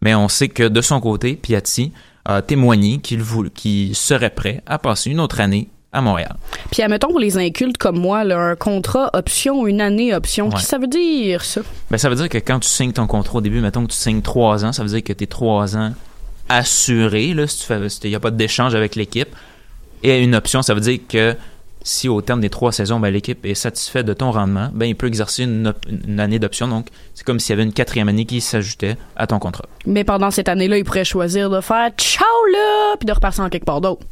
Mais 0.00 0.14
on 0.14 0.28
sait 0.28 0.48
que 0.48 0.62
de 0.62 0.80
son 0.80 1.02
côté, 1.02 1.36
Piatti 1.36 1.92
a 2.28 2.42
témoigné 2.42 2.98
qu'il 2.98 3.96
serait 3.96 4.30
prêt 4.30 4.62
à 4.66 4.78
passer 4.78 5.10
une 5.10 5.18
autre 5.18 5.40
année 5.40 5.68
à 5.92 6.02
Montréal. 6.02 6.36
Puis, 6.70 6.82
admettons, 6.82 7.08
pour 7.08 7.18
les 7.18 7.38
incultes 7.38 7.78
comme 7.78 7.98
moi, 7.98 8.22
là, 8.22 8.38
un 8.38 8.54
contrat 8.56 9.08
option, 9.14 9.66
une 9.66 9.80
année 9.80 10.14
option, 10.14 10.44
Ouais. 10.46 10.50
qu'est-ce 10.52 10.64
que 10.64 10.68
ça 10.68 10.78
veut 10.78 10.86
dire, 10.86 11.42
ça? 11.44 11.62
Ben, 11.90 11.96
ça 11.96 12.10
veut 12.10 12.14
dire 12.16 12.28
que 12.28 12.36
quand 12.38 12.60
tu 12.60 12.68
signes 12.68 12.92
ton 12.92 13.06
contrat 13.06 13.38
au 13.38 13.40
début, 13.40 13.60
mettons 13.60 13.84
que 13.86 13.90
tu 13.92 13.96
signes 13.96 14.20
trois 14.20 14.64
ans, 14.66 14.72
ça 14.72 14.82
veut 14.82 14.90
dire 14.90 15.02
que 15.02 15.14
tu 15.14 15.24
es 15.24 15.26
trois 15.26 15.76
ans 15.76 15.92
assuré, 16.50 17.34
là, 17.34 17.46
si 17.46 17.60
tu 17.60 17.64
fais, 17.66 17.78
il 18.04 18.10
n'y 18.10 18.16
a 18.16 18.20
pas 18.20 18.30
d'échange 18.30 18.74
avec 18.74 18.96
l'équipe. 18.96 19.28
Et 20.02 20.22
une 20.22 20.34
option, 20.34 20.62
ça 20.62 20.74
veut 20.74 20.80
dire 20.80 20.98
que 21.08 21.34
si 21.82 22.08
au 22.08 22.20
terme 22.20 22.40
des 22.40 22.50
trois 22.50 22.72
saisons, 22.72 23.00
ben, 23.00 23.10
l'équipe 23.10 23.44
est 23.46 23.54
satisfaite 23.54 24.06
de 24.06 24.12
ton 24.12 24.30
rendement, 24.30 24.70
ben, 24.72 24.86
il 24.86 24.96
peut 24.96 25.06
exercer 25.06 25.44
une, 25.44 25.74
année 26.18 26.38
d'option. 26.38 26.68
Donc, 26.68 26.88
c'est 27.14 27.24
comme 27.24 27.40
s'il 27.40 27.50
y 27.50 27.54
avait 27.54 27.62
une 27.62 27.72
quatrième 27.72 28.08
année 28.08 28.24
qui 28.24 28.40
s'ajoutait 28.40 28.96
à 29.16 29.26
ton 29.26 29.38
contrat. 29.38 29.64
Mais 29.86 30.04
pendant 30.04 30.30
cette 30.30 30.48
année-là, 30.48 30.78
il 30.78 30.84
pourrait 30.84 31.04
choisir 31.04 31.50
de 31.50 31.60
faire 31.60 31.90
ciao 31.96 32.26
là, 32.52 32.96
puis 32.98 33.06
de 33.06 33.12
repartir 33.12 33.44
en 33.44 33.48
quelque 33.48 33.64
part 33.64 33.80
d'autre. 33.80 34.04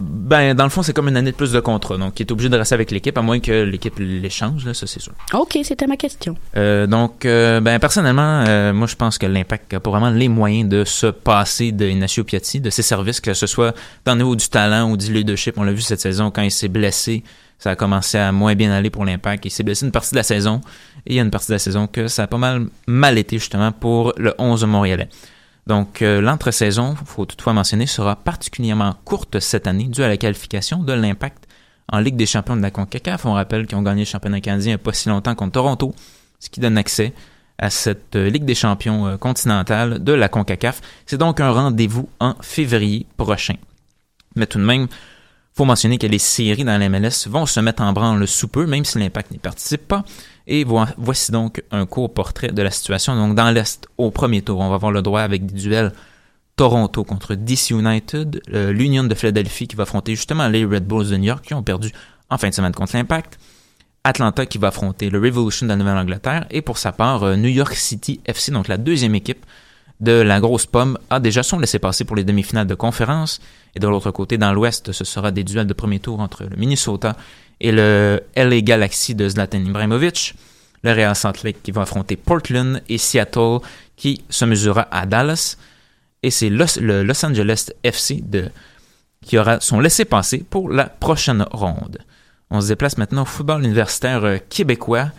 Ben, 0.00 0.54
dans 0.54 0.64
le 0.64 0.70
fond, 0.70 0.82
c'est 0.82 0.92
comme 0.92 1.08
une 1.08 1.16
année 1.16 1.32
de 1.32 1.36
plus 1.36 1.52
de 1.52 1.60
contrat. 1.60 1.96
Donc, 1.96 2.18
il 2.18 2.26
est 2.26 2.32
obligé 2.32 2.48
de 2.48 2.56
rester 2.56 2.74
avec 2.74 2.90
l'équipe, 2.90 3.16
à 3.16 3.22
moins 3.22 3.38
que 3.40 3.64
l'équipe 3.64 3.94
l'échange, 3.98 4.64
là, 4.64 4.74
ça 4.74 4.86
c'est 4.86 5.00
sûr. 5.00 5.12
OK, 5.34 5.58
c'était 5.62 5.86
ma 5.86 5.96
question. 5.96 6.36
Euh, 6.56 6.86
donc, 6.86 7.24
euh, 7.24 7.60
ben, 7.60 7.78
personnellement, 7.78 8.44
euh, 8.46 8.72
moi, 8.72 8.86
je 8.86 8.96
pense 8.96 9.18
que 9.18 9.26
l'Impact 9.26 9.74
a 9.74 9.80
pas 9.80 9.90
vraiment 9.90 10.10
les 10.10 10.28
moyens 10.28 10.68
de 10.68 10.84
se 10.84 11.06
passer 11.06 11.72
de 11.72 11.86
Ignacio 11.86 12.24
Piatti, 12.24 12.60
de 12.60 12.70
ses 12.70 12.82
services, 12.82 13.20
que 13.20 13.34
ce 13.34 13.46
soit 13.46 13.74
dans 14.04 14.12
le 14.12 14.18
niveau 14.18 14.36
du 14.36 14.48
talent 14.48 14.90
ou 14.90 14.96
du 14.96 15.12
leadership. 15.12 15.58
On 15.58 15.62
l'a 15.62 15.72
vu 15.72 15.82
cette 15.82 16.00
saison, 16.00 16.30
quand 16.30 16.42
il 16.42 16.50
s'est 16.50 16.68
blessé, 16.68 17.22
ça 17.58 17.70
a 17.70 17.76
commencé 17.76 18.16
à 18.16 18.32
moins 18.32 18.54
bien 18.54 18.72
aller 18.72 18.90
pour 18.90 19.04
l'Impact. 19.04 19.44
Il 19.44 19.50
s'est 19.50 19.62
blessé 19.62 19.84
une 19.84 19.92
partie 19.92 20.12
de 20.12 20.16
la 20.16 20.22
saison, 20.22 20.62
et 21.06 21.12
il 21.12 21.16
y 21.16 21.20
a 21.20 21.22
une 21.22 21.30
partie 21.30 21.48
de 21.48 21.54
la 21.54 21.58
saison 21.58 21.86
que 21.86 22.08
ça 22.08 22.22
a 22.22 22.26
pas 22.26 22.38
mal 22.38 22.66
mal 22.86 23.18
été, 23.18 23.38
justement, 23.38 23.70
pour 23.70 24.14
le 24.16 24.34
11 24.38 24.64
Montréalais. 24.64 25.08
Donc, 25.66 26.02
euh, 26.02 26.20
l'entre-saison, 26.20 26.94
faut 27.04 27.26
toutefois 27.26 27.52
mentionner, 27.52 27.86
sera 27.86 28.16
particulièrement 28.16 28.94
courte 29.04 29.40
cette 29.40 29.66
année 29.66 29.84
due 29.84 30.02
à 30.02 30.08
la 30.08 30.16
qualification 30.16 30.82
de 30.82 30.92
l'Impact 30.92 31.46
en 31.92 31.98
Ligue 31.98 32.16
des 32.16 32.26
champions 32.26 32.56
de 32.56 32.62
la 32.62 32.70
CONCACAF. 32.70 33.26
On 33.26 33.34
rappelle 33.34 33.66
qu'ils 33.66 33.76
ont 33.76 33.82
gagné 33.82 34.02
le 34.02 34.06
championnat 34.06 34.40
canadien 34.40 34.72
il 34.72 34.74
n'y 34.74 34.74
a 34.74 34.78
pas 34.78 34.92
si 34.92 35.08
longtemps 35.08 35.34
contre 35.34 35.52
Toronto, 35.52 35.94
ce 36.38 36.48
qui 36.48 36.60
donne 36.60 36.78
accès 36.78 37.12
à 37.58 37.68
cette 37.68 38.16
euh, 38.16 38.30
Ligue 38.30 38.44
des 38.44 38.54
champions 38.54 39.06
euh, 39.06 39.16
continentale 39.16 40.02
de 40.02 40.12
la 40.12 40.28
CONCACAF. 40.28 40.80
C'est 41.06 41.18
donc 41.18 41.40
un 41.40 41.50
rendez-vous 41.50 42.08
en 42.20 42.34
février 42.40 43.06
prochain. 43.16 43.56
Mais 44.34 44.46
tout 44.46 44.58
de 44.58 44.64
même, 44.64 44.88
faut 45.52 45.64
mentionner 45.64 45.98
que 45.98 46.06
les 46.06 46.18
séries 46.18 46.64
dans 46.64 46.78
la 46.78 46.88
MLS 46.88 47.28
vont 47.28 47.44
se 47.44 47.60
mettre 47.60 47.82
en 47.82 47.92
branle 47.92 48.26
sous 48.26 48.48
peu, 48.48 48.66
même 48.66 48.84
si 48.84 48.98
l'Impact 48.98 49.30
n'y 49.30 49.38
participe 49.38 49.86
pas. 49.86 50.04
Et 50.52 50.64
vo- 50.64 50.84
voici 50.98 51.30
donc 51.32 51.62
un 51.70 51.86
court 51.86 52.12
portrait 52.12 52.48
de 52.48 52.60
la 52.60 52.70
situation. 52.72 53.14
Donc, 53.14 53.34
dans 53.36 53.50
l'Est, 53.50 53.86
au 53.98 54.10
premier 54.10 54.42
tour, 54.42 54.58
on 54.60 54.68
va 54.68 54.74
avoir 54.74 54.90
le 54.92 55.00
droit 55.00 55.20
avec 55.20 55.46
des 55.46 55.54
duels 55.60 55.92
Toronto 56.56 57.04
contre 57.04 57.34
DC 57.36 57.70
United, 57.70 58.42
euh, 58.52 58.72
l'Union 58.72 59.04
de 59.04 59.14
Philadelphie 59.14 59.66
qui 59.68 59.76
va 59.76 59.84
affronter 59.84 60.14
justement 60.14 60.48
les 60.48 60.64
Red 60.64 60.84
Bulls 60.86 61.08
de 61.08 61.16
New 61.16 61.24
York 61.24 61.44
qui 61.46 61.54
ont 61.54 61.62
perdu 61.62 61.90
en 62.28 62.36
fin 62.36 62.48
de 62.50 62.54
semaine 62.54 62.72
contre 62.72 62.96
l'Impact, 62.96 63.38
Atlanta 64.04 64.44
qui 64.44 64.58
va 64.58 64.68
affronter 64.68 65.08
le 65.08 65.18
Revolution 65.20 65.66
de 65.66 65.70
la 65.70 65.76
Nouvelle-Angleterre 65.76 66.46
et 66.50 66.60
pour 66.62 66.76
sa 66.78 66.92
part, 66.92 67.22
euh, 67.22 67.36
New 67.36 67.48
York 67.48 67.72
City 67.74 68.20
FC, 68.26 68.50
donc 68.50 68.68
la 68.68 68.76
deuxième 68.76 69.14
équipe 69.14 69.46
de 70.00 70.12
la 70.12 70.40
grosse 70.40 70.66
pomme, 70.66 70.98
a 71.10 71.20
déjà 71.20 71.42
son 71.42 71.58
laissé 71.58 71.78
passer 71.78 72.04
pour 72.04 72.16
les 72.16 72.24
demi-finales 72.24 72.66
de 72.66 72.74
conférence. 72.74 73.40
Et 73.74 73.80
de 73.80 73.86
l'autre 73.86 74.10
côté, 74.10 74.36
dans 74.38 74.52
l'Ouest, 74.52 74.92
ce 74.92 75.04
sera 75.04 75.30
des 75.30 75.44
duels 75.44 75.66
de 75.66 75.74
premier 75.74 76.00
tour 76.00 76.20
entre 76.20 76.44
le 76.44 76.56
Minnesota 76.56 77.16
et 77.60 77.72
le 77.72 78.22
LA 78.36 78.60
Galaxy 78.60 79.14
de 79.14 79.28
Zlatan 79.28 79.58
Ibrahimovic. 79.58 80.34
Le 80.82 80.92
Real 80.92 81.14
Salt 81.14 81.42
Lake 81.44 81.62
qui 81.62 81.72
va 81.72 81.82
affronter 81.82 82.16
Portland 82.16 82.82
et 82.88 82.96
Seattle 82.96 83.58
qui 83.96 84.22
se 84.30 84.44
mesurera 84.46 84.88
à 84.90 85.04
Dallas. 85.04 85.56
Et 86.22 86.30
c'est 86.30 86.48
le 86.48 87.02
Los 87.02 87.24
Angeles 87.24 87.70
FC 87.82 88.22
qui 89.22 89.38
aura 89.38 89.60
son 89.60 89.80
laissé-passer 89.80 90.44
pour 90.48 90.70
la 90.70 90.84
prochaine 90.84 91.44
ronde. 91.50 91.98
On 92.50 92.60
se 92.60 92.68
déplace 92.68 92.98
maintenant 92.98 93.22
au 93.22 93.26
football 93.26 93.62
universitaire 93.62 94.24
euh, 94.24 94.38
québécois. 94.48 95.10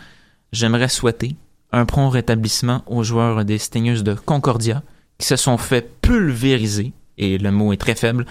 J'aimerais 0.52 0.88
souhaiter 0.88 1.36
un 1.72 1.86
prompt 1.86 2.10
rétablissement 2.10 2.82
aux 2.86 3.04
joueurs 3.04 3.44
des 3.44 3.58
Stingers 3.58 4.02
de 4.02 4.14
Concordia 4.14 4.82
qui 5.18 5.26
se 5.26 5.36
sont 5.36 5.56
fait 5.56 5.88
pulvériser, 6.02 6.92
et 7.16 7.38
le 7.38 7.50
mot 7.50 7.72
est 7.72 7.78
très 7.78 7.94
faible, 7.94 8.26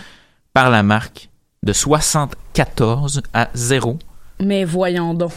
par 0.54 0.70
la 0.70 0.84
marque 0.84 1.30
de 1.64 1.74
74 1.74 3.22
à 3.34 3.50
0. 3.54 4.00
Mais 4.40 4.64
voyons 4.64 5.14
donc. 5.14 5.32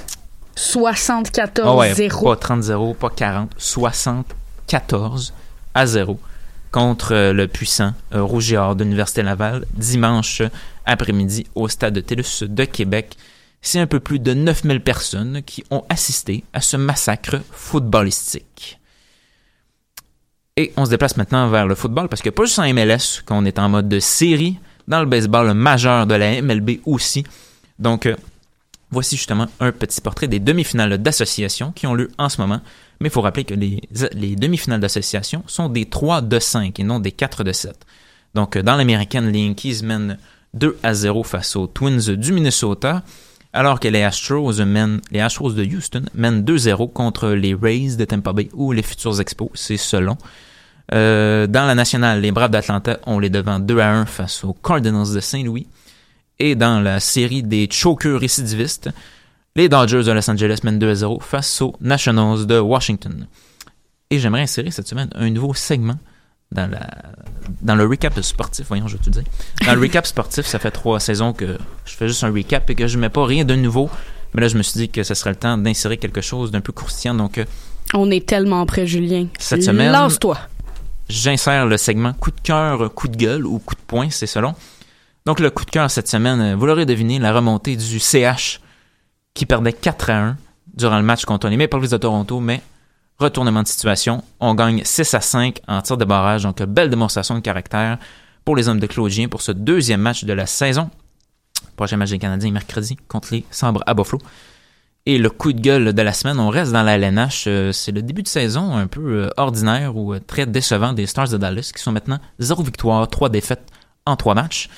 74 0.56 1.66
Ah 1.68 1.76
ouais, 1.76 1.94
0. 1.94 2.22
pas 2.34 2.54
30-0, 2.54 2.94
pas 2.94 3.10
40, 3.10 3.50
74 3.58 5.34
à 5.74 5.86
0 5.86 6.18
contre 6.70 7.12
euh, 7.12 7.32
le 7.32 7.46
puissant 7.48 7.92
euh, 8.14 8.22
Rouge 8.22 8.52
et 8.52 8.56
Or 8.56 8.74
de 8.76 8.84
l'Université 8.84 9.22
Laval 9.22 9.66
dimanche 9.74 10.42
après-midi 10.86 11.46
au 11.54 11.68
stade 11.68 11.94
de 11.94 12.00
TELUS 12.00 12.44
de 12.48 12.64
Québec. 12.64 13.16
C'est 13.60 13.80
un 13.80 13.86
peu 13.86 14.00
plus 14.00 14.18
de 14.18 14.32
9000 14.32 14.80
personnes 14.80 15.42
qui 15.42 15.64
ont 15.70 15.84
assisté 15.88 16.44
à 16.52 16.60
ce 16.60 16.76
massacre 16.76 17.40
footballistique. 17.50 18.78
Et 20.56 20.72
on 20.76 20.84
se 20.84 20.90
déplace 20.90 21.16
maintenant 21.16 21.48
vers 21.48 21.66
le 21.66 21.74
football 21.74 22.08
parce 22.08 22.22
que 22.22 22.30
pas 22.30 22.44
juste 22.44 22.58
en 22.60 22.72
MLS 22.72 23.22
qu'on 23.26 23.44
est 23.44 23.58
en 23.58 23.68
mode 23.68 23.88
de 23.88 23.98
série, 23.98 24.58
dans 24.88 25.00
le 25.00 25.06
baseball 25.06 25.52
majeur 25.54 26.06
de 26.06 26.14
la 26.14 26.40
MLB 26.42 26.80
aussi. 26.86 27.24
Donc, 27.78 28.06
euh, 28.06 28.16
voici 28.90 29.16
justement 29.16 29.46
un 29.60 29.72
petit 29.72 30.00
portrait 30.00 30.28
des 30.28 30.40
demi-finales 30.40 30.98
d'association 30.98 31.72
qui 31.72 31.86
ont 31.86 31.94
lieu 31.94 32.10
en 32.18 32.28
ce 32.28 32.40
moment. 32.40 32.60
Mais 33.00 33.08
il 33.08 33.12
faut 33.12 33.20
rappeler 33.20 33.44
que 33.44 33.54
les, 33.54 33.80
les 34.12 34.36
demi-finales 34.36 34.80
d'association 34.80 35.42
sont 35.46 35.68
des 35.68 35.86
3 35.86 36.22
de 36.22 36.38
5 36.38 36.78
et 36.78 36.84
non 36.84 37.00
des 37.00 37.12
4 37.12 37.44
de 37.44 37.52
7. 37.52 37.74
Donc, 38.34 38.56
euh, 38.56 38.62
dans 38.62 38.76
l'américaine, 38.76 39.30
les 39.30 39.40
Yankees 39.40 39.80
mènent 39.82 40.18
2 40.54 40.78
à 40.82 40.94
0 40.94 41.22
face 41.24 41.56
aux 41.56 41.66
Twins 41.66 42.14
du 42.14 42.32
Minnesota, 42.32 43.02
alors 43.52 43.78
que 43.78 43.88
les 43.88 44.02
Astros, 44.02 44.60
mènent, 44.64 45.00
de 45.12 45.76
Houston 45.76 46.02
mènent 46.14 46.42
2-0 46.42 46.92
contre 46.92 47.28
les 47.30 47.54
Rays 47.54 47.96
de 47.96 48.04
Tampa 48.04 48.32
Bay 48.32 48.48
ou 48.52 48.72
les 48.72 48.82
futurs 48.82 49.20
Expos, 49.20 49.50
c'est 49.54 49.76
selon. 49.76 50.16
Euh, 50.92 51.46
dans 51.46 51.66
la 51.66 51.74
nationale, 51.74 52.20
les 52.20 52.30
Braves 52.30 52.50
d'Atlanta 52.50 52.98
ont 53.06 53.18
les 53.18 53.30
devants 53.30 53.58
2 53.58 53.78
à 53.80 53.90
1 53.90 54.06
face 54.06 54.44
aux 54.44 54.52
Cardinals 54.52 55.12
de 55.14 55.20
Saint-Louis. 55.20 55.66
Et 56.38 56.54
dans 56.56 56.80
la 56.80 57.00
série 57.00 57.42
des 57.42 57.68
chokers 57.70 58.18
récidivistes, 58.20 58.90
les 59.56 59.68
Dodgers 59.68 60.02
de 60.02 60.12
Los 60.12 60.28
Angeles 60.28 60.60
mènent 60.64 60.78
2 60.78 60.90
à 60.90 60.94
0 60.96 61.20
face 61.20 61.62
aux 61.62 61.74
Nationals 61.80 62.46
de 62.46 62.58
Washington. 62.58 63.26
Et 64.10 64.18
j'aimerais 64.18 64.42
insérer 64.42 64.70
cette 64.70 64.88
semaine 64.88 65.08
un 65.14 65.30
nouveau 65.30 65.54
segment 65.54 65.96
dans, 66.52 66.70
la, 66.70 66.86
dans 67.62 67.74
le 67.76 67.86
recap 67.86 68.20
sportif. 68.20 68.66
Voyons, 68.68 68.86
je 68.88 68.96
vais 68.96 69.02
te 69.04 69.10
dire. 69.10 69.22
Dans 69.66 69.74
le 69.74 69.80
recap 69.86 70.06
sportif, 70.06 70.44
ça 70.44 70.58
fait 70.58 70.70
trois 70.70 71.00
saisons 71.00 71.32
que 71.32 71.56
je 71.84 71.94
fais 71.94 72.08
juste 72.08 72.24
un 72.24 72.32
recap 72.32 72.68
et 72.70 72.74
que 72.74 72.86
je 72.86 72.98
mets 72.98 73.08
pas 73.08 73.24
rien 73.24 73.44
de 73.44 73.54
nouveau. 73.54 73.88
Mais 74.34 74.42
là, 74.42 74.48
je 74.48 74.58
me 74.58 74.62
suis 74.62 74.78
dit 74.78 74.88
que 74.88 75.02
ce 75.04 75.14
serait 75.14 75.30
le 75.30 75.36
temps 75.36 75.56
d'insérer 75.56 75.96
quelque 75.96 76.20
chose 76.20 76.50
d'un 76.50 76.60
peu 76.60 76.72
croustillant. 76.72 77.14
Donc, 77.14 77.38
euh, 77.38 77.44
On 77.94 78.10
est 78.10 78.26
tellement 78.26 78.66
près, 78.66 78.86
Julien. 78.86 79.28
Cette 79.38 79.62
semaine- 79.62 79.92
Lance-toi. 79.92 80.36
J'insère 81.08 81.66
le 81.66 81.76
segment 81.76 82.12
coup 82.12 82.30
de 82.30 82.40
cœur, 82.40 82.92
coup 82.94 83.08
de 83.08 83.16
gueule 83.16 83.46
ou 83.46 83.58
coup 83.58 83.74
de 83.74 83.80
poing, 83.80 84.10
c'est 84.10 84.26
selon. 84.26 84.54
Donc 85.26 85.40
le 85.40 85.50
coup 85.50 85.64
de 85.64 85.70
cœur 85.70 85.90
cette 85.90 86.08
semaine, 86.08 86.40
euh, 86.40 86.56
vous 86.56 86.66
l'aurez 86.66 86.86
deviné, 86.86 87.18
la 87.18 87.32
remontée 87.32 87.76
du 87.76 87.98
CH 87.98 88.60
qui 89.32 89.46
perdait 89.46 89.72
4 89.72 90.10
à 90.10 90.18
1 90.18 90.36
durant 90.74 90.98
le 90.98 91.04
match 91.04 91.24
contre 91.24 91.48
les 91.48 91.56
Maple 91.56 91.80
Leafs 91.80 91.90
de 91.90 91.96
Toronto, 91.96 92.40
mais 92.40 92.60
retournement 93.18 93.62
de 93.62 93.68
situation, 93.68 94.22
on 94.40 94.54
gagne 94.54 94.82
6 94.84 95.14
à 95.14 95.20
5 95.20 95.60
en 95.66 95.82
tir 95.82 95.96
de 95.96 96.04
barrage, 96.04 96.42
donc 96.42 96.62
belle 96.62 96.90
démonstration 96.90 97.34
de 97.34 97.40
caractère 97.40 97.98
pour 98.44 98.56
les 98.56 98.68
hommes 98.68 98.80
de 98.80 98.86
Claudien 98.86 99.28
pour 99.28 99.40
ce 99.40 99.52
deuxième 99.52 100.00
match 100.00 100.24
de 100.24 100.32
la 100.32 100.46
saison. 100.46 100.90
Prochain 101.76 101.96
match 101.96 102.10
des 102.10 102.18
Canadiens 102.18 102.50
mercredi 102.50 102.96
contre 103.08 103.28
les 103.32 103.44
Sabres 103.50 103.82
à 103.86 103.94
Buffalo. 103.94 104.20
Et 105.06 105.18
le 105.18 105.28
coup 105.28 105.52
de 105.52 105.60
gueule 105.60 105.92
de 105.92 106.02
la 106.02 106.14
semaine, 106.14 106.40
on 106.40 106.48
reste 106.48 106.72
dans 106.72 106.82
la 106.82 106.96
LNH. 106.96 107.44
euh, 107.46 107.72
c'est 107.72 107.92
le 107.92 108.00
début 108.00 108.22
de 108.22 108.28
saison 108.28 108.74
un 108.74 108.86
peu 108.86 109.24
euh, 109.24 109.30
ordinaire 109.36 109.96
ou 109.96 110.14
euh, 110.14 110.20
très 110.26 110.46
décevant 110.46 110.94
des 110.94 111.04
Stars 111.04 111.28
de 111.28 111.36
Dallas 111.36 111.72
qui 111.74 111.82
sont 111.82 111.92
maintenant 111.92 112.18
0 112.38 112.62
victoire, 112.62 113.06
3 113.06 113.28
défaites 113.28 113.66
en 114.06 114.16
3 114.16 114.34
matchs. 114.34 114.70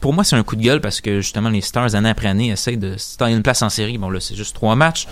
Pour 0.00 0.12
moi, 0.12 0.24
c'est 0.24 0.34
un 0.34 0.42
coup 0.42 0.56
de 0.56 0.62
gueule 0.62 0.80
parce 0.80 1.00
que 1.00 1.20
justement, 1.20 1.50
les 1.50 1.60
Stars, 1.60 1.94
année 1.94 2.08
après 2.08 2.26
année, 2.26 2.50
essayent 2.50 2.78
de 2.78 2.96
tailler 3.16 3.36
une 3.36 3.44
place 3.44 3.62
en 3.62 3.68
série. 3.68 3.96
Bon, 3.96 4.10
là, 4.10 4.18
c'est 4.18 4.34
juste 4.34 4.56
3 4.56 4.74
matchs. 4.74 5.06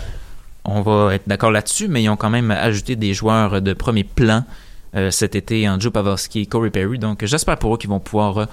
On 0.64 0.82
va 0.82 1.14
être 1.14 1.28
d'accord 1.28 1.52
là-dessus, 1.52 1.86
mais 1.86 2.02
ils 2.02 2.08
ont 2.08 2.16
quand 2.16 2.30
même 2.30 2.50
ajouté 2.50 2.96
des 2.96 3.14
joueurs 3.14 3.62
de 3.62 3.72
premier 3.74 4.04
plan 4.04 4.44
cet 5.10 5.36
été 5.36 5.70
Joe 5.78 5.92
Pavelski 5.92 6.40
et 6.40 6.46
Corey 6.46 6.70
Perry. 6.70 6.98
Donc, 6.98 7.24
j'espère 7.24 7.58
pour 7.58 7.74
eux 7.74 7.78
qu'ils 7.78 7.90
vont 7.90 8.00
pouvoir 8.00 8.48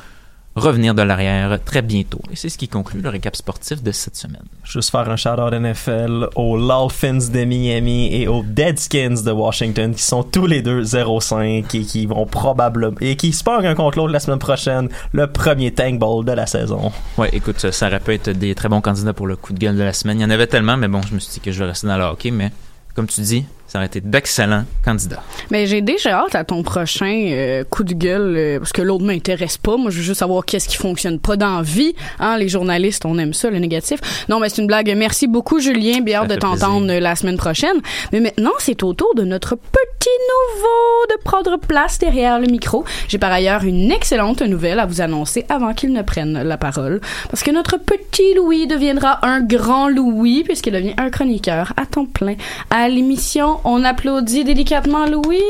revenir 0.57 0.95
de 0.95 1.01
l'arrière 1.01 1.59
très 1.63 1.81
bientôt. 1.81 2.21
Et 2.31 2.35
c'est 2.35 2.49
ce 2.49 2.57
qui 2.57 2.67
conclut 2.67 3.01
le 3.01 3.09
récap 3.09 3.35
sportif 3.35 3.81
de 3.81 3.91
cette 3.91 4.15
semaine. 4.15 4.43
Juste 4.63 4.91
faire 4.91 5.09
un 5.09 5.15
shout-out 5.15 5.53
NFL 5.53 6.29
aux 6.35 6.57
Dolphins 6.59 7.31
de 7.31 7.45
Miami 7.45 8.13
et 8.13 8.27
aux 8.27 8.43
Deadskins 8.43 9.23
de 9.23 9.31
Washington 9.31 9.93
qui 9.93 10.03
sont 10.03 10.23
tous 10.23 10.45
les 10.45 10.61
deux 10.61 10.83
0-5 10.83 11.75
et 11.75 11.81
qui 11.81 12.05
vont 12.05 12.25
probablement 12.25 12.97
et 13.01 13.15
qui 13.15 13.33
se 13.33 13.43
un 13.47 13.75
contre 13.75 13.97
l'autre 13.97 14.11
la 14.11 14.19
semaine 14.19 14.39
prochaine 14.39 14.89
le 15.13 15.27
premier 15.27 15.71
tank 15.71 15.99
ball 15.99 16.25
de 16.25 16.31
la 16.31 16.45
saison. 16.45 16.91
Ouais, 17.17 17.29
écoute, 17.31 17.59
ça, 17.59 17.71
ça 17.71 17.87
aurait 17.87 17.99
pu 17.99 18.13
être 18.13 18.29
des 18.29 18.53
très 18.55 18.69
bons 18.69 18.81
candidats 18.81 19.13
pour 19.13 19.27
le 19.27 19.35
coup 19.35 19.53
de 19.53 19.59
gueule 19.59 19.77
de 19.77 19.83
la 19.83 19.93
semaine. 19.93 20.19
Il 20.19 20.23
y 20.23 20.25
en 20.25 20.29
avait 20.29 20.47
tellement, 20.47 20.77
mais 20.77 20.87
bon, 20.87 21.01
je 21.01 21.13
me 21.13 21.19
suis 21.19 21.33
dit 21.33 21.39
que 21.39 21.51
je 21.51 21.59
vais 21.59 21.69
rester 21.69 21.87
dans 21.87 21.97
le 21.97 22.03
hockey, 22.03 22.31
mais 22.31 22.51
comme 22.93 23.07
tu 23.07 23.21
dis, 23.21 23.45
ça 23.67 23.79
aurait 23.79 23.87
été 23.87 24.01
d'excellents 24.01 24.63
candidats. 24.83 25.23
Mais 25.51 25.67
j'ai 25.67 25.81
déjà 25.81 26.21
hâte 26.21 26.35
à 26.35 26.43
ton 26.43 26.63
prochain 26.63 27.27
euh, 27.31 27.63
coup 27.65 27.83
de 27.83 27.93
gueule 27.93 28.35
euh, 28.37 28.59
parce 28.59 28.71
que 28.71 28.81
l'autre 28.81 29.03
m'intéresse 29.03 29.57
pas. 29.57 29.77
Moi, 29.77 29.91
je 29.91 29.97
veux 29.97 30.03
juste 30.03 30.19
savoir 30.19 30.45
qu'est-ce 30.45 30.69
qui 30.69 30.77
fonctionne 30.77 31.19
pas 31.19 31.35
dans 31.35 31.57
la 31.57 31.61
vie. 31.61 31.93
Hein, 32.19 32.37
les 32.37 32.47
journalistes, 32.47 33.05
on 33.05 33.17
aime 33.17 33.33
ça, 33.33 33.49
le 33.49 33.59
négatif. 33.59 33.99
Non, 34.29 34.39
mais 34.39 34.49
c'est 34.49 34.61
une 34.61 34.67
blague. 34.67 34.93
Merci 34.95 35.27
beaucoup, 35.27 35.59
Julien. 35.59 35.99
Bien 36.01 36.21
hâte 36.21 36.29
de 36.29 36.35
t'entendre 36.35 36.89
euh, 36.91 36.99
la 36.99 37.15
semaine 37.15 37.37
prochaine. 37.37 37.77
Mais 38.13 38.21
maintenant, 38.21 38.53
c'est 38.59 38.81
au 38.83 38.93
tour 38.93 39.13
de 39.15 39.23
notre 39.23 39.55
petit 39.55 40.09
nouveau 40.55 41.17
de 41.17 41.23
prendre 41.23 41.57
place 41.59 41.99
derrière 41.99 42.39
le 42.39 42.47
micro. 42.47 42.85
J'ai 43.09 43.17
par 43.17 43.31
ailleurs 43.31 43.63
une 43.63 43.91
excellente 43.91 44.41
nouvelle 44.41 44.79
à 44.79 44.85
vous 44.85 45.01
annoncer 45.01 45.45
avant 45.49 45.73
qu'il 45.73 45.91
ne 45.91 46.01
prenne 46.01 46.41
la 46.41 46.57
parole. 46.57 47.01
Parce 47.29 47.43
que 47.43 47.51
notre 47.51 47.77
petit 47.77 48.33
Louis 48.35 48.67
deviendra 48.67 49.25
un 49.25 49.41
grand 49.41 49.89
Louis 49.89 50.43
puisqu'il 50.43 50.73
devient 50.73 50.93
un 50.97 51.09
chroniqueur 51.09 51.73
à 51.75 51.85
temps 51.85 52.05
plein 52.05 52.35
à 52.69 52.87
l'émission. 52.87 53.59
On 53.69 53.83
applaudit 53.83 54.45
délicatement 54.45 55.05
Louis. 55.07 55.43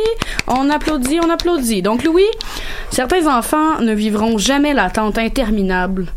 On 0.48 0.72
applaudit, 0.72 1.20
on 1.24 1.30
applaudit. 1.30 1.84
Donc 1.84 2.04
Louis, 2.04 2.26
certains 2.90 3.28
enfants 3.28 3.80
ne 3.80 3.94
vivront 3.94 4.40
jamais 4.40 4.74
l'attente 4.74 5.20
interminable 5.20 6.08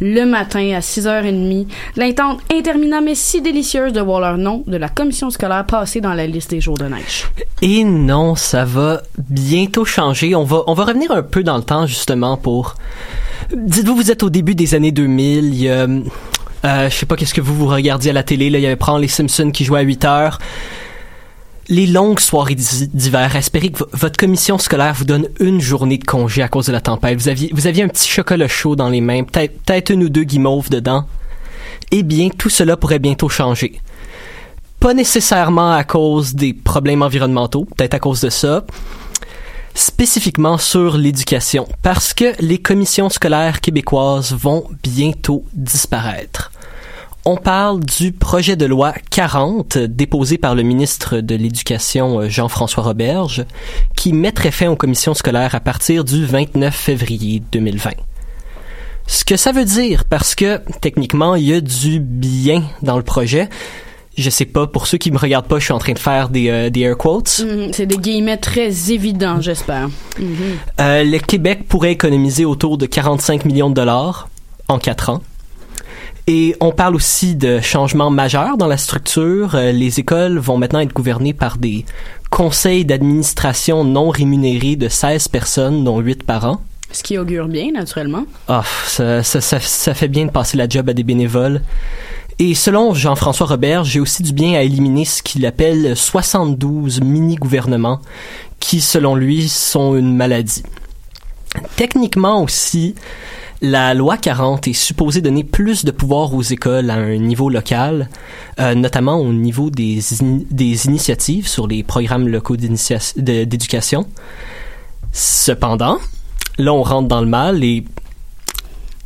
le 0.00 0.24
matin 0.24 0.72
à 0.74 0.80
6h30. 0.80 1.66
L'attente 1.96 2.40
interminable 2.50 3.04
mais 3.04 3.14
si 3.14 3.42
délicieuse 3.42 3.92
de 3.92 4.00
voir 4.00 4.20
leur 4.20 4.38
nom 4.38 4.64
de 4.66 4.78
la 4.78 4.88
commission 4.88 5.28
scolaire 5.28 5.66
passer 5.66 6.00
dans 6.00 6.14
la 6.14 6.26
liste 6.26 6.50
des 6.50 6.62
jours 6.62 6.78
de 6.78 6.86
neige. 6.86 7.28
Et 7.60 7.84
non, 7.84 8.36
ça 8.36 8.64
va 8.64 9.02
bientôt 9.18 9.84
changer. 9.84 10.34
On 10.34 10.44
va, 10.44 10.62
revenir 10.66 11.10
un 11.10 11.22
peu 11.22 11.42
dans 11.42 11.58
le 11.58 11.62
temps, 11.62 11.86
justement, 11.86 12.38
pour... 12.38 12.76
Dites-vous, 13.54 13.96
vous 13.96 14.10
êtes 14.10 14.22
au 14.22 14.30
début 14.30 14.54
des 14.54 14.74
années 14.74 14.92
2000. 14.92 15.44
Il 15.44 15.54
y 15.60 15.68
euh, 15.68 16.00
je 16.62 16.94
sais 16.94 17.06
pas 17.06 17.16
qu'est-ce 17.16 17.34
que 17.34 17.40
vous 17.42 17.54
vous 17.54 17.66
regardiez 17.66 18.12
à 18.12 18.14
la 18.14 18.22
télé. 18.22 18.48
Là, 18.48 18.58
il 18.58 18.62
y 18.62 18.66
avait 18.66 18.76
prendre 18.76 19.00
les 19.00 19.08
Simpsons 19.08 19.50
qui 19.50 19.64
jouaient 19.64 19.80
à 19.80 19.82
8 19.82 20.04
heures. 20.06 20.38
Les 21.70 21.86
longues 21.86 22.20
soirées 22.20 22.54
d'hi- 22.56 22.88
d'hiver, 22.92 23.34
espérez 23.36 23.70
que 23.70 23.78
vo- 23.78 23.88
votre 23.92 24.18
commission 24.18 24.58
scolaire 24.58 24.92
vous 24.94 25.04
donne 25.04 25.28
une 25.38 25.60
journée 25.60 25.96
de 25.98 26.04
congé 26.04 26.42
à 26.42 26.48
cause 26.48 26.66
de 26.66 26.72
la 26.72 26.80
tempête. 26.82 27.18
Vous 27.18 27.28
aviez, 27.66 27.82
un 27.82 27.88
petit 27.88 28.08
chocolat 28.08 28.48
chaud 28.48 28.76
dans 28.76 28.88
les 28.90 29.00
mains, 29.00 29.22
peut-être 29.24 29.90
une 29.90 30.04
ou 30.04 30.08
deux 30.08 30.24
guimauves 30.24 30.68
dedans. 30.68 31.06
Eh 31.92 32.02
bien, 32.02 32.28
tout 32.28 32.50
cela 32.50 32.76
pourrait 32.76 32.98
bientôt 32.98 33.28
changer. 33.28 33.80
Pas 34.80 34.94
nécessairement 34.94 35.72
à 35.72 35.84
cause 35.84 36.34
des 36.34 36.52
problèmes 36.54 37.02
environnementaux, 37.02 37.66
peut-être 37.76 37.94
à 37.94 37.98
cause 37.98 38.20
de 38.20 38.30
ça, 38.30 38.64
spécifiquement 39.74 40.58
sur 40.58 40.96
l'éducation, 40.96 41.68
parce 41.82 42.12
que 42.14 42.32
les 42.40 42.58
commissions 42.58 43.08
scolaires 43.08 43.60
québécoises 43.60 44.32
vont 44.32 44.64
bientôt 44.82 45.44
disparaître. 45.54 46.49
On 47.32 47.36
parle 47.36 47.78
du 47.78 48.10
projet 48.10 48.56
de 48.56 48.66
loi 48.66 48.92
40 49.10 49.78
déposé 49.78 50.36
par 50.36 50.56
le 50.56 50.64
ministre 50.64 51.20
de 51.20 51.36
l'Éducation 51.36 52.22
euh, 52.22 52.28
Jean-François 52.28 52.82
Roberge 52.82 53.44
qui 53.94 54.12
mettrait 54.12 54.50
fin 54.50 54.68
aux 54.68 54.74
commissions 54.74 55.14
scolaires 55.14 55.54
à 55.54 55.60
partir 55.60 56.02
du 56.02 56.26
29 56.26 56.74
février 56.74 57.40
2020. 57.52 57.90
Ce 59.06 59.24
que 59.24 59.36
ça 59.36 59.52
veut 59.52 59.64
dire, 59.64 60.06
parce 60.06 60.34
que 60.34 60.60
techniquement, 60.80 61.36
il 61.36 61.44
y 61.44 61.54
a 61.54 61.60
du 61.60 62.00
bien 62.00 62.64
dans 62.82 62.96
le 62.96 63.04
projet. 63.04 63.48
Je 64.18 64.28
sais 64.28 64.44
pas, 64.44 64.66
pour 64.66 64.88
ceux 64.88 64.98
qui 64.98 65.12
me 65.12 65.18
regardent 65.18 65.46
pas, 65.46 65.60
je 65.60 65.66
suis 65.66 65.72
en 65.72 65.78
train 65.78 65.92
de 65.92 66.00
faire 66.00 66.30
des, 66.30 66.50
euh, 66.50 66.68
des 66.68 66.80
air 66.80 66.96
quotes. 66.96 67.44
Mhm, 67.46 67.72
C'est 67.72 67.86
des 67.86 67.98
guillemets 67.98 68.38
très 68.38 68.90
évidents, 68.90 69.40
j'espère. 69.40 69.88
Mhm. 70.18 70.58
Euh, 70.80 71.04
le 71.04 71.18
Québec 71.20 71.68
pourrait 71.68 71.92
économiser 71.92 72.44
autour 72.44 72.76
de 72.76 72.86
45 72.86 73.44
millions 73.44 73.70
de 73.70 73.76
dollars 73.76 74.28
en 74.66 74.80
quatre 74.80 75.10
ans. 75.10 75.20
Et 76.26 76.54
on 76.60 76.72
parle 76.72 76.94
aussi 76.94 77.34
de 77.34 77.60
changements 77.60 78.10
majeurs 78.10 78.56
dans 78.56 78.66
la 78.66 78.76
structure. 78.76 79.54
Euh, 79.54 79.72
les 79.72 80.00
écoles 80.00 80.38
vont 80.38 80.58
maintenant 80.58 80.80
être 80.80 80.92
gouvernées 80.92 81.34
par 81.34 81.56
des 81.56 81.84
conseils 82.30 82.84
d'administration 82.84 83.84
non 83.84 84.10
rémunérés 84.10 84.76
de 84.76 84.88
16 84.88 85.28
personnes, 85.28 85.84
dont 85.84 85.98
8 85.98 86.22
par 86.22 86.44
an. 86.44 86.60
Ce 86.92 87.02
qui 87.02 87.18
augure 87.18 87.46
bien, 87.48 87.72
naturellement. 87.72 88.24
Ah, 88.48 88.64
ça, 88.86 89.22
ça, 89.22 89.40
ça, 89.40 89.60
ça 89.60 89.94
fait 89.94 90.08
bien 90.08 90.26
de 90.26 90.30
passer 90.30 90.56
la 90.56 90.68
job 90.68 90.88
à 90.88 90.92
des 90.92 91.04
bénévoles. 91.04 91.62
Et 92.38 92.54
selon 92.54 92.94
Jean-François 92.94 93.46
Robert, 93.46 93.84
j'ai 93.84 94.00
aussi 94.00 94.22
du 94.22 94.32
bien 94.32 94.54
à 94.54 94.62
éliminer 94.62 95.04
ce 95.04 95.22
qu'il 95.22 95.44
appelle 95.44 95.94
72 95.94 97.02
mini-gouvernements 97.02 98.00
qui, 98.58 98.80
selon 98.80 99.14
lui, 99.14 99.48
sont 99.48 99.94
une 99.94 100.16
maladie. 100.16 100.62
Techniquement 101.76 102.42
aussi, 102.42 102.94
la 103.62 103.92
loi 103.92 104.16
40 104.16 104.68
est 104.68 104.72
supposée 104.72 105.20
donner 105.20 105.44
plus 105.44 105.84
de 105.84 105.90
pouvoir 105.90 106.34
aux 106.34 106.42
écoles 106.42 106.90
à 106.90 106.94
un 106.94 107.16
niveau 107.16 107.50
local, 107.50 108.08
euh, 108.58 108.74
notamment 108.74 109.16
au 109.16 109.32
niveau 109.32 109.70
des, 109.70 110.00
des 110.22 110.86
initiatives 110.86 111.46
sur 111.46 111.66
les 111.66 111.82
programmes 111.82 112.26
locaux 112.26 112.56
d'éducation. 112.56 114.06
Cependant, 115.12 115.98
là 116.58 116.72
on 116.72 116.82
rentre 116.82 117.08
dans 117.08 117.20
le 117.20 117.26
mal 117.26 117.62
et 117.62 117.84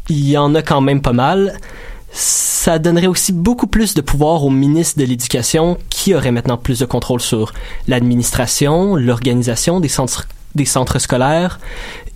il 0.09 0.29
y 0.29 0.37
en 0.37 0.55
a 0.55 0.63
quand 0.63 0.81
même 0.81 1.03
pas 1.03 1.13
mal. 1.13 1.59
Ça 2.13 2.79
donnerait 2.79 3.09
aussi 3.09 3.33
beaucoup 3.33 3.67
plus 3.67 3.95
de 3.95 4.01
pouvoir 4.01 4.45
au 4.45 4.51
ministre 4.51 5.01
de 5.01 5.05
l'Éducation 5.05 5.77
qui 5.91 6.15
aurait 6.15 6.31
maintenant 6.31 6.57
plus 6.57 6.79
de 6.79 6.85
contrôle 6.85 7.21
sur 7.21 7.53
l'administration, 7.89 8.95
l'organisation 8.95 9.81
des 9.81 9.89
centres, 9.89 10.29
des 10.55 10.65
centres 10.65 11.01
scolaires 11.01 11.59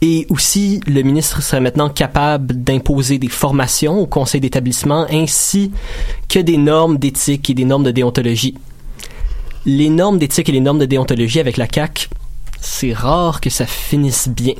et 0.01 0.27
aussi 0.31 0.81
le 0.87 1.03
ministre 1.03 1.43
serait 1.43 1.61
maintenant 1.61 1.89
capable 1.89 2.63
d'imposer 2.63 3.19
des 3.19 3.29
formations 3.29 3.99
au 3.99 4.07
conseil 4.07 4.41
d'établissement 4.41 5.07
ainsi 5.11 5.73
que 6.29 6.39
des 6.39 6.57
normes 6.57 6.99
d'éthique 6.99 7.51
et 7.51 7.55
des 7.55 7.65
normes 7.65 7.85
de 7.85 7.91
déontologie. 7.91 8.55
Les 9.67 9.89
normes 9.89 10.19
d'éthique 10.19 10.49
et 10.49 10.53
les 10.53 10.61
normes 10.61 10.79
de 10.79 10.87
déontologie 10.87 11.41
avec 11.41 11.57
la 11.57 11.67
CAC, 11.67 12.09
c'est 12.61 12.93
rare 12.93 13.41
que 13.41 13.51
ça 13.51 13.67
finisse 13.67 14.29
bien. 14.29 14.55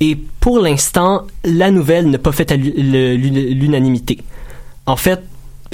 Et 0.00 0.16
pour 0.40 0.60
l'instant, 0.60 1.26
la 1.44 1.70
nouvelle 1.70 2.10
n'a 2.10 2.18
pas 2.18 2.32
fait 2.32 2.50
l'unanimité. 2.52 4.18
En 4.86 4.96
fait, 4.96 5.20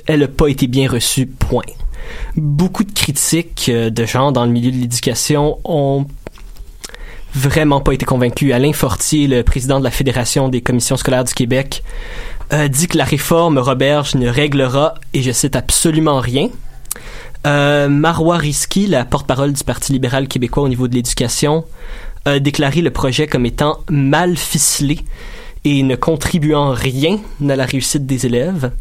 elle 0.07 0.21
n'a 0.21 0.29
pas 0.29 0.49
été 0.49 0.67
bien 0.67 0.89
reçue, 0.89 1.27
point. 1.27 1.63
Beaucoup 2.37 2.85
de 2.85 2.93
critiques 2.93 3.69
euh, 3.69 3.91
de 3.91 4.05
gens 4.05 4.31
dans 4.31 4.45
le 4.45 4.51
milieu 4.53 4.71
de 4.71 4.77
l'éducation 4.77 5.59
ont 5.65 6.07
vraiment 7.37 7.81
pas 7.81 7.93
été 7.93 8.05
convaincus. 8.05 8.53
Alain 8.53 8.73
Fortier, 8.73 9.27
le 9.27 9.43
président 9.43 9.79
de 9.79 9.85
la 9.85 9.91
Fédération 9.91 10.49
des 10.49 10.63
commissions 10.63 10.97
scolaires 10.97 11.25
du 11.25 11.35
Québec, 11.35 11.83
dit 12.69 12.87
que 12.87 12.97
la 12.97 13.05
réforme 13.05 13.59
Roberge 13.59 14.15
ne 14.15 14.29
réglera, 14.29 14.95
et 15.13 15.23
je 15.23 15.33
cite, 15.33 15.57
absolument 15.57 16.21
rien. 16.21 16.49
Euh, 17.47 17.89
Marois 17.89 18.39
Risky, 18.39 18.89
la 18.89 19.05
porte-parole 19.05 19.53
du 19.53 19.63
Parti 19.63 19.93
libéral 19.93 20.27
québécois 20.27 20.65
au 20.65 20.69
niveau 20.69 20.89
de 20.89 20.95
l'éducation, 20.95 21.65
a 22.25 22.41
déclaré 22.41 22.83
le 22.83 22.91
projet 22.91 23.29
comme 23.29 23.47
étant 23.47 23.79
mal 23.89 24.37
ficelé 24.37 24.99
et 25.65 25.83
ne 25.85 25.95
contribuant 25.95 26.73
rien 26.73 27.21
à 27.49 27.55
la 27.55 27.65
réussite 27.65 28.05
des 28.05 28.27
élèves. 28.27 28.73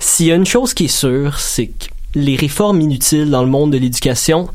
S'il 0.00 0.26
y 0.26 0.32
a 0.32 0.34
une 0.34 0.46
chose 0.46 0.74
qui 0.74 0.86
est 0.86 0.88
sûre, 0.88 1.38
c'est 1.38 1.68
que 1.68 1.86
les 2.14 2.34
réformes 2.34 2.80
inutiles 2.80 3.30
dans 3.30 3.42
le 3.42 3.48
monde 3.48 3.72
de 3.72 3.78
l'éducation, 3.78 4.48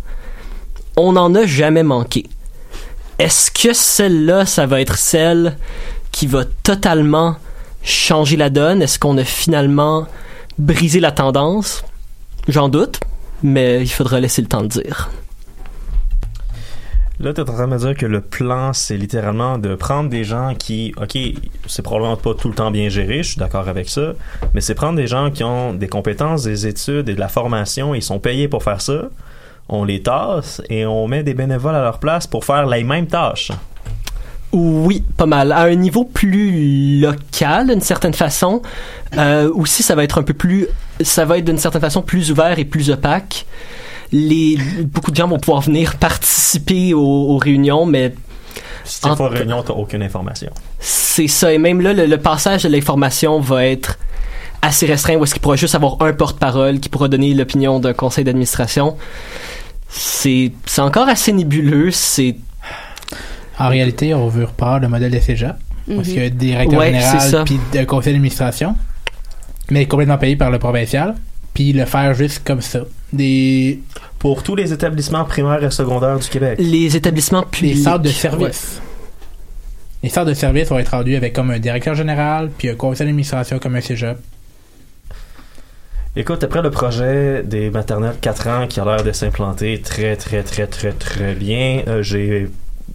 on 0.98 1.14
n'en 1.14 1.34
a 1.36 1.46
jamais 1.46 1.84
manqué. 1.84 2.26
Est-ce 3.20 3.52
que 3.52 3.74
celle-là, 3.74 4.46
ça 4.46 4.66
va 4.66 4.82
être 4.82 4.98
celle 4.98 5.58
qui 6.12 6.28
va 6.28 6.46
totalement 6.46 7.36
changer 7.84 8.38
la 8.38 8.50
donne? 8.50 8.82
Est-ce 8.82 8.98
qu'on 8.98 9.18
a 9.18 9.24
finalement 9.24 10.08
brisé 10.58 11.00
la 11.00 11.12
tendance? 11.12 11.84
J'en 12.48 12.70
doute, 12.70 13.00
mais 13.44 13.82
il 13.82 13.90
faudra 13.90 14.20
laisser 14.20 14.42
le 14.42 14.48
temps 14.48 14.64
de 14.64 14.68
dire. 14.68 15.10
Là, 17.20 17.32
tu 17.32 17.40
es 17.40 17.50
en 17.50 17.54
train 17.54 17.68
de 17.68 17.74
me 17.74 17.78
dire 17.78 17.96
que 17.96 18.08
le 18.08 18.22
plan, 18.22 18.74
c'est 18.74 18.98
littéralement 18.98 19.58
de 19.58 19.76
prendre 19.76 20.10
des 20.10 20.24
gens 20.24 20.56
qui, 20.56 20.94
OK, 20.98 21.18
c'est 21.68 21.82
probablement 21.84 22.18
pas 22.18 22.34
tout 22.34 22.50
le 22.50 22.56
temps 22.56 22.72
bien 22.72 22.90
géré, 22.90 23.24
je 23.24 23.30
suis 23.30 23.38
d'accord 23.38 23.70
avec 23.70 23.88
ça, 23.88 24.14
mais 24.54 24.62
c'est 24.62 24.74
prendre 24.74 24.98
des 24.98 25.08
gens 25.08 25.30
qui 25.30 25.44
ont 25.44 25.74
des 25.74 25.88
compétences, 25.88 26.44
des 26.44 26.68
études 26.68 27.08
et 27.08 27.14
de 27.14 27.20
la 27.20 27.30
formation, 27.30 27.94
ils 27.94 28.02
sont 28.02 28.20
payés 28.20 28.48
pour 28.48 28.64
faire 28.64 28.82
ça, 28.82 29.10
on 29.74 29.84
les 29.84 30.02
tasse 30.02 30.62
et 30.70 30.86
on 30.86 31.08
met 31.08 31.24
des 31.24 31.34
bénévoles 31.34 31.76
à 31.76 31.82
leur 31.82 32.00
place 32.00 32.28
pour 32.28 32.46
faire 32.46 32.66
les 32.68 32.84
mêmes 32.84 33.08
tâches. 33.08 33.52
Oui, 34.52 35.04
pas 35.18 35.26
mal. 35.26 35.52
À 35.52 35.64
un 35.64 35.76
niveau 35.76 36.04
plus 36.06 37.00
local, 37.02 37.68
d'une 37.68 37.82
certaine 37.82 38.14
façon. 38.14 38.62
Euh, 39.18 39.52
aussi, 39.52 39.82
ça 39.82 39.96
va 39.96 40.04
être 40.04 40.20
un 40.20 40.24
peu 40.24 40.34
plus, 40.36 40.68
ça 41.02 41.26
va 41.26 41.40
être 41.40 41.46
d'une 41.46 41.58
certaine 41.58 41.82
façon 41.82 42.04
plus 42.04 42.32
ouvert 42.32 42.60
et 42.60 42.66
plus 42.66 42.92
opaque. 42.92 43.48
Les, 44.12 44.58
beaucoup 44.84 45.10
de 45.10 45.16
gens 45.16 45.28
vont 45.28 45.40
pouvoir 45.40 45.62
venir 45.62 45.96
participer 45.96 46.94
aux, 46.94 47.00
aux 47.02 47.38
réunions, 47.40 47.88
mais 47.88 48.14
Si 48.84 49.02
t'es 49.02 49.10
pas 49.16 49.28
réunion, 49.28 49.64
t'as 49.64 49.74
aucune 49.74 50.04
information. 50.04 50.52
c'est 50.80 51.28
ça. 51.28 51.52
Et 51.52 51.58
même 51.58 51.82
là, 51.82 51.94
le, 51.94 52.06
le 52.06 52.18
passage 52.20 52.62
de 52.62 52.70
l'information 52.70 53.40
va 53.40 53.66
être 53.66 53.98
assez 54.62 54.86
restreint, 54.86 55.16
où 55.16 55.24
est-ce 55.24 55.34
qu'il 55.34 55.42
pourra 55.42 55.56
juste 55.56 55.74
avoir 55.76 55.98
un 56.02 56.14
porte-parole 56.14 56.80
qui 56.80 56.90
pourra 56.90 57.08
donner 57.08 57.34
l'opinion 57.34 57.80
d'un 57.80 57.94
conseil 57.94 58.24
d'administration. 58.24 58.96
C'est, 59.96 60.52
c'est 60.66 60.82
encore 60.82 61.08
assez 61.08 61.32
nébuleux. 61.32 61.92
C'est 61.92 62.36
En 63.60 63.70
réalité, 63.70 64.14
on 64.16 64.28
veut 64.28 64.46
reprendre 64.46 64.82
le 64.82 64.88
modèle 64.90 65.12
de 65.12 65.20
cégep. 65.20 65.56
Parce 65.88 66.08
qu'il 66.08 66.18
y 66.18 66.22
a 66.22 66.26
un 66.26 66.30
directeur 66.30 66.80
Ouais, 66.80 66.88
général 66.94 67.44
puis 67.46 67.60
un 67.80 67.86
conseil 67.86 68.14
d'administration. 68.14 68.76
Mais 69.70 69.86
complètement 69.86 70.18
payé 70.18 70.36
par 70.36 70.50
le 70.50 70.58
provincial. 70.60 71.16
Puis 71.54 71.72
le 71.74 71.86
faire 71.86 72.14
juste 72.16 72.42
comme 72.44 72.62
ça. 72.62 72.80
Des, 73.12 73.80
Pour 74.18 74.42
tous 74.42 74.56
les 74.56 74.74
établissements 74.74 75.24
primaires 75.26 75.64
et 75.64 75.70
secondaires 75.70 76.18
du 76.18 76.28
Québec. 76.28 76.58
les 76.60 76.96
établissements 76.96 77.44
publics. 77.44 77.78
centres 77.78 78.00
de 78.00 78.08
Ouais. 78.08 78.14
service. 78.16 78.82
Les 80.02 80.10
centres 80.10 80.30
de 80.30 80.34
service 80.34 80.70
vont 80.70 80.80
être 80.80 80.90
rendus 80.90 81.16
avec 81.16 81.34
comme 81.34 81.52
un 81.52 81.60
directeur 81.60 81.94
général, 81.96 82.50
puis 82.58 82.70
un 82.70 82.76
conseil 82.76 83.06
d'administration 83.06 83.60
comme 83.60 83.76
un 83.76 83.82
cégep. 83.82 84.18
Écoute, 86.16 86.44
après 86.44 86.62
le 86.62 86.70
projet 86.70 87.42
des 87.44 87.72
maternelles 87.72 88.18
4 88.22 88.48
ans 88.48 88.68
qui 88.68 88.80
a 88.80 88.86
l'air 88.86 89.04
de 89.04 89.12
s'implanter 89.12 89.82
très, 89.82 90.16
très, 90.16 90.44
très, 90.44 90.68
très, 90.68 90.92
très 90.92 91.34
bien, 91.34 91.82
euh, 91.88 92.04
j'ai. 92.04 92.50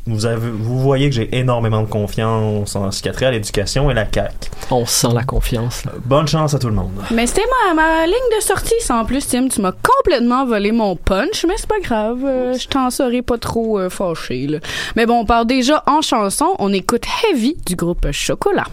Vous, 0.07 0.24
avez, 0.24 0.49
vous 0.51 0.78
voyez 0.78 1.09
que 1.11 1.14
j'ai 1.16 1.36
énormément 1.36 1.82
de 1.82 1.86
confiance 1.88 2.76
en 2.76 2.90
ce 2.90 3.03
qui 3.03 3.09
a 3.09 3.12
trait 3.12 3.26
à 3.26 3.30
l'éducation 3.30 3.90
et 3.90 3.95
la 3.95 4.07
CAQ. 4.11 4.34
On 4.70 4.86
sent 4.86 5.09
la 5.14 5.22
confiance. 5.24 5.84
là. 5.84 5.93
Bonne 6.05 6.28
chance 6.28 6.55
à 6.55 6.59
tout 6.59 6.68
le 6.68 6.74
monde. 6.74 6.93
Mais 7.11 7.26
c'était 7.26 7.43
ma, 7.66 7.74
ma 7.74 8.07
ligne 8.07 8.14
de 8.36 8.43
sortie, 8.43 8.74
ça 8.80 8.97
en 8.97 9.05
plus, 9.05 9.26
Tim. 9.26 9.49
Tu 9.49 9.61
m'as 9.61 9.72
complètement 9.72 10.47
volé 10.47 10.72
mon 10.72 10.95
punch, 10.97 11.45
mais 11.47 11.55
c'est 11.57 11.68
pas 11.68 11.80
grave. 11.80 12.20
euh, 12.24 12.53
je 12.55 12.68
t'en 12.68 12.88
serai 12.90 13.20
pas 13.22 13.36
trop 13.38 13.78
euh, 13.80 13.90
fâché, 13.90 14.47
là. 14.47 14.59
Mais 14.97 15.05
bon, 15.07 15.20
on 15.20 15.24
part 15.26 15.45
déjà 15.45 15.82
en 15.86 16.01
chanson. 16.01 16.47
On 16.59 16.72
écoute 16.72 17.05
Heavy 17.30 17.57
du 17.66 17.74
groupe 17.74 18.07
Chocolat. 18.12 18.64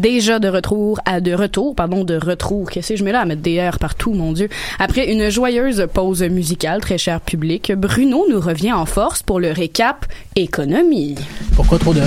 Déjà 0.00 0.38
de 0.38 0.48
retour 0.48 1.00
à 1.04 1.20
de 1.20 1.32
retour, 1.32 1.74
pardon, 1.74 2.02
de 2.04 2.16
retour. 2.16 2.68
Qu'est-ce 2.70 2.90
que 2.90 2.96
je 2.96 3.04
mets 3.04 3.12
là 3.12 3.20
à 3.20 3.24
mettre 3.24 3.42
des 3.42 3.60
R 3.60 3.78
partout, 3.78 4.12
mon 4.12 4.32
Dieu. 4.32 4.48
Après 4.78 5.12
une 5.12 5.28
joyeuse 5.30 5.86
pause 5.92 6.22
musicale, 6.22 6.80
très 6.80 6.98
cher 6.98 7.20
public, 7.20 7.72
Bruno 7.76 8.26
nous 8.30 8.40
revient 8.40 8.72
en 8.72 8.86
force 8.86 9.22
pour 9.22 9.38
le 9.40 9.52
récap 9.52 10.06
économie. 10.36 11.14
Pourquoi 11.56 11.78
trop 11.78 11.94
de 11.94 12.00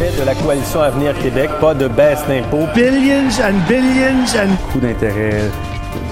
de 0.00 0.24
la 0.24 0.34
coalition 0.34 0.80
Avenir 0.80 1.12
Québec, 1.22 1.50
pas 1.60 1.74
de 1.74 1.86
baisse 1.86 2.20
d'impôts. 2.26 2.66
Billions 2.74 3.28
and 3.44 3.52
billions 3.68 4.34
and 4.34 4.56
coûts 4.72 4.80
d'intérêt, 4.80 5.42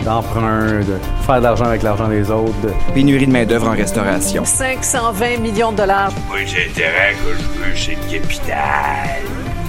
d'emprunt, 0.04 0.80
de 0.80 0.98
faire 1.26 1.38
de 1.38 1.42
l'argent 1.44 1.64
avec 1.64 1.82
l'argent 1.82 2.06
des 2.06 2.30
autres. 2.30 2.52
de- 2.62 2.92
Pénurie 2.92 3.26
de 3.26 3.32
main-d'œuvre 3.32 3.68
en 3.68 3.72
restauration. 3.72 4.44
520 4.44 5.38
millions 5.40 5.72
de 5.72 5.78
dollars. 5.78 6.12
Moi, 6.28 6.36
j'ai 6.44 6.68
intérêt 6.70 7.14
que 7.14 7.32
je 7.32 7.60
veux, 7.70 7.74
c'est 7.76 7.92
le 7.92 8.18
capital. 8.20 9.22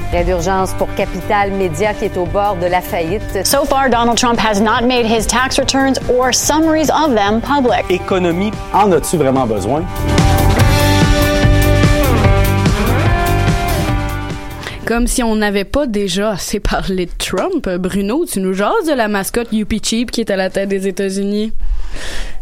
Prêt 0.10 0.24
d'urgence 0.24 0.74
pour 0.74 0.88
Capital 0.96 1.52
Média 1.52 1.94
qui 1.94 2.06
est 2.06 2.18
au 2.18 2.26
bord 2.26 2.56
de 2.60 2.66
la 2.66 2.82
faillite. 2.82 3.46
So 3.46 3.64
far, 3.64 3.92
Donald 3.92 4.18
Trump 4.18 4.40
has 4.40 4.60
not 4.60 4.88
made 4.88 5.06
his 5.06 5.28
tax 5.28 5.60
returns 5.60 6.00
or 6.10 6.34
summaries 6.34 6.90
of 6.90 7.14
them 7.14 7.40
public. 7.42 7.86
Économie, 7.92 8.52
en 8.74 8.92
as-tu 8.92 9.18
vraiment 9.18 9.46
besoin? 9.46 9.84
Comme 14.86 15.06
si 15.06 15.22
on 15.22 15.36
n'avait 15.36 15.66
pas 15.66 15.86
déjà 15.86 16.32
assez 16.32 16.60
parlé 16.60 17.06
de 17.06 17.12
Trump, 17.20 17.70
Bruno, 17.78 18.26
tu 18.26 18.40
nous 18.40 18.54
jases 18.54 18.88
de 18.88 18.94
la 18.96 19.08
mascotte 19.08 19.54
Youpi 19.54 19.80
Cheap 19.84 20.10
qui 20.10 20.22
est 20.22 20.32
à 20.32 20.36
la 20.36 20.50
tête 20.50 20.70
des 20.70 20.88
États-Unis. 20.88 21.54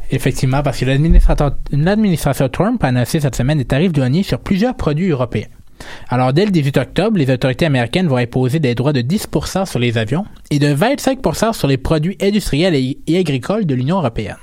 Effectivement, 0.10 0.64
parce 0.64 0.78
que 0.80 0.86
l'administrateur- 0.86 1.58
l'administration 1.74 2.48
Trump 2.48 2.82
a 2.86 2.88
annoncé 2.88 3.20
cette 3.20 3.36
semaine 3.36 3.58
des 3.58 3.66
tarifs 3.66 3.92
douaniers 3.92 4.24
sur 4.24 4.40
plusieurs 4.40 4.76
produits 4.76 5.10
européens. 5.10 5.48
Alors, 6.10 6.34
dès 6.34 6.46
le 6.46 6.52
18 6.52 6.78
octobre, 6.78 7.18
les 7.18 7.30
autorités 7.32 7.66
américaines 7.66 8.08
vont 8.08 8.18
imposer 8.18 8.60
des 8.60 8.76
droits 8.76 8.94
de 8.94 9.02
10% 9.02 9.66
sur 9.66 9.80
les 9.80 9.98
avions 9.98 10.26
et 10.50 10.60
de 10.60 10.74
25% 10.74 11.54
sur 11.54 11.68
les 11.68 11.78
produits 11.78 12.18
industriels 12.22 12.76
et, 12.76 13.18
agricoles 13.18 13.66
de 13.66 13.76
l'Union 13.76 13.98
européenne. 13.98 14.38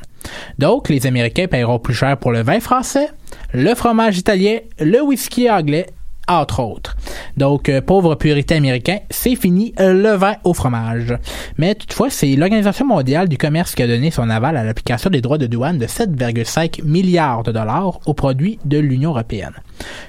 Donc, 0.59 0.89
les 0.89 1.07
Américains 1.07 1.47
paieront 1.47 1.78
plus 1.78 1.95
cher 1.95 2.16
pour 2.16 2.32
le 2.32 2.43
vin 2.43 2.61
français, 2.61 3.09
le 3.53 3.74
fromage 3.74 4.18
italien, 4.18 4.59
le 4.78 5.03
whisky 5.03 5.51
anglais, 5.51 5.87
entre 6.29 6.61
autres. 6.61 6.97
Donc, 7.37 7.68
euh, 7.68 7.81
pauvre 7.81 8.14
purité 8.14 8.55
américain, 8.55 8.99
c'est 9.11 9.37
fini 9.37 9.75
le 9.79 10.14
vin 10.16 10.35
au 10.45 10.55
fromage. 10.55 11.14
Mais 11.59 11.75
toutefois, 11.75 12.11
c'est 12.11 12.35
l'Organisation 12.37 12.87
mondiale 12.87 13.29
du 13.29 13.39
commerce 13.39 13.75
qui 13.75 13.83
a 13.83 13.87
donné 13.87 14.11
son 14.11 14.31
aval 14.31 14.57
à 14.57 14.64
l'application 14.64 15.11
des 15.11 15.20
droits 15.20 15.39
de 15.39 15.47
douane 15.47 15.79
de 15.79 15.87
7,5 15.87 16.85
milliards 16.85 17.43
de 17.43 17.53
dollars 17.53 18.01
aux 18.07 18.14
produits 18.14 18.59
de 18.64 18.79
l'Union 18.79 19.11
européenne. 19.11 19.55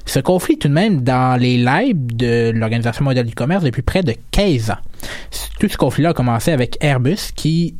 Ce 0.05 0.19
conflit 0.19 0.57
tout 0.57 0.67
de 0.67 0.73
même 0.73 1.01
dans 1.01 1.39
les 1.39 1.57
lives 1.57 2.15
de 2.15 2.51
l'Organisation 2.51 3.03
mondiale 3.03 3.25
du 3.25 3.35
commerce 3.35 3.63
depuis 3.63 3.81
près 3.81 4.03
de 4.03 4.13
15 4.31 4.71
ans. 4.71 4.77
Tout 5.59 5.69
ce 5.69 5.77
conflit-là 5.77 6.09
a 6.09 6.13
commencé 6.13 6.51
avec 6.51 6.77
Airbus 6.81 7.31
qui 7.35 7.75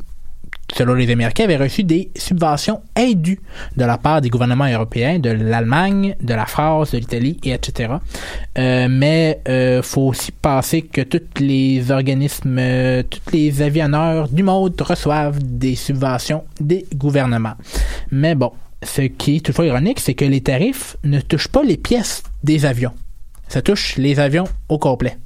selon 0.74 0.94
les 0.94 1.10
Américains, 1.10 1.44
avaient 1.44 1.56
reçu 1.56 1.84
des 1.84 2.10
subventions 2.16 2.80
indues 2.96 3.40
de 3.76 3.84
la 3.84 3.98
part 3.98 4.20
des 4.20 4.28
gouvernements 4.28 4.66
européens, 4.66 5.18
de 5.18 5.30
l'Allemagne, 5.30 6.16
de 6.20 6.34
la 6.34 6.46
France, 6.46 6.92
de 6.92 6.98
l'Italie, 6.98 7.38
et 7.44 7.52
etc. 7.52 7.94
Euh, 8.58 8.88
mais 8.90 9.40
euh, 9.48 9.82
faut 9.82 10.08
aussi 10.08 10.32
penser 10.32 10.82
que 10.82 11.00
tous 11.02 11.40
les 11.40 11.90
organismes, 11.90 12.58
euh, 12.58 13.02
tous 13.02 13.32
les 13.32 13.62
avionneurs 13.62 14.28
du 14.28 14.42
monde 14.42 14.80
reçoivent 14.80 15.38
des 15.42 15.76
subventions 15.76 16.44
des 16.60 16.86
gouvernements. 16.94 17.54
Mais 18.10 18.34
bon, 18.34 18.52
ce 18.82 19.02
qui 19.02 19.36
est 19.36 19.40
toutefois 19.40 19.66
ironique, 19.66 20.00
c'est 20.00 20.14
que 20.14 20.24
les 20.24 20.40
tarifs 20.40 20.96
ne 21.04 21.20
touchent 21.20 21.48
pas 21.48 21.62
les 21.62 21.76
pièces 21.76 22.22
des 22.42 22.64
avions. 22.66 22.92
Ça 23.48 23.62
touche 23.62 23.96
les 23.96 24.18
avions 24.18 24.48
au 24.68 24.78
complet. 24.78 25.16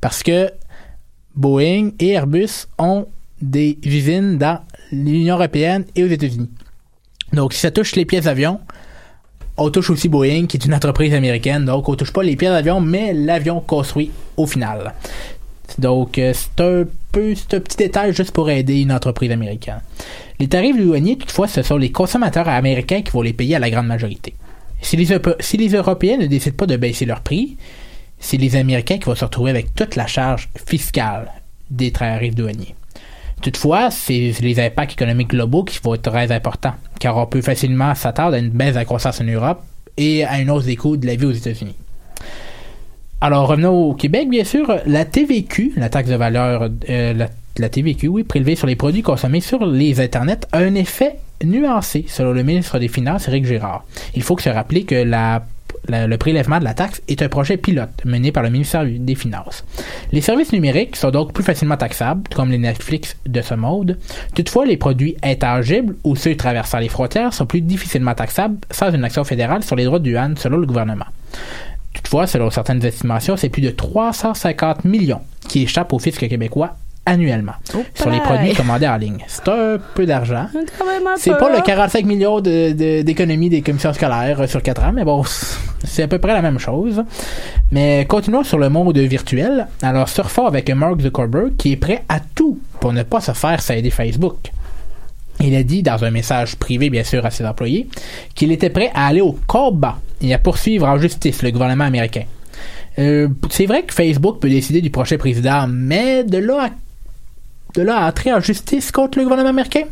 Parce 0.00 0.22
que 0.22 0.50
Boeing 1.34 1.90
et 1.98 2.10
Airbus 2.10 2.66
ont 2.78 3.06
des 3.50 3.78
usines 3.84 4.38
dans 4.38 4.60
l'Union 4.90 5.36
européenne 5.36 5.84
et 5.94 6.04
aux 6.04 6.08
États-Unis. 6.08 6.50
Donc, 7.32 7.52
si 7.52 7.60
ça 7.60 7.70
touche 7.70 7.96
les 7.96 8.04
pièces 8.04 8.24
d'avion, 8.24 8.60
on 9.56 9.70
touche 9.70 9.90
aussi 9.90 10.08
Boeing, 10.08 10.46
qui 10.46 10.56
est 10.56 10.64
une 10.64 10.74
entreprise 10.74 11.14
américaine. 11.14 11.64
Donc, 11.64 11.88
on 11.88 11.94
touche 11.94 12.12
pas 12.12 12.22
les 12.22 12.36
pièces 12.36 12.52
d'avion, 12.52 12.80
mais 12.80 13.12
l'avion 13.12 13.60
construit 13.60 14.10
au 14.36 14.46
final. 14.46 14.94
Donc, 15.78 16.18
euh, 16.18 16.32
c'est 16.34 16.62
un 16.62 16.84
peu, 17.12 17.34
c'est 17.34 17.54
un 17.54 17.60
petit 17.60 17.76
détail 17.76 18.14
juste 18.14 18.32
pour 18.32 18.50
aider 18.50 18.80
une 18.80 18.92
entreprise 18.92 19.30
américaine. 19.30 19.80
Les 20.38 20.48
tarifs 20.48 20.76
douaniers, 20.76 21.16
toutefois, 21.16 21.48
ce 21.48 21.62
sont 21.62 21.76
les 21.76 21.90
consommateurs 21.90 22.48
américains 22.48 23.02
qui 23.02 23.12
vont 23.12 23.22
les 23.22 23.32
payer 23.32 23.56
à 23.56 23.58
la 23.60 23.70
grande 23.70 23.86
majorité. 23.86 24.34
Si 24.80 24.96
les, 24.96 25.06
si 25.40 25.56
les 25.56 25.68
Européens 25.68 26.18
ne 26.18 26.26
décident 26.26 26.56
pas 26.56 26.66
de 26.66 26.76
baisser 26.76 27.06
leur 27.06 27.20
prix, 27.20 27.56
c'est 28.18 28.36
les 28.36 28.56
Américains 28.56 28.98
qui 28.98 29.04
vont 29.04 29.14
se 29.14 29.24
retrouver 29.24 29.50
avec 29.50 29.74
toute 29.74 29.96
la 29.96 30.06
charge 30.06 30.48
fiscale 30.66 31.30
des 31.70 31.92
tarifs 31.92 32.34
douaniers. 32.34 32.74
Toutefois, 33.44 33.90
c'est 33.90 34.32
les 34.40 34.58
impacts 34.58 34.92
économiques 34.92 35.28
globaux 35.28 35.64
qui 35.64 35.78
vont 35.82 35.92
être 35.92 36.10
très 36.10 36.32
importants, 36.32 36.72
car 36.98 37.18
on 37.18 37.26
peut 37.26 37.42
facilement 37.42 37.94
s'attendre 37.94 38.32
à 38.32 38.38
une 38.38 38.48
baisse 38.48 38.72
de 38.72 38.78
la 38.78 38.86
croissance 38.86 39.20
en 39.20 39.24
Europe 39.24 39.62
et 39.98 40.24
à 40.24 40.40
une 40.40 40.50
hausse 40.50 40.64
des 40.64 40.76
coûts 40.76 40.96
de 40.96 41.06
la 41.06 41.14
vie 41.14 41.26
aux 41.26 41.32
États-Unis. 41.32 41.76
Alors, 43.20 43.46
revenons 43.46 43.90
au 43.90 43.92
Québec, 43.92 44.30
bien 44.30 44.44
sûr. 44.44 44.74
La 44.86 45.04
TVQ, 45.04 45.74
la 45.76 45.90
taxe 45.90 46.08
de 46.08 46.14
valeur, 46.14 46.70
euh, 46.88 47.26
la, 47.58 47.68
TVQ, 47.68 48.08
oui, 48.08 48.24
prélevée 48.24 48.56
sur 48.56 48.66
les 48.66 48.76
produits 48.76 49.02
consommés 49.02 49.42
sur 49.42 49.66
les 49.66 50.00
Internets, 50.00 50.46
a 50.52 50.60
un 50.60 50.74
effet 50.74 51.16
nuancé, 51.44 52.06
selon 52.08 52.32
le 52.32 52.44
ministre 52.44 52.78
des 52.78 52.88
Finances, 52.88 53.28
Éric 53.28 53.44
Girard. 53.44 53.84
Il 54.14 54.22
faut 54.22 54.38
se 54.38 54.48
rappeler 54.48 54.84
que 54.84 54.94
la 54.94 55.44
le 55.88 56.16
prélèvement 56.16 56.58
de 56.58 56.64
la 56.64 56.74
taxe 56.74 57.02
est 57.08 57.22
un 57.22 57.28
projet 57.28 57.56
pilote 57.56 58.04
mené 58.04 58.32
par 58.32 58.42
le 58.42 58.50
ministère 58.50 58.84
des 58.86 59.14
Finances. 59.14 59.64
Les 60.12 60.20
services 60.20 60.52
numériques 60.52 60.96
sont 60.96 61.10
donc 61.10 61.32
plus 61.32 61.44
facilement 61.44 61.76
taxables, 61.76 62.22
comme 62.34 62.50
les 62.50 62.58
Netflix 62.58 63.16
de 63.26 63.42
ce 63.42 63.54
mode. 63.54 63.98
Toutefois, 64.34 64.66
les 64.66 64.76
produits 64.76 65.16
intangibles 65.22 65.96
ou 66.04 66.16
ceux 66.16 66.36
traversant 66.36 66.78
les 66.78 66.88
frontières 66.88 67.32
sont 67.32 67.46
plus 67.46 67.60
difficilement 67.60 68.14
taxables 68.14 68.58
sans 68.70 68.92
une 68.94 69.04
action 69.04 69.24
fédérale 69.24 69.62
sur 69.62 69.76
les 69.76 69.84
droits 69.84 69.98
de 69.98 70.10
douane 70.10 70.36
selon 70.36 70.58
le 70.58 70.66
gouvernement. 70.66 71.06
Toutefois, 71.92 72.26
selon 72.26 72.50
certaines 72.50 72.84
estimations, 72.84 73.36
c'est 73.36 73.48
plus 73.48 73.62
de 73.62 73.70
350 73.70 74.84
millions 74.84 75.20
qui 75.48 75.62
échappent 75.62 75.92
au 75.92 75.98
fisc 75.98 76.26
québécois 76.28 76.76
annuellement 77.06 77.52
sur 77.94 78.10
les 78.10 78.20
produits 78.20 78.54
commandés 78.54 78.88
en 78.88 78.96
ligne. 78.96 79.24
C'est 79.28 79.48
un 79.48 79.78
peu 79.94 80.06
d'argent. 80.06 80.46
C'est 81.16 81.36
pas 81.38 81.50
le 81.50 81.58
hein? 81.58 81.62
45 81.64 82.04
millions 82.06 82.40
de- 82.40 82.72
de- 82.72 83.02
d'économies 83.02 83.50
des 83.50 83.60
commissions 83.62 83.92
scolaires 83.92 84.40
euh, 84.40 84.46
sur 84.46 84.62
4 84.62 84.84
ans, 84.84 84.92
mais 84.92 85.04
bon, 85.04 85.22
c'est 85.84 86.02
à 86.04 86.08
peu 86.08 86.18
près 86.18 86.32
la 86.32 86.42
même 86.42 86.58
chose. 86.58 87.02
Mais 87.72 88.06
continuons 88.08 88.44
sur 88.44 88.58
le 88.58 88.68
monde 88.68 88.96
virtuel. 88.96 89.66
Alors, 89.82 90.08
surfons 90.08 90.46
avec 90.46 90.70
Mark 90.70 91.00
Zuckerberg 91.00 91.56
qui 91.56 91.72
est 91.72 91.76
prêt 91.76 92.02
à 92.08 92.20
tout 92.20 92.58
pour 92.80 92.92
ne 92.92 93.02
pas 93.02 93.20
se 93.20 93.32
faire 93.32 93.60
s'aider 93.60 93.90
Facebook. 93.90 94.36
Il 95.40 95.54
a 95.56 95.62
dit 95.64 95.82
dans 95.82 96.04
un 96.04 96.10
message 96.10 96.56
privé, 96.56 96.90
bien 96.90 97.02
sûr, 97.04 97.26
à 97.26 97.30
ses 97.30 97.44
employés, 97.44 97.88
qu'il 98.34 98.52
était 98.52 98.70
prêt 98.70 98.90
à 98.94 99.08
aller 99.08 99.20
au 99.20 99.36
combat 99.46 99.96
et 100.22 100.32
à 100.32 100.38
poursuivre 100.38 100.86
en 100.86 100.96
justice 100.98 101.42
le 101.42 101.50
gouvernement 101.50 101.84
américain. 101.84 102.22
Euh, 103.00 103.28
c'est 103.50 103.66
vrai 103.66 103.82
que 103.82 103.92
Facebook 103.92 104.38
peut 104.38 104.48
décider 104.48 104.80
du 104.80 104.90
prochain 104.90 105.16
président, 105.18 105.66
mais 105.68 106.22
de 106.22 106.38
là 106.38 106.66
à, 106.66 106.70
de 107.74 107.82
là 107.82 107.98
à 108.04 108.08
entrer 108.08 108.32
en 108.32 108.40
justice 108.40 108.90
contre 108.92 109.18
le 109.18 109.24
gouvernement 109.24 109.50
américain, 109.50 109.82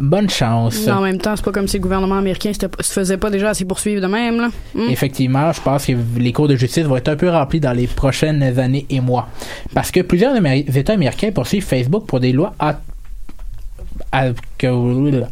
bonne 0.00 0.28
chance. 0.28 0.78
Mais 0.84 0.92
en 0.92 1.00
même 1.00 1.18
temps, 1.18 1.34
c'est 1.36 1.44
pas 1.44 1.52
comme 1.52 1.68
si 1.68 1.78
le 1.78 1.82
gouvernement 1.82 2.18
américain 2.18 2.52
se 2.52 2.92
faisait 2.92 3.16
pas 3.16 3.30
déjà 3.30 3.50
assez 3.50 3.64
poursuivre 3.64 4.02
de 4.02 4.06
même, 4.06 4.40
là. 4.40 4.48
Hmm. 4.74 4.88
Effectivement, 4.90 5.52
je 5.52 5.60
pense 5.60 5.86
que 5.86 5.92
les 6.18 6.32
cours 6.32 6.48
de 6.48 6.56
justice 6.56 6.84
vont 6.84 6.96
être 6.96 7.08
un 7.08 7.16
peu 7.16 7.30
remplis 7.30 7.60
dans 7.60 7.72
les 7.72 7.86
prochaines 7.86 8.42
années 8.58 8.86
et 8.90 9.00
mois. 9.00 9.28
Parce 9.74 9.90
que 9.90 10.00
plusieurs 10.00 10.34
États 10.36 10.92
américains 10.92 11.32
poursuivent 11.32 11.64
Facebook 11.64 12.06
pour 12.06 12.20
des 12.20 12.32
lois 12.32 12.54
à, 12.58 12.78
à, 14.12 14.26
que- 14.58 15.24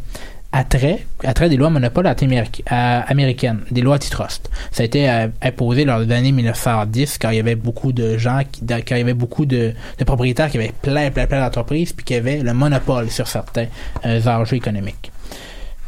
attrait, 0.55 1.05
attrait 1.25 1.49
des 1.49 1.57
lois 1.57 1.69
monopole 1.69 2.07
américaines, 2.07 3.61
des 3.71 3.83
lois 3.83 3.97
antitrust. 3.97 4.49
Ça 4.71 4.83
a 4.85 4.87
été 4.87 5.11
euh, 5.11 5.27
imposé 5.43 5.85
lors 5.85 6.01
des 6.05 6.15
années 6.15 6.33
1910 6.33 7.19
quand 7.19 7.31
il 7.31 7.37
y 7.37 7.41
avait 7.41 7.57
beaucoup 7.57 7.93
de 7.93 8.17
gens, 8.17 8.41
qui, 8.51 8.65
quand 8.65 8.95
il 8.95 8.99
y 8.99 9.01
avait 9.01 9.15
beaucoup 9.15 9.47
de, 9.47 9.73
de 9.99 10.05
propriétaires 10.05 10.49
qui 10.49 10.59
avaient 10.59 10.73
plein, 10.81 11.11
plein, 11.11 11.27
plein 11.27 11.41
d'entreprises 11.41 11.93
puis 11.93 12.05
qui 12.05 12.15
avaient 12.15 12.39
le 12.39 12.55
monopole 12.55 13.11
sur 13.11 13.27
certains 13.27 13.67
euh, 14.07 14.21
enjeux 14.27 14.57
économiques. 14.57 15.11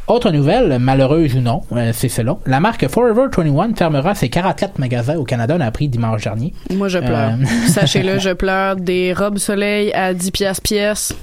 Autre 0.07 0.31
nouvelle, 0.31 0.79
malheureuse 0.79 1.35
ou 1.35 1.41
non, 1.41 1.63
euh, 1.71 1.91
c'est 1.93 2.09
selon. 2.09 2.39
La 2.45 2.59
marque 2.59 2.87
Forever 2.87 3.25
21 3.35 3.73
fermera 3.73 4.15
ses 4.15 4.29
44 4.29 4.79
magasins 4.79 5.15
au 5.15 5.23
Canada, 5.23 5.55
on 5.57 5.61
a 5.61 5.65
appris 5.65 5.87
dimanche 5.87 6.23
dernier. 6.23 6.53
Moi, 6.73 6.87
je 6.89 6.99
pleure. 6.99 7.31
Euh, 7.31 7.45
Sachez-le, 7.67 8.19
je 8.19 8.31
pleure. 8.31 8.75
Des 8.75 9.13
robes 9.13 9.37
soleil 9.37 9.93
à 9.93 10.13
10 10.13 10.31
piastres 10.31 10.61
pièce. 10.61 11.13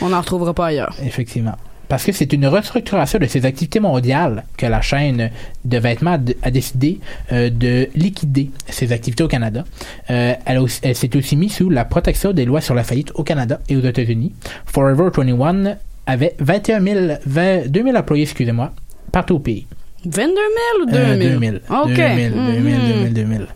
On 0.00 0.08
n'en 0.08 0.20
retrouvera 0.20 0.54
pas 0.54 0.66
ailleurs. 0.66 0.94
Effectivement. 1.04 1.56
Parce 1.88 2.04
que 2.04 2.12
c'est 2.12 2.32
une 2.32 2.46
restructuration 2.46 3.18
de 3.18 3.26
ses 3.26 3.44
activités 3.44 3.80
mondiales 3.80 4.44
que 4.56 4.66
la 4.66 4.80
chaîne 4.80 5.30
de 5.64 5.78
vêtements 5.78 6.18
a 6.42 6.50
décidé 6.50 7.00
euh, 7.32 7.50
de 7.50 7.88
liquider 7.94 8.50
ses 8.68 8.92
activités 8.92 9.22
au 9.22 9.28
Canada. 9.28 9.64
Euh, 10.10 10.34
elle 10.44 10.68
s'est 10.68 11.16
aussi 11.16 11.36
mise 11.36 11.54
sous 11.54 11.70
la 11.70 11.84
protection 11.84 12.32
des 12.32 12.44
lois 12.44 12.60
sur 12.60 12.74
la 12.74 12.84
faillite 12.84 13.12
au 13.14 13.22
Canada 13.22 13.60
et 13.68 13.76
aux 13.76 13.82
États-Unis. 13.82 14.32
Forever 14.66 15.10
21 15.14 15.76
avait 16.06 16.34
21 16.38 16.80
000, 16.82 17.14
20 17.26 17.68
2 17.68 17.82
000 17.82 17.96
employés, 17.96 18.24
excusez-moi, 18.24 18.72
partout 19.12 19.36
au 19.36 19.38
pays. 19.38 19.66
22 20.06 20.34
000 20.34 20.82
ou 20.82 20.86
2000? 20.90 21.00
Euh, 21.00 21.16
2000. 21.34 21.60
OK. 21.70 21.94
2000, 21.94 22.32
2000, 22.32 22.74
Mhm. 22.74 22.88
2000, 22.88 23.12
2000. 23.14 23.46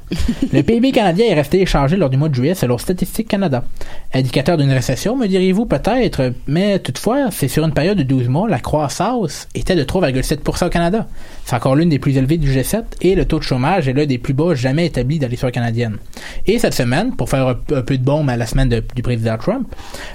Le 0.53 0.63
PIB 0.63 0.93
canadien 0.93 1.27
est 1.27 1.35
resté 1.35 1.61
échangé 1.61 1.97
lors 1.97 2.09
du 2.11 2.17
mois 2.17 2.29
de 2.29 2.35
juillet 2.35 2.55
selon 2.55 2.79
Statistique 2.79 3.29
Canada. 3.29 3.65
Indicateur 4.15 4.57
d'une 4.57 4.71
récession, 4.73 5.17
me 5.17 5.27
direz-vous 5.27 5.67
peut-être, 5.67 6.33
mais 6.47 6.79
toutefois, 6.79 7.31
c'est 7.31 7.49
sur 7.49 7.65
une 7.65 7.73
période 7.75 7.99
de 7.99 8.03
12 8.03 8.29
mois, 8.29 8.49
la 8.49 8.59
croissance 8.59 9.49
était 9.55 9.77
de 9.77 9.85
3,7% 9.85 10.67
au 10.67 10.71
Canada. 10.71 11.07
C'est 11.45 11.55
encore 11.57 11.77
l'une 11.77 11.89
des 11.91 11.99
plus 11.99 12.17
élevées 12.17 12.39
du 12.39 12.51
G7 12.51 12.83
et 13.03 13.15
le 13.15 13.25
taux 13.25 13.39
de 13.39 13.45
chômage 13.45 13.89
est 13.89 13.93
l'un 13.93 14.07
des 14.07 14.19
plus 14.19 14.35
bas 14.35 14.55
jamais 14.55 14.87
établis 14.87 15.19
dans 15.19 15.29
l'histoire 15.29 15.53
canadienne. 15.53 15.99
Et 16.47 16.59
cette 16.59 16.75
semaine, 16.75 17.15
pour 17.15 17.29
faire 17.29 17.47
un, 17.49 17.59
un 17.75 17.83
peu 17.83 17.99
de 17.99 18.03
bombe 18.05 18.31
à 18.31 18.37
la 18.37 18.47
semaine 18.47 18.69
de- 18.69 18.83
du 18.95 19.03
président 19.03 19.37
Trump, 19.37 19.69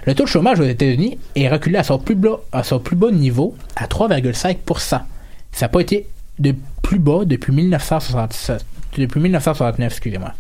le 0.05 0.15
taux 0.15 0.23
de 0.23 0.29
chômage 0.29 0.59
aux 0.59 0.65
États-Unis 0.65 1.17
est 1.35 1.47
reculé 1.49 1.77
à 1.77 1.83
son 1.83 1.99
plus 1.99 2.15
bas, 2.15 2.39
à 2.51 2.63
son 2.63 2.79
plus 2.79 2.95
bas 2.95 3.11
niveau 3.11 3.55
à 3.75 3.85
3,5%. 3.87 5.01
Ça 5.51 5.65
n'a 5.65 5.69
pas 5.69 5.81
été 5.81 6.07
de 6.39 6.55
plus 6.81 6.99
bas 6.99 7.25
depuis 7.25 7.51
1967. 7.53 8.65
Depuis 8.97 9.19
1969, 9.19 9.91
excusez-moi. 9.91 10.31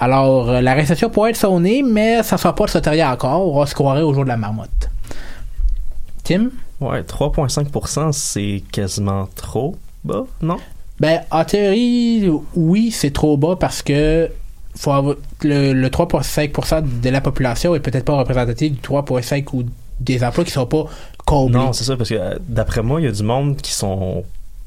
Alors, 0.00 0.48
euh, 0.50 0.60
la 0.60 0.74
récession 0.74 1.08
pourrait 1.10 1.30
être 1.30 1.36
sonnée, 1.36 1.82
mais 1.82 2.22
ça 2.22 2.36
ne 2.36 2.40
sera 2.40 2.54
pas 2.54 2.64
le 2.64 2.70
soteria 2.70 3.12
encore. 3.12 3.54
On 3.54 3.58
va 3.58 3.66
se 3.66 3.74
croirer 3.74 4.02
au 4.02 4.12
jour 4.14 4.24
de 4.24 4.28
la 4.28 4.36
marmotte. 4.36 4.90
Tim? 6.24 6.50
Ouais, 6.80 7.02
3,5%, 7.02 8.12
c'est 8.12 8.62
quasiment 8.72 9.28
trop 9.34 9.76
bas, 10.04 10.24
non? 10.42 10.56
Ben, 11.00 11.20
en 11.30 11.44
théorie, 11.44 12.30
oui, 12.54 12.90
c'est 12.90 13.12
trop 13.12 13.36
bas 13.36 13.56
parce 13.56 13.82
que 13.82 14.30
faut 14.76 14.90
avoir- 14.92 15.16
le, 15.42 15.72
le 15.72 15.88
3,5% 15.90 17.00
de 17.00 17.10
la 17.10 17.20
population 17.20 17.74
est 17.74 17.80
peut-être 17.80 18.04
pas 18.04 18.16
représentatif 18.16 18.72
du 18.72 18.78
3,5% 18.80 19.44
ou 19.52 19.64
des 20.00 20.24
emplois 20.24 20.44
qui 20.44 20.50
sont 20.50 20.66
pas 20.66 20.86
comblés. 21.24 21.56
Non, 21.58 21.72
c'est 21.72 21.84
ça, 21.84 21.96
parce 21.96 22.08
que 22.10 22.14
euh, 22.14 22.36
d'après 22.48 22.82
moi, 22.82 23.00
il 23.00 23.04
y 23.04 23.08
a 23.08 23.12
du 23.12 23.22
monde 23.22 23.56
qui 23.56 23.72
sont 23.72 24.24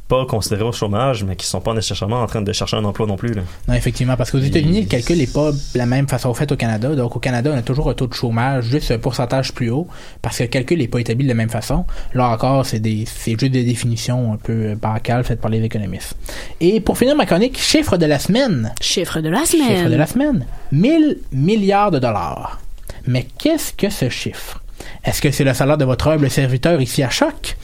pas 0.07 0.25
considérés 0.25 0.63
au 0.63 0.71
chômage, 0.71 1.23
mais 1.23 1.35
qui 1.35 1.45
sont 1.45 1.59
pas 1.59 1.73
nécessairement 1.73 2.21
en 2.21 2.27
train 2.27 2.41
de 2.41 2.53
chercher 2.53 2.77
un 2.77 2.85
emploi 2.85 3.05
non 3.07 3.17
plus. 3.17 3.33
Là. 3.33 3.41
Non, 3.67 3.73
effectivement, 3.73 4.15
parce 4.15 4.31
qu'aux 4.31 4.39
États-Unis, 4.39 4.81
le 4.81 4.87
calcul 4.87 5.17
n'est 5.17 5.27
pas 5.27 5.51
la 5.75 5.85
même 5.85 6.07
façon 6.07 6.33
fait 6.33 6.51
au 6.51 6.55
Canada. 6.55 6.95
Donc, 6.95 7.15
au 7.15 7.19
Canada, 7.19 7.51
on 7.53 7.57
a 7.57 7.61
toujours 7.61 7.89
un 7.89 7.93
taux 7.93 8.07
de 8.07 8.13
chômage, 8.13 8.65
juste 8.65 8.91
un 8.91 8.99
pourcentage 8.99 9.53
plus 9.53 9.69
haut, 9.69 9.87
parce 10.21 10.37
que 10.37 10.43
le 10.43 10.49
calcul 10.49 10.79
n'est 10.79 10.87
pas 10.87 10.99
établi 10.99 11.25
de 11.25 11.29
la 11.29 11.35
même 11.35 11.49
façon. 11.49 11.85
Là 12.13 12.29
encore, 12.29 12.65
c'est 12.65 12.79
des, 12.79 13.05
c'est 13.05 13.37
juste 13.39 13.51
des 13.51 13.63
définitions 13.63 14.33
un 14.33 14.37
peu 14.37 14.53
euh, 14.53 14.75
bancales 14.75 15.23
faites 15.23 15.41
par 15.41 15.51
les 15.51 15.61
économistes. 15.61 16.15
Et 16.61 16.79
pour 16.79 16.97
finir 16.97 17.15
ma 17.15 17.25
chronique, 17.25 17.59
chiffre 17.59 17.97
de 17.97 18.05
la 18.05 18.19
semaine. 18.19 18.73
Chiffre 18.79 19.19
de 19.19 19.29
la 19.29 19.45
semaine. 19.45 19.77
Chiffre 19.77 19.89
de 19.89 19.95
la 19.95 20.07
semaine. 20.07 20.45
1000 20.71 21.17
milliards 21.31 21.91
de 21.91 21.99
dollars. 21.99 22.59
Mais 23.05 23.27
qu'est-ce 23.37 23.73
que 23.73 23.89
ce 23.89 24.09
chiffre? 24.09 24.61
Est-ce 25.07 25.21
que 25.21 25.31
c'est 25.31 25.43
le 25.45 25.53
salaire 25.53 25.77
de 25.77 25.85
votre 25.85 26.09
humble 26.09 26.29
serviteur 26.29 26.81
ici 26.81 27.01
à 27.01 27.09
Choc? 27.09 27.55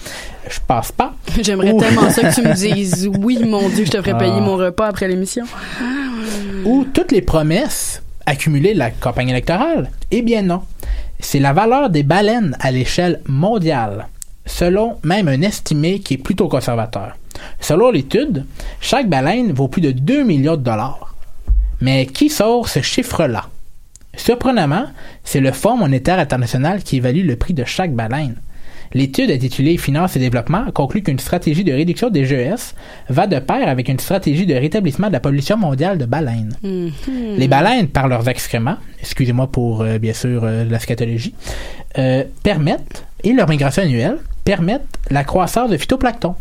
Je 0.49 0.59
pense 0.65 0.91
pas. 0.91 1.13
J'aimerais 1.41 1.71
Ou- 1.73 1.79
tellement 1.79 2.09
ça 2.09 2.29
que 2.29 2.33
tu 2.35 2.41
me 2.41 2.53
dises 2.73 3.09
oui, 3.19 3.37
mon 3.45 3.67
Dieu, 3.69 3.83
je 3.85 3.91
te 3.91 3.97
payer 3.97 4.33
Ah. 4.37 4.39
mon 4.39 4.55
repas 4.55 4.87
après 4.87 5.07
l'émission. 5.07 5.43
ou 6.65 6.85
toutes 6.93 7.11
les 7.11 7.21
promesses 7.21 8.01
accumulées 8.25 8.73
de 8.73 8.79
la 8.79 8.91
campagne 8.91 9.29
électorale? 9.29 9.91
Eh 10.11 10.21
bien 10.21 10.41
non. 10.41 10.61
C'est 11.19 11.39
la 11.39 11.51
valeur 11.53 11.89
des 11.89 12.03
baleines 12.03 12.55
à 12.61 12.71
l'échelle 12.71 13.19
mondiale, 13.27 14.07
selon 14.45 14.97
même 15.03 15.27
un 15.27 15.41
estimé 15.41 15.99
qui 15.99 16.15
est 16.15 16.17
plutôt 16.17 16.47
conservateur. 16.47 17.17
Selon 17.59 17.91
l'étude, 17.91 18.45
chaque 18.79 19.09
baleine 19.09 19.51
vaut 19.51 19.67
plus 19.67 19.81
de 19.81 19.91
2 19.91 20.23
millions 20.23 20.55
de 20.55 20.61
dollars. 20.63 21.13
Mais 21.81 22.05
qui 22.05 22.29
sort 22.29 22.69
ce 22.69 22.81
chiffre-là? 22.81 23.45
Surprenamment, 24.15 24.85
c'est 25.23 25.39
le 25.39 25.51
Fonds 25.51 25.77
monétaire 25.77 26.19
international 26.19 26.83
qui 26.83 26.97
évalue 26.97 27.25
le 27.25 27.35
prix 27.35 27.53
de 27.53 27.63
chaque 27.65 27.93
baleine. 27.93 28.35
L'étude 28.93 29.31
intitulée 29.31 29.77
Finance 29.77 30.15
et 30.15 30.19
développement 30.19 30.65
conclut 30.71 31.01
qu'une 31.01 31.17
stratégie 31.17 31.63
de 31.63 31.73
réduction 31.73 32.11
des 32.11 32.25
GES 32.25 32.75
va 33.09 33.25
de 33.25 33.39
pair 33.39 33.67
avec 33.67 33.89
une 33.89 33.99
stratégie 33.99 34.45
de 34.45 34.53
rétablissement 34.53 35.07
de 35.07 35.13
la 35.13 35.19
pollution 35.19 35.57
mondiale 35.57 35.97
de 35.97 36.05
baleines. 36.05 36.55
Les 36.61 37.47
baleines, 37.47 37.87
par 37.87 38.07
leurs 38.07 38.29
excréments, 38.29 38.77
excusez-moi 38.99 39.47
pour 39.47 39.81
euh, 39.81 39.97
bien 39.97 40.13
sûr 40.13 40.43
euh, 40.43 40.63
la 40.65 40.77
scatologie, 40.77 41.33
euh, 41.97 42.23
permettent, 42.43 43.05
et 43.23 43.33
leur 43.33 43.49
migration 43.49 43.81
annuelle, 43.81 44.17
permettent 44.45 44.99
la 45.09 45.23
croissance 45.23 45.71
de 45.71 45.77
phytoplancton, 45.77 46.35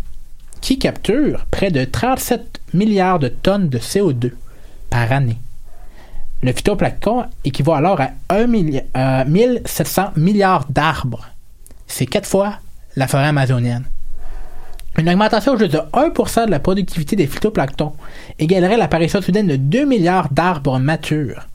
qui 0.60 0.78
capture 0.78 1.46
près 1.50 1.70
de 1.70 1.84
37 1.84 2.60
milliards 2.74 3.18
de 3.18 3.28
tonnes 3.28 3.70
de 3.70 3.78
CO2 3.78 4.32
par 4.90 5.10
année. 5.10 5.38
Le 6.42 6.52
phytoplancton 6.52 7.24
équivaut 7.44 7.72
alors 7.72 8.00
à 8.00 8.10
1 8.30 8.46
milli- 8.46 8.82
euh, 8.96 9.24
1700 9.24 10.10
milliards 10.16 10.66
d'arbres. 10.68 11.26
C'est 11.86 12.06
quatre 12.06 12.26
fois 12.28 12.54
la 12.96 13.06
forêt 13.06 13.26
amazonienne. 13.28 13.84
Une 14.98 15.08
augmentation 15.08 15.56
juste 15.56 15.72
de 15.72 15.80
1% 15.92 16.46
de 16.46 16.50
la 16.50 16.58
productivité 16.58 17.16
des 17.16 17.26
phytoplanctons 17.26 17.92
égalerait 18.38 18.76
l'apparition 18.76 19.22
soudaine 19.22 19.46
de 19.46 19.56
2 19.56 19.84
milliards 19.86 20.28
d'arbres 20.30 20.78
matures. 20.78 21.46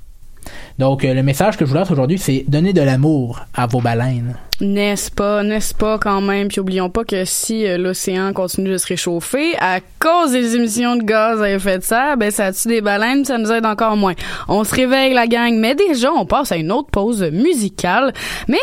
Donc, 0.79 1.03
euh, 1.03 1.13
le 1.13 1.21
message 1.21 1.57
que 1.57 1.65
je 1.65 1.69
vous 1.69 1.75
lance 1.75 1.91
aujourd'hui, 1.91 2.17
c'est 2.17 2.45
donner 2.47 2.71
de 2.73 2.81
l'amour 2.81 3.41
à 3.53 3.67
vos 3.67 3.81
baleines. 3.81 4.35
N'est-ce 4.59 5.11
pas, 5.11 5.43
n'est-ce 5.43 5.75
pas 5.75 5.99
quand 5.99 6.19
même? 6.19 6.47
Puis 6.47 6.59
oublions 6.59 6.89
pas 6.89 7.03
que 7.03 7.25
si 7.25 7.67
euh, 7.67 7.77
l'océan 7.77 8.33
continue 8.33 8.71
de 8.71 8.77
se 8.77 8.87
réchauffer 8.87 9.55
à 9.59 9.81
cause 9.99 10.31
des 10.31 10.55
émissions 10.55 10.95
de 10.95 11.03
gaz 11.03 11.43
à 11.43 11.51
effet 11.51 11.77
de 11.77 11.83
serre, 11.83 12.17
ben 12.17 12.31
ça 12.31 12.51
tue 12.51 12.67
des 12.67 12.81
baleines, 12.81 13.23
ça 13.23 13.37
nous 13.37 13.51
aide 13.51 13.67
encore 13.67 13.95
moins. 13.95 14.15
On 14.47 14.63
se 14.63 14.73
réveille 14.73 15.13
la 15.13 15.27
gang, 15.27 15.53
mais 15.53 15.75
déjà 15.75 16.11
on 16.11 16.25
passe 16.25 16.51
à 16.51 16.55
une 16.55 16.71
autre 16.71 16.89
pause 16.89 17.21
musicale. 17.21 18.13
Mais 18.47 18.57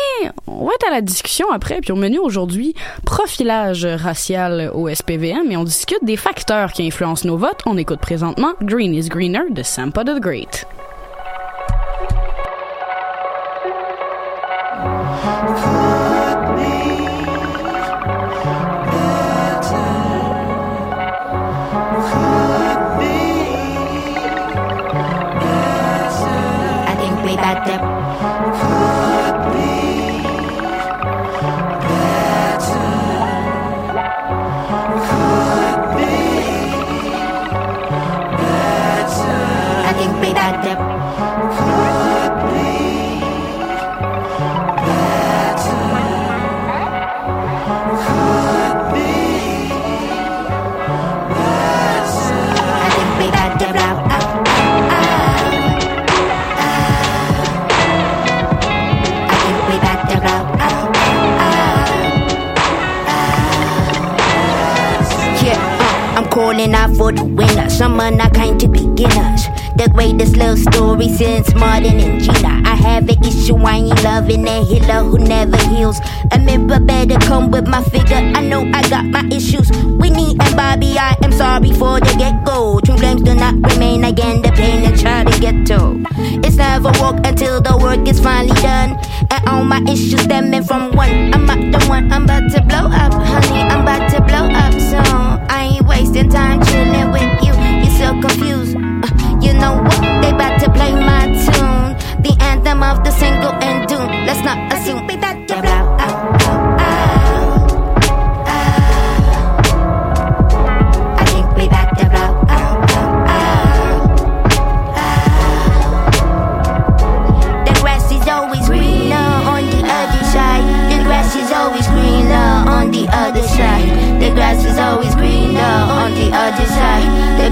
on 0.47 0.65
va 0.65 0.73
être 0.73 0.87
à 0.89 0.91
la 0.91 1.01
discussion 1.01 1.49
après. 1.49 1.79
Puis 1.79 1.93
au 1.93 1.95
menu 1.95 2.19
aujourd'hui, 2.19 2.75
profilage 3.05 3.85
racial 3.85 4.71
au 4.73 4.89
SPVM, 4.93 5.49
et 5.49 5.55
on 5.55 5.63
discute 5.63 6.03
des 6.03 6.17
facteurs 6.17 6.73
qui 6.73 6.85
influencent 6.85 7.25
nos 7.25 7.37
votes. 7.37 7.61
On 7.65 7.77
écoute 7.77 8.01
présentement 8.01 8.51
Green 8.61 8.93
is 8.93 9.07
Greener 9.07 9.49
de 9.49 9.63
Sampa 9.63 10.03
the 10.03 10.19
Great. 10.19 10.67
I'm 66.57 66.73
out 66.73 66.95
for 66.95 67.11
the 67.11 67.25
winner. 67.25 67.69
Some 67.69 67.99
are 67.99 68.11
not 68.11 68.33
kind 68.33 68.57
to 68.61 68.67
beginners. 68.69 69.43
The 69.75 69.91
greatest 69.91 70.37
love 70.37 70.57
story 70.57 71.09
since 71.09 71.53
Martin 71.53 71.99
and 71.99 72.21
Gina. 72.21 72.63
I 72.63 72.75
have 72.75 73.09
an 73.09 73.19
issue, 73.25 73.57
I 73.57 73.83
ain't 73.83 74.03
loving 74.03 74.47
a 74.47 74.63
healer 74.63 75.03
who 75.03 75.17
never 75.17 75.57
heals. 75.67 75.99
A 76.31 76.39
member 76.39 76.79
better 76.79 77.19
come 77.19 77.51
with 77.51 77.67
my 77.67 77.83
figure. 77.83 78.15
I 78.15 78.39
know 78.39 78.61
I 78.73 78.87
got 78.89 79.03
my 79.03 79.27
issues. 79.35 79.69
Winnie 79.99 80.37
and 80.39 80.55
Bobby, 80.55 80.97
I 80.97 81.17
am 81.23 81.33
sorry 81.33 81.73
for 81.73 81.99
the 81.99 82.15
get 82.17 82.45
go. 82.45 82.79
Twin 82.79 82.97
flames 82.99 83.23
do 83.23 83.35
not 83.35 83.55
remain 83.71 84.05
again, 84.05 84.41
the 84.41 84.51
pain 84.51 84.85
and 84.85 84.97
try 84.97 85.25
to 85.25 85.39
get 85.41 85.65
to. 85.67 86.01
It's 86.39 86.55
never 86.55 86.91
walk 87.01 87.19
until 87.25 87.59
the 87.59 87.75
work 87.77 88.07
is 88.07 88.21
finally 88.21 88.55
done. 88.61 88.97
And 89.29 89.49
all 89.49 89.65
my 89.65 89.81
issues 89.91 90.21
stemming 90.21 90.63
from 90.63 90.95
one. 90.95 91.33
I'm 91.33 91.43
about 91.43 91.59
the 91.59 91.85
one, 91.89 92.11
I'm 92.13 92.23
about 92.23 92.49
to 92.51 92.61
blow 92.63 92.87
up, 92.87 93.11
honey. 93.11 93.59
I'm 93.59 93.81
about 93.81 94.09
to 94.11 94.21
blow 94.23 94.47
up 94.47 94.73
soon. 94.79 95.24
I 95.49 95.75
ain't 95.75 95.85
wasting 95.85 96.29
time 96.29 96.63
chilling 96.65 97.11
with 97.11 97.43
you. 97.43 97.53
You're 97.53 97.97
so 97.97 98.19
confused. 98.21 98.54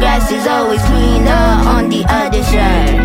Grass 0.03 0.31
is 0.31 0.47
always 0.47 0.81
greener 0.87 1.43
on 1.73 1.89
the 1.89 2.03
other 2.07 2.43
side. 2.43 2.95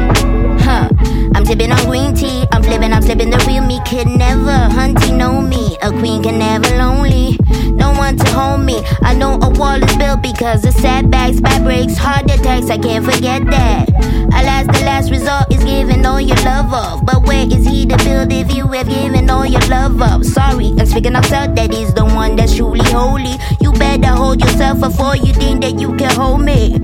Huh. 0.60 0.88
I'm 1.34 1.44
sipping 1.44 1.72
on 1.72 1.84
green 1.86 2.14
tea. 2.14 2.44
I'm 2.52 2.62
flipping, 2.62 2.92
I'm 2.92 3.02
slipping. 3.02 3.30
The 3.30 3.38
real 3.46 3.64
me 3.64 3.80
could 3.88 4.08
never 4.08 4.58
hunting 4.78 5.16
know 5.16 5.40
me. 5.40 5.76
A 5.82 5.90
queen 5.90 6.22
can 6.22 6.38
never 6.38 6.68
lonely. 6.76 7.38
No 7.78 7.92
one 7.92 8.16
to 8.16 8.26
hold 8.32 8.60
me. 8.64 8.82
I 9.02 9.14
know 9.14 9.38
a 9.40 9.50
wall 9.50 9.82
is 9.82 9.96
built 9.96 10.22
because 10.22 10.64
of 10.64 10.74
setbacks, 10.74 11.40
bad 11.40 11.62
breaks, 11.64 11.96
heart 11.96 12.24
attacks. 12.24 12.70
I 12.70 12.78
can't 12.78 13.04
forget 13.04 13.44
that. 13.46 13.88
Alas, 14.34 14.66
the 14.66 14.84
last 14.84 15.10
resort 15.10 15.50
is 15.52 15.62
giving 15.64 16.04
all 16.04 16.20
your 16.20 16.36
love 16.44 16.72
up. 16.72 17.04
But 17.04 17.26
where 17.26 17.46
is 17.46 17.66
he 17.66 17.86
to 17.86 17.96
build 17.98 18.32
if 18.32 18.54
you 18.54 18.66
have 18.68 18.88
given 18.88 19.30
all 19.30 19.46
your 19.46 19.66
love 19.68 20.00
up? 20.02 20.24
Sorry, 20.24 20.74
I'm 20.78 20.86
speaking 20.86 21.16
of 21.16 21.24
self. 21.26 21.54
That 21.54 21.72
is 21.72 21.94
the 21.94 22.04
one 22.04 22.36
that's 22.36 22.56
truly 22.56 22.84
holy. 22.90 23.36
You 23.60 23.72
better 23.72 24.08
hold 24.08 24.40
yourself 24.40 24.80
before 24.80 25.16
you 25.16 25.32
think 25.32 25.62
that 25.62 25.78
you 25.80 25.96
can 25.96 26.14
hold 26.14 26.42
me. 26.42 26.74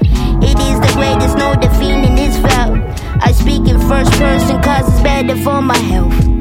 It 0.43 0.59
is 0.59 0.81
the 0.81 0.93
greatest, 0.95 1.37
no 1.37 1.55
defeating 1.55 2.19
is 2.19 2.37
felt. 2.39 2.79
I 3.23 3.33
speak 3.33 3.69
in 3.69 3.81
first 3.89 4.13
person 4.13 4.61
cause 4.63 4.89
it's 4.89 5.03
better 5.03 5.37
for 5.37 5.61
my 5.63 5.77
health. 5.77 6.34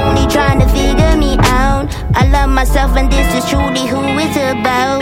Only 0.00 0.26
trying 0.26 0.60
to 0.60 0.68
figure 0.68 1.16
me 1.16 1.36
out. 1.40 1.88
I 2.14 2.28
love 2.30 2.50
myself 2.50 2.96
and 2.96 3.10
this 3.10 3.28
is 3.34 3.48
truly 3.50 3.86
who 3.86 4.00
it's 4.18 4.36
about. 4.36 5.00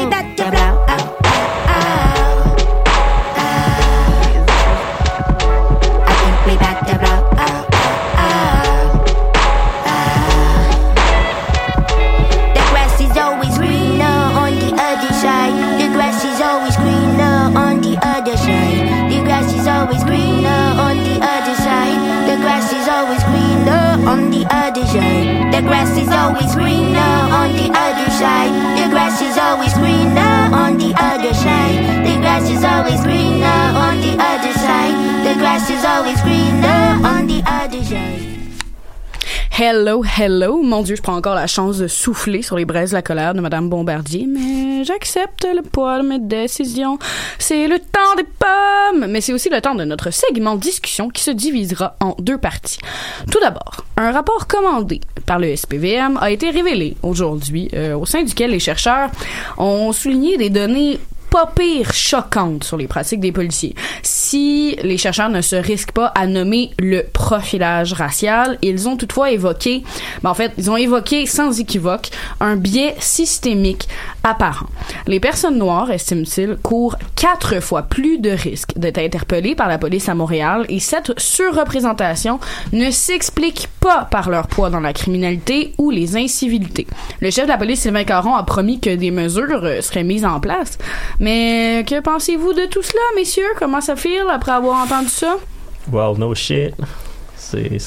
Other 24.51 24.85
side. 24.87 25.53
The 25.55 25.63
grass 25.63 25.97
is 25.97 26.09
always 26.09 26.55
greener 26.55 27.15
on 27.33 27.53
the 27.53 27.69
other 27.71 28.11
side. 28.11 28.53
The 28.79 28.91
grass 28.91 29.21
is 29.23 29.37
always 29.39 29.75
greener 29.75 30.35
on 30.55 30.79
the 30.79 30.93
other 30.97 31.35
side. 31.35 32.07
The 32.07 32.17
grass 32.21 32.49
is 32.51 32.65
always 32.65 33.01
greener 33.03 33.61
on 33.77 34.01
the 34.01 34.15
other 34.19 34.53
side. 34.53 34.95
The 35.27 35.35
grass 35.39 35.71
is 35.71 35.85
always 35.85 36.21
greener 36.23 36.48
Hello, 39.61 40.05
hello. 40.05 40.63
Mon 40.63 40.83
Dieu, 40.83 40.95
je 40.95 41.03
prends 41.03 41.17
encore 41.17 41.35
la 41.35 41.49
chance 41.49 41.79
de 41.79 41.89
souffler 41.89 42.43
sur 42.43 42.55
les 42.55 42.65
braises 42.65 42.91
de 42.91 42.95
la 42.95 43.03
colère 43.03 43.35
de 43.35 43.41
Madame 43.41 43.69
Bombardier, 43.69 44.25
mais 44.25 44.85
j'accepte 44.85 45.49
le 45.53 45.63
poids 45.63 46.01
de 46.01 46.07
mes 46.07 46.21
décisions. 46.21 46.97
C'est 47.41 47.67
le 47.67 47.81
temps 47.81 48.15
des 48.17 48.23
pommes, 48.23 49.11
mais 49.11 49.21
c'est 49.21 49.33
aussi 49.33 49.49
le 49.49 49.61
temps 49.61 49.75
de 49.75 49.83
notre 49.83 50.13
segment 50.13 50.55
discussion 50.55 51.09
qui 51.09 51.25
se 51.25 51.33
divisera 51.33 51.97
en 51.99 52.15
deux 52.21 52.39
parties. 52.39 52.79
Tout 53.33 53.41
d'abord, 53.41 53.85
un 53.97 54.13
rapport 54.13 54.47
commandé 54.47 55.01
par 55.27 55.41
le 55.41 55.57
SPVM 55.57 56.19
a 56.21 56.31
été 56.31 56.51
révélé 56.51 56.97
aujourd'hui, 57.03 57.69
euh, 57.75 57.97
au 57.97 58.07
sein 58.07 58.23
duquel 58.23 58.53
les 58.53 58.61
chercheurs 58.61 59.11
ont 59.57 59.91
souligné 59.91 60.37
des 60.37 60.51
données 60.51 61.01
pas 61.31 61.51
pire 61.55 61.93
choquantes 61.93 62.65
sur 62.65 62.77
les 62.77 62.87
pratiques 62.87 63.21
des 63.21 63.33
policiers. 63.33 63.75
Si 64.03 64.77
les 64.83 64.99
chercheurs 64.99 65.29
ne 65.29 65.41
se 65.41 65.57
risquent 65.57 65.93
pas 65.93 66.07
à 66.07 66.27
nommer 66.27 66.71
le 66.79 67.03
profilage 67.03 67.93
racial, 67.93 68.59
ils 68.63 68.89
ont 68.89 68.97
toutefois 68.97 69.31
évoqué, 69.31 69.83
ben 70.23 70.31
en 70.31 70.35
fait, 70.35 70.53
ils 70.59 70.71
ont 70.71 70.77
évoqué 70.77 71.27
sans 71.27 71.61
équivoque 71.61 72.11
un 72.41 72.57
biais 72.57 72.95
systémique 72.99 73.89
apparent. 74.25 74.69
Les 75.07 75.21
personnes 75.21 75.59
noires, 75.59 75.91
estiment-ils, 75.91 76.57
courent 76.63 76.97
quatre 77.17 77.61
fois 77.61 77.83
plus 77.83 78.19
de 78.19 78.31
risques 78.31 78.73
d'être 78.77 78.99
interpellées 78.99 79.55
par 79.55 79.69
la 79.69 79.79
police 79.79 80.09
à 80.09 80.15
Montréal 80.15 80.67
et 80.69 80.81
cette 80.81 81.19
surreprésentation 81.19 82.41
ne 82.73 82.91
s'explique 82.91 83.69
pas 83.81 84.07
par 84.11 84.31
leur 84.31 84.47
poids 84.47 84.71
dans 84.71 84.81
la 84.81 84.93
criminalité 84.93 85.75
ou 85.79 85.91
les 85.91 86.17
incivilités. 86.17 86.87
Le 87.21 87.31
chef 87.31 87.45
de 87.45 87.51
la 87.51 87.59
police, 87.59 87.81
Sylvain 87.81 88.05
Caron, 88.05 88.35
a 88.35 88.43
promis 88.43 88.81
que 88.81 88.95
des 88.95 89.11
mesures 89.11 89.65
euh, 89.65 89.81
seraient 89.81 90.05
mises 90.05 90.25
en 90.25 90.41
place. 90.41 90.79
Mais 91.21 91.85
que 91.89 92.01
pensez-vous 92.01 92.53
de 92.53 92.67
tout 92.67 92.83
cela, 92.83 93.01
messieurs? 93.17 93.49
Comment 93.59 93.81
ça 93.81 93.97
file 93.97 94.25
après 94.31 94.53
avoir 94.53 94.85
entendu 94.85 95.09
ça? 95.09 95.37
Well, 95.93 96.17
no 96.19 96.35
shit. 96.35 96.75
C'est, 97.37 97.79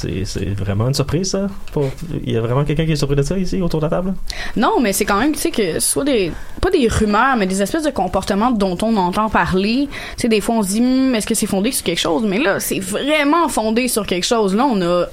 vraiment 0.57 0.87
une 0.87 0.93
surprise, 0.95 1.29
ça. 1.31 1.47
Pour- 1.71 1.91
Il 2.25 2.33
y 2.33 2.37
a 2.37 2.41
vraiment 2.41 2.65
quelqu'un 2.65 2.85
qui 2.85 2.93
est 2.93 2.95
surpris 2.95 3.15
de 3.15 3.21
ça 3.21 3.37
ici, 3.37 3.61
autour 3.61 3.79
de 3.79 3.85
la 3.85 3.89
table? 3.91 4.13
Non, 4.55 4.79
mais 4.81 4.91
c'est 4.91 5.05
quand 5.05 5.19
même, 5.19 5.33
tu 5.33 5.39
sais, 5.39 5.51
que 5.51 5.79
soit 5.79 6.03
des, 6.03 6.31
pas 6.61 6.71
des 6.71 6.87
rumeurs, 6.87 7.35
mais 7.37 7.45
des 7.45 7.61
espèces 7.61 7.83
de 7.83 7.91
comportements 7.91 8.49
dont 8.49 8.75
on 8.81 8.95
entend 8.97 9.29
parler. 9.29 9.87
Tu 10.17 10.21
sais, 10.23 10.27
des 10.29 10.41
fois, 10.41 10.55
on 10.55 10.63
se 10.63 10.69
dit, 10.69 10.81
Hmm, 10.81 11.13
est-ce 11.13 11.27
que 11.27 11.35
c'est 11.35 11.45
fondé 11.45 11.71
sur 11.71 11.83
quelque 11.83 11.99
chose? 11.99 12.23
Mais 12.25 12.39
là, 12.39 12.59
c'est 12.59 12.79
vraiment 12.79 13.47
fondé 13.49 13.87
sur 13.87 14.07
quelque 14.07 14.25
chose. 14.25 14.55
Là, 14.55 14.65
on 14.65 14.81
a 14.81 15.05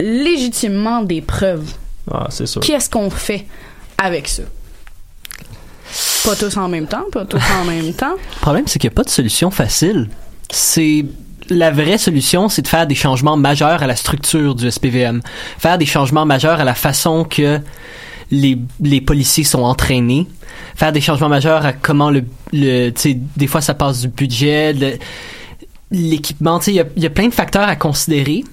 légitimement 0.00 1.02
des 1.02 1.20
preuves. 1.20 1.70
Ah, 2.10 2.26
c'est 2.30 2.46
sûr. 2.46 2.60
Qu'est-ce 2.62 2.90
qu'on 2.90 3.10
fait 3.10 3.46
avec 3.96 4.26
ça? 4.28 4.42
Pas 6.24 6.36
tous 6.36 6.56
en 6.56 6.68
même 6.68 6.86
temps, 6.86 7.04
pas 7.12 7.24
tous 7.24 7.42
en 7.60 7.64
même 7.64 7.92
temps. 7.94 8.14
Le 8.36 8.40
problème, 8.40 8.66
c'est 8.66 8.78
qu'il 8.78 8.88
n'y 8.88 8.94
a 8.94 8.96
pas 8.96 9.04
de 9.04 9.10
solution 9.10 9.50
facile. 9.50 10.08
C'est 10.50 11.04
la 11.50 11.70
vraie 11.70 11.98
solution, 11.98 12.48
c'est 12.48 12.62
de 12.62 12.68
faire 12.68 12.86
des 12.86 12.94
changements 12.94 13.36
majeurs 13.36 13.82
à 13.82 13.86
la 13.86 13.96
structure 13.96 14.54
du 14.54 14.70
SPVM, 14.70 15.22
faire 15.58 15.78
des 15.78 15.86
changements 15.86 16.26
majeurs 16.26 16.60
à 16.60 16.64
la 16.64 16.74
façon 16.74 17.24
que 17.24 17.60
les, 18.30 18.58
les 18.80 19.00
policiers 19.00 19.44
sont 19.44 19.62
entraînés, 19.62 20.26
faire 20.76 20.92
des 20.92 21.00
changements 21.00 21.28
majeurs 21.28 21.64
à 21.64 21.72
comment 21.72 22.10
le, 22.10 22.22
tu 22.52 22.92
sais, 22.96 23.18
des 23.36 23.46
fois 23.46 23.60
ça 23.60 23.74
passe 23.74 24.00
du 24.02 24.08
budget, 24.08 24.98
l'équipement, 25.90 26.58
tu 26.58 26.66
sais, 26.66 26.72
il 26.72 26.76
y 26.76 26.80
a, 26.80 26.86
y 26.96 27.06
a 27.06 27.10
plein 27.10 27.28
de 27.28 27.34
facteurs 27.34 27.68
à 27.68 27.76
considérer, 27.76 28.44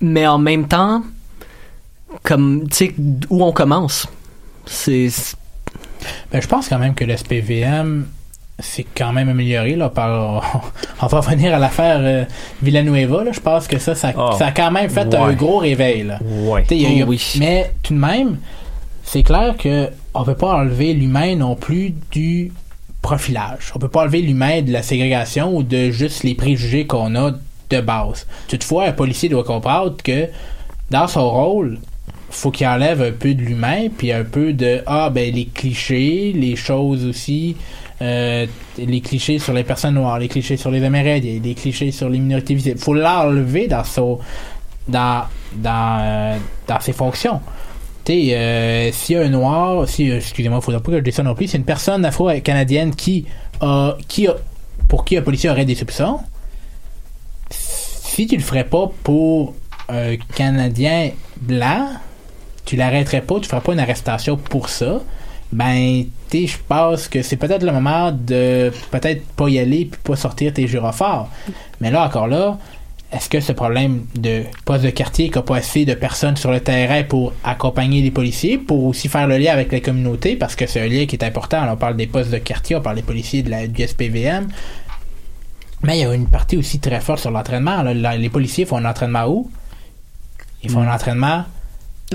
mais 0.00 0.26
en 0.26 0.38
même 0.38 0.68
temps, 0.68 1.02
comme, 2.22 2.68
tu 2.68 2.76
sais, 2.76 2.94
où 3.28 3.44
on 3.44 3.52
commence, 3.52 4.06
c'est 4.66 5.10
Ben, 6.32 6.40
je 6.42 6.46
pense 6.46 6.68
quand 6.68 6.78
même 6.78 6.94
que 6.94 7.04
le 7.04 7.16
SPVM 7.16 8.06
s'est 8.60 8.86
quand 8.96 9.12
même 9.12 9.28
amélioré 9.28 9.76
là, 9.76 9.88
par 9.88 10.62
on 11.02 11.06
va 11.06 11.20
revenir 11.20 11.54
à 11.54 11.58
l'affaire 11.58 11.98
euh, 12.00 12.24
Villanueva 12.62 13.22
là, 13.24 13.30
je 13.32 13.40
pense 13.40 13.66
que 13.68 13.78
ça 13.78 13.94
ça, 13.94 14.12
Ah, 14.16 14.30
ça 14.38 14.46
a 14.46 14.50
quand 14.52 14.70
même 14.70 14.90
fait 14.90 15.06
ouais. 15.06 15.16
un 15.16 15.32
gros 15.32 15.58
réveil 15.58 16.02
là. 16.04 16.18
Ouais. 16.22 16.62
Tu 16.62 16.68
sais, 16.70 16.76
il 16.76 16.82
y 16.82 16.86
a- 16.86 16.88
il 16.90 16.98
y 16.98 17.02
a- 17.02 17.04
Oh 17.06 17.10
oui. 17.10 17.22
mais 17.38 17.72
tout 17.82 17.94
de 17.94 17.98
même 18.00 18.38
c'est 19.04 19.22
clair 19.22 19.56
que 19.56 19.88
on 20.12 20.24
peut 20.24 20.34
pas 20.34 20.54
enlever 20.56 20.92
l'humain 20.92 21.36
non 21.36 21.54
plus 21.54 21.94
du 22.10 22.52
profilage 23.00 23.70
on 23.74 23.78
peut 23.78 23.88
pas 23.88 24.02
enlever 24.02 24.22
l'humain 24.22 24.60
de 24.62 24.72
la 24.72 24.82
ségrégation 24.82 25.54
ou 25.56 25.62
de 25.62 25.90
juste 25.90 26.24
les 26.24 26.34
préjugés 26.34 26.86
qu'on 26.86 27.14
a 27.14 27.30
de 27.70 27.80
base 27.80 28.26
toutefois 28.48 28.84
un 28.86 28.92
policier 28.92 29.28
doit 29.28 29.44
comprendre 29.44 29.96
que 30.02 30.26
dans 30.90 31.06
son 31.06 31.30
rôle 31.30 31.78
faut 32.30 32.50
qu'il 32.50 32.66
enlève 32.66 33.02
un 33.02 33.12
peu 33.12 33.34
de 33.34 33.42
l'humain 33.42 33.88
puis 33.96 34.12
un 34.12 34.24
peu 34.24 34.52
de 34.52 34.82
ah 34.86 35.10
ben 35.10 35.32
les 35.32 35.46
clichés 35.46 36.32
les 36.34 36.56
choses 36.56 37.06
aussi 37.06 37.56
euh, 38.02 38.46
les 38.76 39.00
clichés 39.00 39.38
sur 39.38 39.54
les 39.54 39.64
personnes 39.64 39.94
noires 39.94 40.18
les 40.18 40.28
clichés 40.28 40.56
sur 40.56 40.70
les 40.70 40.84
amérindiens 40.84 41.40
les 41.42 41.54
clichés 41.54 41.90
sur 41.90 42.08
les 42.08 42.18
minorités 42.18 42.54
visibles. 42.54 42.78
Faut 42.78 42.94
l'enlever 42.94 43.66
dans 43.66 43.84
son 43.84 44.18
dans 44.88 45.24
dans 45.54 45.98
euh, 46.00 46.36
dans 46.66 46.80
ses 46.80 46.92
fonctions. 46.92 47.40
Tu 48.04 48.12
sais 48.12 48.30
euh, 48.32 48.90
a 48.90 49.24
un 49.24 49.28
noir 49.28 49.88
si 49.88 50.10
euh, 50.10 50.16
excusez-moi 50.16 50.60
faudrait 50.60 50.82
pas 50.82 50.92
que 50.92 50.98
je 50.98 51.02
dise 51.02 51.14
ça 51.14 51.22
non 51.22 51.34
plus 51.34 51.48
c'est 51.48 51.58
une 51.58 51.64
personne 51.64 52.04
afro-canadienne 52.04 52.94
qui 52.94 53.26
a 53.60 53.96
qui 54.06 54.28
a 54.28 54.36
pour 54.86 55.04
qui 55.04 55.16
un 55.16 55.22
policier 55.22 55.50
aurait 55.50 55.64
des 55.64 55.74
soupçons 55.74 56.20
si 58.18 58.26
tu 58.26 58.36
le 58.36 58.42
ferais 58.42 58.64
pas 58.64 58.90
pour 59.04 59.54
un 59.88 60.16
Canadien 60.34 61.10
blanc, 61.40 61.88
tu 62.68 62.76
l'arrêterais 62.76 63.22
pas, 63.22 63.40
tu 63.40 63.48
ferais 63.48 63.62
pas 63.62 63.72
une 63.72 63.80
arrestation 63.80 64.36
pour 64.36 64.68
ça, 64.68 65.00
ben, 65.50 66.04
tu 66.28 66.40
sais, 66.40 66.46
je 66.46 66.58
pense 66.68 67.08
que 67.08 67.22
c'est 67.22 67.38
peut-être 67.38 67.62
le 67.62 67.72
moment 67.72 68.12
de 68.12 68.70
peut-être 68.90 69.24
pas 69.28 69.48
y 69.48 69.58
aller 69.58 69.86
puis 69.86 69.98
pas 70.04 70.16
sortir 70.16 70.52
tes 70.52 70.68
gyrophares. 70.68 71.30
Mais 71.80 71.90
là, 71.90 72.04
encore 72.04 72.26
là, 72.26 72.58
est-ce 73.10 73.30
que 73.30 73.40
ce 73.40 73.52
problème 73.52 74.04
de 74.16 74.42
poste 74.66 74.84
de 74.84 74.90
quartier 74.90 75.28
qu'il 75.28 75.36
n'y 75.36 75.38
a 75.38 75.42
pas 75.44 75.56
assez 75.56 75.86
de 75.86 75.94
personnes 75.94 76.36
sur 76.36 76.50
le 76.50 76.60
terrain 76.60 77.04
pour 77.04 77.32
accompagner 77.42 78.02
les 78.02 78.10
policiers, 78.10 78.58
pour 78.58 78.84
aussi 78.84 79.08
faire 79.08 79.26
le 79.26 79.38
lien 79.38 79.54
avec 79.54 79.72
la 79.72 79.80
communauté, 79.80 80.36
parce 80.36 80.54
que 80.54 80.66
c'est 80.66 80.82
un 80.82 80.88
lien 80.88 81.06
qui 81.06 81.16
est 81.16 81.24
important. 81.24 81.64
Là, 81.64 81.72
on 81.72 81.76
parle 81.78 81.96
des 81.96 82.06
postes 82.06 82.30
de 82.30 82.36
quartier, 82.36 82.76
on 82.76 82.82
parle 82.82 82.96
des 82.96 83.02
policiers 83.02 83.42
de 83.42 83.48
la, 83.48 83.66
du 83.66 83.86
SPVM. 83.86 84.48
Mais 85.84 85.96
il 85.96 86.02
y 86.02 86.04
a 86.04 86.12
une 86.12 86.28
partie 86.28 86.58
aussi 86.58 86.80
très 86.80 87.00
forte 87.00 87.20
sur 87.20 87.30
l'entraînement. 87.30 87.82
Les 87.82 88.28
policiers 88.28 88.66
font 88.66 88.76
un 88.76 88.84
entraînement 88.84 89.24
où? 89.26 89.50
Ils 90.62 90.70
font 90.70 90.82
un 90.82 90.92
entraînement 90.92 91.44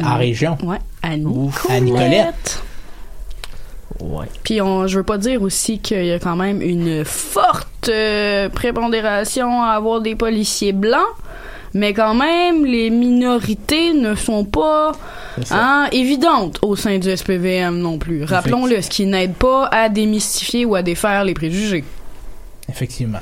en 0.01 0.17
région. 0.17 0.57
Ouais, 0.63 0.79
à 1.01 1.09
À 1.11 1.17
Nicolette. 1.17 1.81
Nicolette. 1.81 2.63
Ouais. 3.99 4.25
Puis 4.43 4.61
on, 4.61 4.87
je 4.87 4.97
veux 4.97 5.03
pas 5.03 5.17
dire 5.17 5.41
aussi 5.41 5.79
qu'il 5.79 6.05
y 6.05 6.11
a 6.11 6.19
quand 6.19 6.35
même 6.35 6.61
une 6.61 7.05
forte 7.05 7.89
euh, 7.89 8.49
prépondération 8.49 9.61
à 9.61 9.69
avoir 9.69 10.01
des 10.01 10.15
policiers 10.15 10.73
blancs, 10.73 10.99
mais 11.73 11.93
quand 11.93 12.15
même 12.15 12.65
les 12.65 12.89
minorités 12.89 13.93
ne 13.93 14.15
sont 14.15 14.45
pas 14.45 14.93
hein, 15.51 15.87
évidentes 15.91 16.59
au 16.63 16.75
sein 16.75 16.97
du 16.97 17.15
SPVM 17.15 17.77
non 17.77 17.97
plus. 17.99 18.23
Rappelons-le, 18.23 18.81
ce 18.81 18.89
qui 18.89 19.05
n'aide 19.05 19.35
pas 19.35 19.67
à 19.67 19.89
démystifier 19.89 20.65
ou 20.65 20.75
à 20.75 20.81
défaire 20.81 21.23
les 21.23 21.33
préjugés. 21.33 21.83
Effectivement. 22.67 23.19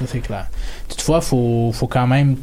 Ça, 0.00 0.06
c'est 0.08 0.20
clair. 0.20 0.48
Toutefois, 0.88 1.20
faut, 1.20 1.70
faut 1.72 1.86
quand 1.86 2.06
même 2.06 2.36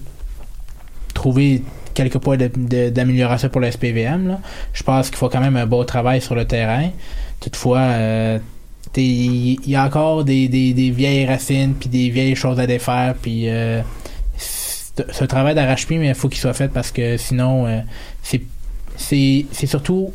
trouver 1.14 1.64
quelques 1.98 2.20
points 2.20 2.38
d'amélioration 2.38 3.50
pour 3.50 3.60
le 3.60 3.72
SPVM. 3.72 4.38
Je 4.72 4.84
pense 4.84 5.10
qu'il 5.10 5.18
faut 5.18 5.30
quand 5.30 5.40
même 5.40 5.56
un 5.58 5.66
beau 5.66 5.84
travail 5.84 6.22
sur 6.22 6.36
le 6.36 6.46
terrain. 6.46 6.90
Toutefois, 7.40 7.80
euh, 7.80 8.40
il 8.96 9.68
y 9.68 9.76
a 9.76 9.84
encore 9.84 10.24
des, 10.24 10.48
vieilles 10.96 11.26
racines 11.26 11.74
puis 11.74 11.90
des 11.90 12.10
vieilles 12.10 12.36
choses 12.36 12.60
à 12.60 12.68
défaire 12.68 13.16
puis 13.20 13.50
euh, 13.50 13.82
un 15.20 15.28
travail 15.28 15.56
d'arrache-pied 15.56 15.98
mais 15.98 16.08
il 16.10 16.16
faut 16.16 16.30
qu'il 16.30 16.40
soit 16.40 16.54
fait 16.54 16.70
parce 16.70 16.92
que 16.92 17.18
sinon 17.18 17.68
euh, 17.68 17.82
c'est 18.96 19.46
surtout 19.66 20.14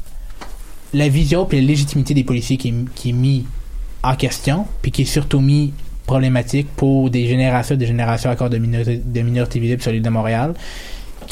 la 0.95 1.09
vision 1.09 1.45
puis 1.45 1.61
la 1.61 1.67
légitimité 1.67 2.15
des 2.15 2.25
policiers 2.25 2.57
qui 2.57 2.69
est, 3.05 3.13
mis 3.13 3.47
en 4.03 4.17
question 4.17 4.67
puis 4.81 4.91
qui 4.91 5.03
est 5.03 5.13
surtout 5.17 5.41
mis 5.41 5.73
problématique 6.07 6.67
pour 6.75 7.11
des 7.11 7.27
générations 7.29 7.77
des 7.77 7.87
générations 7.87 8.31
encore 8.31 8.51
de 8.51 8.59
minorités, 8.59 9.01
de 9.05 9.21
minorités 9.21 9.61
visibles 9.61 9.83
sur 9.83 9.93
l'île 9.93 10.03
de 10.03 10.11
Montréal 10.11 10.55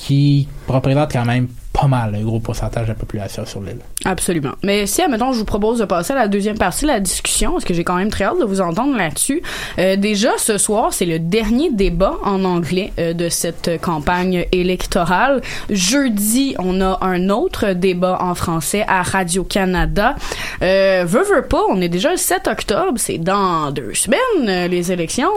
qui 0.01 0.49
représentent 0.67 1.13
quand 1.13 1.27
même 1.27 1.49
pas 1.73 1.87
mal 1.87 2.15
un 2.15 2.23
gros 2.23 2.41
pourcentage 2.41 2.85
de 2.85 2.89
la 2.89 2.95
population 2.95 3.45
sur 3.47 3.61
l'île. 3.61 3.79
Absolument. 4.05 4.53
Mais 4.63 4.87
si, 4.87 5.03
admettons, 5.03 5.33
je 5.33 5.39
vous 5.39 5.45
propose 5.45 5.79
de 5.79 5.85
passer 5.85 6.13
à 6.13 6.17
la 6.17 6.29
deuxième 6.29 6.59
partie 6.59 6.83
de 6.83 6.89
la 6.89 7.01
discussion, 7.01 7.53
parce 7.53 7.65
que 7.65 7.75
j'ai 7.75 7.85
quand 7.85 7.97
même 7.97 8.11
très 8.11 8.25
hâte 8.25 8.41
de 8.41 8.45
vous 8.45 8.61
entendre 8.61 8.97
là-dessus. 8.97 9.43
Euh, 9.79 9.97
déjà, 9.97 10.31
ce 10.39 10.59
soir, 10.59 10.93
c'est 10.93 11.05
le 11.05 11.19
dernier 11.19 11.71
débat 11.71 12.17
en 12.25 12.45
anglais 12.45 12.93
euh, 12.99 13.13
de 13.13 13.29
cette 13.29 13.81
campagne 13.81 14.47
électorale. 14.53 15.43
Jeudi, 15.69 16.57
on 16.59 16.81
a 16.81 16.99
un 17.03 17.29
autre 17.29 17.73
débat 17.73 18.19
en 18.21 18.35
français 18.35 18.85
à 18.89 19.03
Radio-Canada. 19.03 20.17
Euh, 20.63 21.05
veux 21.07 21.43
pas, 21.43 21.63
on 21.69 21.81
est 21.81 21.89
déjà 21.89 22.11
le 22.11 22.17
7 22.17 22.49
octobre, 22.49 22.95
c'est 22.97 23.19
dans 23.19 23.71
deux 23.71 23.95
semaines, 23.95 24.19
euh, 24.49 24.67
les 24.67 24.91
élections. 24.93 25.31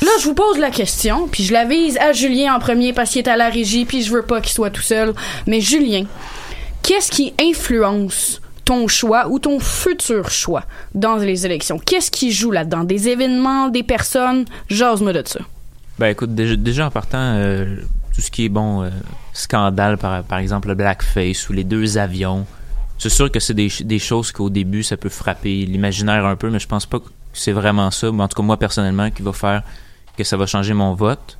Là, 0.00 0.10
je 0.20 0.24
vous 0.24 0.34
pose 0.34 0.58
la 0.58 0.70
question, 0.70 1.28
puis 1.28 1.44
je 1.44 1.52
la 1.52 1.64
vise 1.64 1.96
à 1.98 2.12
Julien 2.12 2.54
en 2.54 2.58
premier 2.58 2.92
parce 2.92 3.10
qu'il 3.10 3.22
est 3.22 3.28
à 3.28 3.36
la 3.36 3.48
régie, 3.48 3.84
puis 3.84 4.02
je 4.02 4.12
veux 4.12 4.22
pas 4.22 4.40
qu'il 4.40 4.52
soit 4.52 4.70
tout 4.70 4.82
seul. 4.82 5.14
Mais 5.46 5.60
Julien, 5.60 6.04
qu'est-ce 6.82 7.10
qui 7.10 7.34
influence 7.40 8.40
ton 8.64 8.88
choix 8.88 9.28
ou 9.28 9.38
ton 9.38 9.60
futur 9.60 10.30
choix 10.30 10.64
dans 10.94 11.16
les 11.16 11.46
élections? 11.46 11.78
Qu'est-ce 11.78 12.10
qui 12.10 12.32
joue 12.32 12.50
là-dedans? 12.50 12.84
Des 12.84 13.08
événements, 13.08 13.68
des 13.68 13.82
personnes? 13.82 14.44
Jase-moi 14.68 15.12
de 15.12 15.22
ça. 15.26 15.40
Ben 15.98 16.08
écoute, 16.08 16.34
déjà, 16.34 16.86
en 16.86 16.90
partant, 16.90 17.18
euh, 17.36 17.76
tout 18.14 18.20
ce 18.20 18.30
qui 18.30 18.46
est 18.46 18.48
bon, 18.48 18.82
euh, 18.82 18.90
scandale, 19.32 19.98
par, 19.98 20.38
exemple 20.38 20.68
le 20.68 20.74
blackface 20.74 21.48
ou 21.48 21.52
les 21.52 21.64
deux 21.64 21.98
avions, 21.98 22.46
c'est 22.98 23.10
sûr 23.10 23.30
que 23.30 23.40
c'est 23.40 23.54
des, 23.54 23.70
des 23.84 23.98
choses 23.98 24.32
qu'au 24.32 24.50
début, 24.50 24.82
ça 24.82 24.96
peut 24.96 25.08
frapper 25.08 25.64
l'imaginaire 25.66 26.24
un 26.24 26.36
peu, 26.36 26.50
mais 26.50 26.58
je 26.58 26.68
pense 26.68 26.86
pas 26.86 27.00
c'est 27.32 27.52
vraiment 27.52 27.90
ça. 27.90 28.10
En 28.10 28.28
tout 28.28 28.36
cas, 28.36 28.42
moi, 28.42 28.56
personnellement, 28.56 29.10
qui 29.10 29.22
va 29.22 29.32
faire 29.32 29.62
que 30.16 30.24
ça 30.24 30.36
va 30.36 30.46
changer 30.46 30.74
mon 30.74 30.94
vote. 30.94 31.38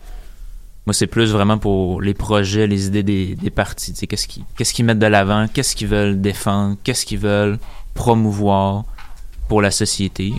Moi, 0.86 0.94
c'est 0.94 1.06
plus 1.06 1.30
vraiment 1.30 1.58
pour 1.58 2.00
les 2.00 2.14
projets, 2.14 2.66
les 2.66 2.86
idées 2.86 3.02
des, 3.02 3.50
partis. 3.50 3.94
Qu'est-ce 3.94 4.74
qu'ils 4.74 4.84
mettent 4.84 4.98
de 4.98 5.06
l'avant, 5.06 5.46
qu'est-ce 5.46 5.76
qu'ils 5.76 5.86
veulent 5.88 6.20
défendre, 6.20 6.76
qu'est-ce 6.82 7.06
qu'ils 7.06 7.20
veulent 7.20 7.58
promouvoir 7.94 8.84
pour 9.48 9.62
la 9.62 9.70
société. 9.70 10.32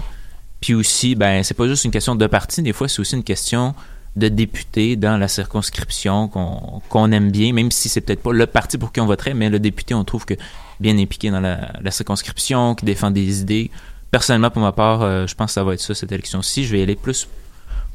Puis 0.60 0.74
aussi, 0.74 1.16
ben, 1.16 1.44
c'est 1.44 1.54
pas 1.54 1.68
juste 1.68 1.86
une 1.86 1.92
question 1.92 2.16
de 2.16 2.28
parti, 2.28 2.62
des 2.62 2.74
fois, 2.74 2.90
c'est 2.90 3.00
aussi 3.00 3.16
une 3.16 3.24
question 3.24 3.74
de 4.16 4.28
député 4.28 4.96
dans 4.96 5.18
la 5.18 5.28
circonscription 5.28 6.28
qu'on 6.28 6.82
qu'on 6.90 7.12
aime 7.12 7.32
bien, 7.32 7.52
même 7.52 7.72
si 7.72 7.90
c'est 7.90 8.02
peut-être 8.02 8.22
pas 8.22 8.32
le 8.32 8.46
parti 8.46 8.78
pour 8.78 8.92
qui 8.92 9.02
on 9.02 9.06
voterait, 9.06 9.34
mais 9.34 9.50
le 9.50 9.60
député, 9.60 9.94
on 9.94 10.04
trouve 10.04 10.26
que 10.26 10.36
bien 10.80 10.98
impliqué 10.98 11.32
dans 11.32 11.40
la, 11.40 11.72
la 11.82 11.92
circonscription, 11.92 12.76
qui 12.76 12.86
défend 12.86 13.12
des 13.12 13.42
idées. 13.42 13.72
Personnellement, 14.14 14.50
pour 14.52 14.62
ma 14.62 14.72
part, 14.72 15.02
euh, 15.02 15.28
je 15.28 15.36
pense 15.36 15.48
que 15.48 15.54
ça 15.54 15.64
va 15.66 15.74
être 15.74 15.82
ça, 15.82 15.94
cette 15.94 16.12
élection-ci. 16.12 16.64
Je 16.66 16.72
vais 16.72 16.80
y 16.80 16.84
aller 16.84 16.96
plus 16.96 17.28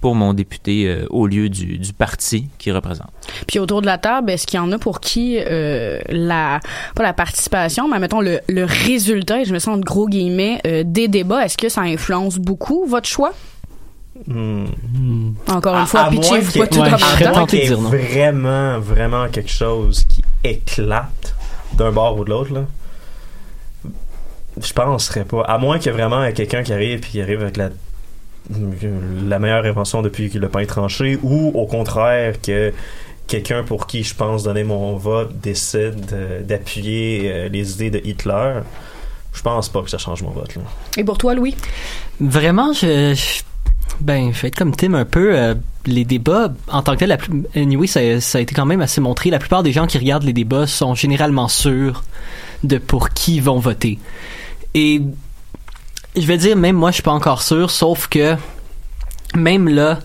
pour 0.00 0.14
mon 0.14 0.32
député 0.34 0.86
euh, 0.88 1.06
au 1.10 1.26
lieu 1.26 1.48
du, 1.48 1.78
du 1.78 1.92
parti 1.92 2.48
qui 2.58 2.70
représente. 2.72 3.10
Puis 3.46 3.58
autour 3.58 3.80
de 3.82 3.86
la 3.86 3.98
table, 3.98 4.30
est-ce 4.30 4.46
qu'il 4.46 4.56
y 4.58 4.60
en 4.60 4.70
a 4.72 4.78
pour 4.78 5.00
qui 5.00 5.38
euh, 5.40 5.98
la 6.08 6.60
pas 6.94 7.02
la 7.04 7.12
participation, 7.12 7.88
mais 7.88 7.98
mettons 7.98 8.20
le, 8.20 8.40
le 8.48 8.64
résultat, 8.64 9.40
et 9.40 9.44
je 9.44 9.52
me 9.54 9.58
sens 9.60 9.78
de 9.78 9.84
gros 9.84 10.06
guillemets, 10.08 10.60
euh, 10.66 10.82
des 10.84 11.08
débats, 11.08 11.44
est-ce 11.44 11.56
que 11.56 11.68
ça 11.68 11.80
influence 11.82 12.36
beaucoup 12.38 12.84
votre 12.86 13.08
choix? 13.08 13.32
Hmm. 14.26 14.64
Encore 15.48 15.76
une 15.78 15.86
fois, 15.86 16.00
à 16.00 16.10
pitchez-vous 16.10 16.50
qu'il- 16.52 16.60
pas 16.60 16.66
tout 16.66 16.78
ouais, 16.80 16.86
en 16.88 17.36
même 17.36 17.46
qu'il 17.46 17.74
vraiment, 17.74 18.80
vraiment 18.80 19.28
quelque 19.28 19.50
chose 19.50 20.04
qui 20.08 20.22
éclate 20.42 21.34
d'un 21.74 21.92
bord 21.92 22.18
ou 22.18 22.24
de 22.24 22.30
l'autre, 22.30 22.52
là. 22.52 22.64
Je 24.62 24.72
penserais 24.72 25.24
pas. 25.24 25.42
À 25.42 25.58
moins 25.58 25.78
qu'il 25.78 25.86
y 25.86 25.94
ait 25.94 25.98
vraiment 25.98 26.30
quelqu'un 26.32 26.62
qui 26.62 26.72
arrive 26.72 27.00
puis 27.00 27.10
qui 27.12 27.22
arrive 27.22 27.42
avec 27.42 27.56
la 27.56 27.70
la 29.28 29.38
meilleure 29.38 29.66
invention 29.66 30.00
depuis 30.00 30.30
que 30.30 30.38
le 30.38 30.48
pain 30.48 30.60
est 30.60 30.66
tranché 30.66 31.18
ou 31.22 31.48
au 31.54 31.66
contraire 31.66 32.40
que 32.40 32.72
quelqu'un 33.26 33.62
pour 33.62 33.86
qui 33.86 34.02
je 34.02 34.14
pense 34.14 34.42
donner 34.44 34.64
mon 34.64 34.96
vote 34.96 35.38
décide 35.42 36.06
euh, 36.14 36.42
d'appuyer 36.42 37.30
euh, 37.30 37.48
les 37.48 37.74
idées 37.74 37.90
de 37.90 38.00
Hitler. 38.02 38.60
Je 39.34 39.42
pense 39.42 39.68
pas 39.68 39.82
que 39.82 39.90
ça 39.90 39.98
change 39.98 40.22
mon 40.22 40.30
vote. 40.30 40.54
Là. 40.56 40.62
Et 40.96 41.04
pour 41.04 41.18
toi, 41.18 41.34
Louis? 41.34 41.54
Vraiment, 42.20 42.72
je, 42.72 43.14
je- 43.14 43.42
ben, 44.00 44.32
je 44.32 44.40
vais 44.40 44.48
être 44.48 44.56
comme 44.56 44.74
Tim 44.74 44.94
un 44.94 45.04
peu. 45.04 45.36
euh, 45.36 45.54
les 45.86 46.04
débats, 46.04 46.52
en 46.68 46.82
tant 46.82 46.94
que 46.94 46.98
tel, 47.00 47.08
la 47.10 47.16
plus, 47.18 47.44
anyway, 47.54 47.86
ça, 47.86 48.00
ça 48.20 48.38
a 48.38 48.40
été 48.40 48.54
quand 48.54 48.66
même 48.66 48.80
assez 48.80 49.00
montré. 49.00 49.30
La 49.30 49.38
plupart 49.38 49.62
des 49.62 49.72
gens 49.72 49.86
qui 49.86 49.96
regardent 49.98 50.24
les 50.24 50.32
débats 50.32 50.66
sont 50.66 50.94
généralement 50.94 51.48
sûrs 51.48 52.02
de 52.64 52.78
pour 52.78 53.10
qui 53.10 53.36
ils 53.36 53.42
vont 53.42 53.58
voter. 53.58 53.98
Et 54.74 55.02
je 56.16 56.26
vais 56.26 56.36
dire, 56.36 56.56
même 56.56 56.76
moi, 56.76 56.90
je 56.90 56.94
suis 56.94 57.02
pas 57.02 57.12
encore 57.12 57.42
sûr, 57.42 57.70
sauf 57.70 58.08
que 58.08 58.36
même 59.34 59.68
là, 59.68 59.98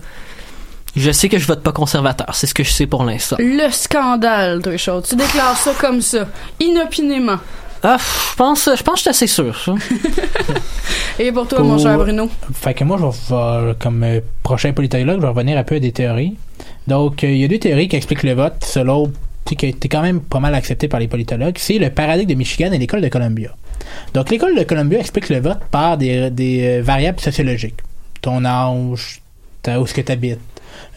je 0.96 1.10
sais 1.10 1.28
que 1.28 1.38
je 1.38 1.46
vote 1.46 1.62
pas 1.62 1.72
conservateur. 1.72 2.34
C'est 2.34 2.46
ce 2.46 2.54
que 2.54 2.62
je 2.62 2.70
sais 2.70 2.86
pour 2.86 3.04
l'instant. 3.04 3.36
Le 3.38 3.70
scandale, 3.70 4.62
toi, 4.62 4.76
chaud. 4.76 5.00
Tu 5.02 5.16
déclares 5.16 5.56
ça 5.56 5.72
comme 5.80 6.00
ça, 6.00 6.28
inopinément. 6.60 7.38
Ah, 7.86 7.98
je 7.98 8.36
pense, 8.36 8.70
je 8.74 8.82
pense 8.82 8.94
que 8.94 8.98
je 8.98 9.02
suis 9.02 9.10
assez 9.10 9.26
sûr. 9.26 9.60
ça. 9.60 9.74
Et 11.18 11.30
pour 11.32 11.46
toi, 11.46 11.60
mon 11.60 11.78
cher 11.78 11.98
Bruno? 11.98 12.30
Fait 12.54 12.72
que 12.72 12.82
moi, 12.82 12.98
je 12.98 13.34
vais, 13.34 13.74
comme 13.78 14.02
euh, 14.02 14.20
prochain 14.42 14.72
politologue, 14.72 15.16
je 15.16 15.20
vais 15.20 15.28
revenir 15.28 15.58
un 15.58 15.64
peu 15.64 15.74
à 15.74 15.80
des 15.80 15.92
théories. 15.92 16.34
Donc, 16.86 17.22
euh, 17.24 17.30
il 17.30 17.38
y 17.38 17.44
a 17.44 17.48
deux 17.48 17.58
théories 17.58 17.88
qui 17.88 17.96
expliquent 17.96 18.22
le 18.22 18.32
vote, 18.32 18.64
selon, 18.64 19.12
qui 19.44 19.66
a 19.66 19.68
été 19.68 19.88
quand 19.88 20.00
même 20.00 20.20
pas 20.22 20.40
mal 20.40 20.54
accepté 20.54 20.88
par 20.88 20.98
les 20.98 21.08
politologues. 21.08 21.56
C'est 21.58 21.78
le 21.78 21.90
paradigme 21.90 22.30
de 22.30 22.34
Michigan 22.36 22.72
et 22.72 22.78
l'école 22.78 23.02
de 23.02 23.08
Columbia. 23.08 23.50
Donc, 24.12 24.30
l'école 24.30 24.56
de 24.56 24.62
Columbia 24.62 24.98
explique 25.00 25.28
le 25.28 25.40
vote 25.40 25.60
par 25.70 25.98
des, 25.98 26.30
des 26.30 26.78
euh, 26.78 26.82
variables 26.82 27.20
sociologiques. 27.20 27.80
Ton 28.20 28.44
âge, 28.44 29.20
où 29.66 29.84
est-ce 29.84 29.94
que 29.94 30.00
tu 30.00 30.12
habites, 30.12 30.38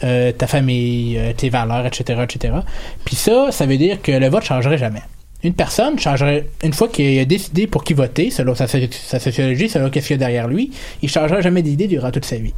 euh, 0.03 0.31
ta 0.31 0.47
famille, 0.47 1.17
euh, 1.17 1.33
tes 1.33 1.49
valeurs, 1.49 1.85
etc., 1.85 2.21
etc. 2.23 2.53
Puis 3.05 3.15
ça, 3.15 3.51
ça 3.51 3.65
veut 3.65 3.77
dire 3.77 4.01
que 4.01 4.11
le 4.11 4.29
vote 4.29 4.43
changerait 4.43 4.77
jamais. 4.77 5.01
Une 5.43 5.53
personne 5.53 5.99
changerait, 5.99 6.47
une 6.63 6.73
fois 6.73 6.87
qu'il 6.87 7.19
a 7.19 7.25
décidé 7.25 7.67
pour 7.67 7.83
qui 7.83 7.93
voter, 7.93 8.31
selon 8.31 8.55
sa, 8.55 8.67
sa 8.67 9.19
sociologie, 9.19 9.69
selon 9.69 9.89
qu'est-ce 9.89 10.07
qu'il 10.07 10.15
y 10.15 10.19
a 10.19 10.19
derrière 10.19 10.47
lui, 10.47 10.71
il 11.01 11.09
changera 11.09 11.41
jamais 11.41 11.61
d'idée 11.61 11.87
durant 11.87 12.11
toute 12.11 12.25
sa 12.25 12.37
vie. 12.37 12.53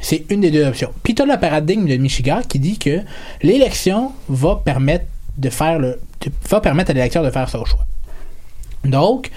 C'est 0.00 0.24
une 0.30 0.40
des 0.40 0.50
deux 0.50 0.64
options. 0.64 0.92
Puis 1.02 1.14
tu 1.14 1.22
as 1.22 1.26
le 1.26 1.36
paradigme 1.38 1.86
de 1.86 1.96
Michigan 1.96 2.40
qui 2.48 2.58
dit 2.58 2.78
que 2.78 3.00
l'élection 3.42 4.12
va 4.28 4.60
permettre 4.64 5.06
de 5.36 5.50
faire 5.50 5.78
le 5.78 6.00
va 6.48 6.60
permettre 6.60 6.90
à 6.90 6.94
l'électeur 6.94 7.24
de 7.24 7.30
faire 7.30 7.48
son 7.48 7.64
choix. 7.64 7.87
Donc, 8.84 9.30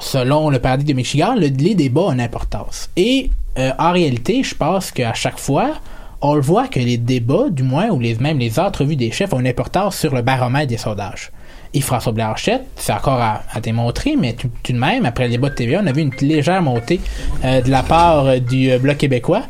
selon 0.00 0.50
le 0.50 0.58
paradigme 0.58 0.88
de 0.90 0.94
Michigan, 0.94 1.34
le, 1.34 1.48
les 1.48 1.74
débats 1.74 2.02
ont 2.02 2.12
une 2.12 2.20
importance. 2.20 2.90
Et 2.96 3.30
euh, 3.58 3.72
en 3.78 3.92
réalité, 3.92 4.42
je 4.42 4.54
pense 4.54 4.90
qu'à 4.90 5.14
chaque 5.14 5.38
fois, 5.38 5.72
on 6.20 6.34
le 6.34 6.40
voit 6.40 6.68
que 6.68 6.80
les 6.80 6.96
débats, 6.96 7.48
du 7.50 7.62
moins, 7.62 7.88
ou 7.88 8.00
les, 8.00 8.14
même 8.16 8.38
les 8.38 8.58
entrevues 8.58 8.96
des 8.96 9.10
chefs, 9.10 9.32
ont 9.32 9.40
une 9.40 9.46
importance 9.46 9.96
sur 9.96 10.14
le 10.14 10.22
baromètre 10.22 10.68
des 10.68 10.76
sondages. 10.76 11.30
Et 11.74 11.80
François 11.82 12.12
Blanchette, 12.12 12.64
c'est 12.76 12.92
encore 12.92 13.20
à, 13.20 13.60
démontrer, 13.60 14.16
mais 14.16 14.32
tout, 14.32 14.48
de 14.64 14.78
même, 14.78 15.04
après 15.04 15.24
le 15.24 15.32
débat 15.32 15.50
de 15.50 15.54
TVA, 15.54 15.80
on 15.82 15.86
a 15.86 15.92
vu 15.92 16.00
une 16.00 16.12
légère 16.22 16.62
montée 16.62 16.98
euh, 17.44 17.60
de 17.60 17.70
la 17.70 17.82
part 17.82 18.26
euh, 18.26 18.38
du 18.38 18.70
Bloc 18.78 18.96
québécois. 18.96 19.42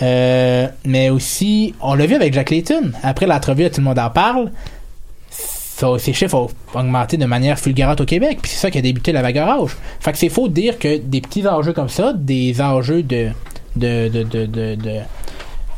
Mais 0.00 1.10
aussi, 1.10 1.74
on 1.80 1.94
l'a 1.94 2.06
vu 2.06 2.14
avec 2.14 2.32
Jacques 2.32 2.50
Layton. 2.50 2.92
Après 3.02 3.26
l'entrevue, 3.26 3.68
tout 3.70 3.80
le 3.80 3.84
monde 3.86 3.98
en 3.98 4.10
parle. 4.10 4.50
Ça- 5.76 5.98
ces 5.98 6.12
chiffres 6.12 6.34
ont 6.36 6.48
augmenté 6.78 7.16
de 7.16 7.26
manière 7.26 7.58
fulgurante 7.58 8.00
au 8.00 8.04
Québec, 8.04 8.38
puis 8.40 8.50
c'est 8.52 8.58
ça 8.60 8.70
qui 8.70 8.78
a 8.78 8.80
débuté 8.80 9.10
la 9.12 9.22
vague 9.22 9.38
orange. 9.38 9.76
Fait 10.00 10.12
que 10.12 10.18
c'est 10.18 10.28
faux 10.28 10.46
de 10.48 10.54
dire 10.54 10.78
que 10.78 10.98
des 10.98 11.20
petits 11.20 11.46
enjeux 11.48 11.72
comme 11.72 11.88
ça, 11.88 12.12
des 12.14 12.60
enjeux 12.60 13.02
de 13.02 13.28
de 13.74 14.08
de 14.08 14.22
de 14.22 14.46
de, 14.46 14.46
de, 14.46 14.74
de 14.76 15.00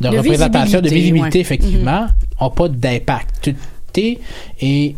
De 0.01 0.09
représentation, 0.09 0.81
de 0.83 0.89
visibilité, 0.91 1.39
ouais. 1.39 1.43
effectivement, 1.43 2.07
ont 2.41 2.51
pas 2.51 2.69
d'impact. 2.69 3.51
Et 4.61 4.95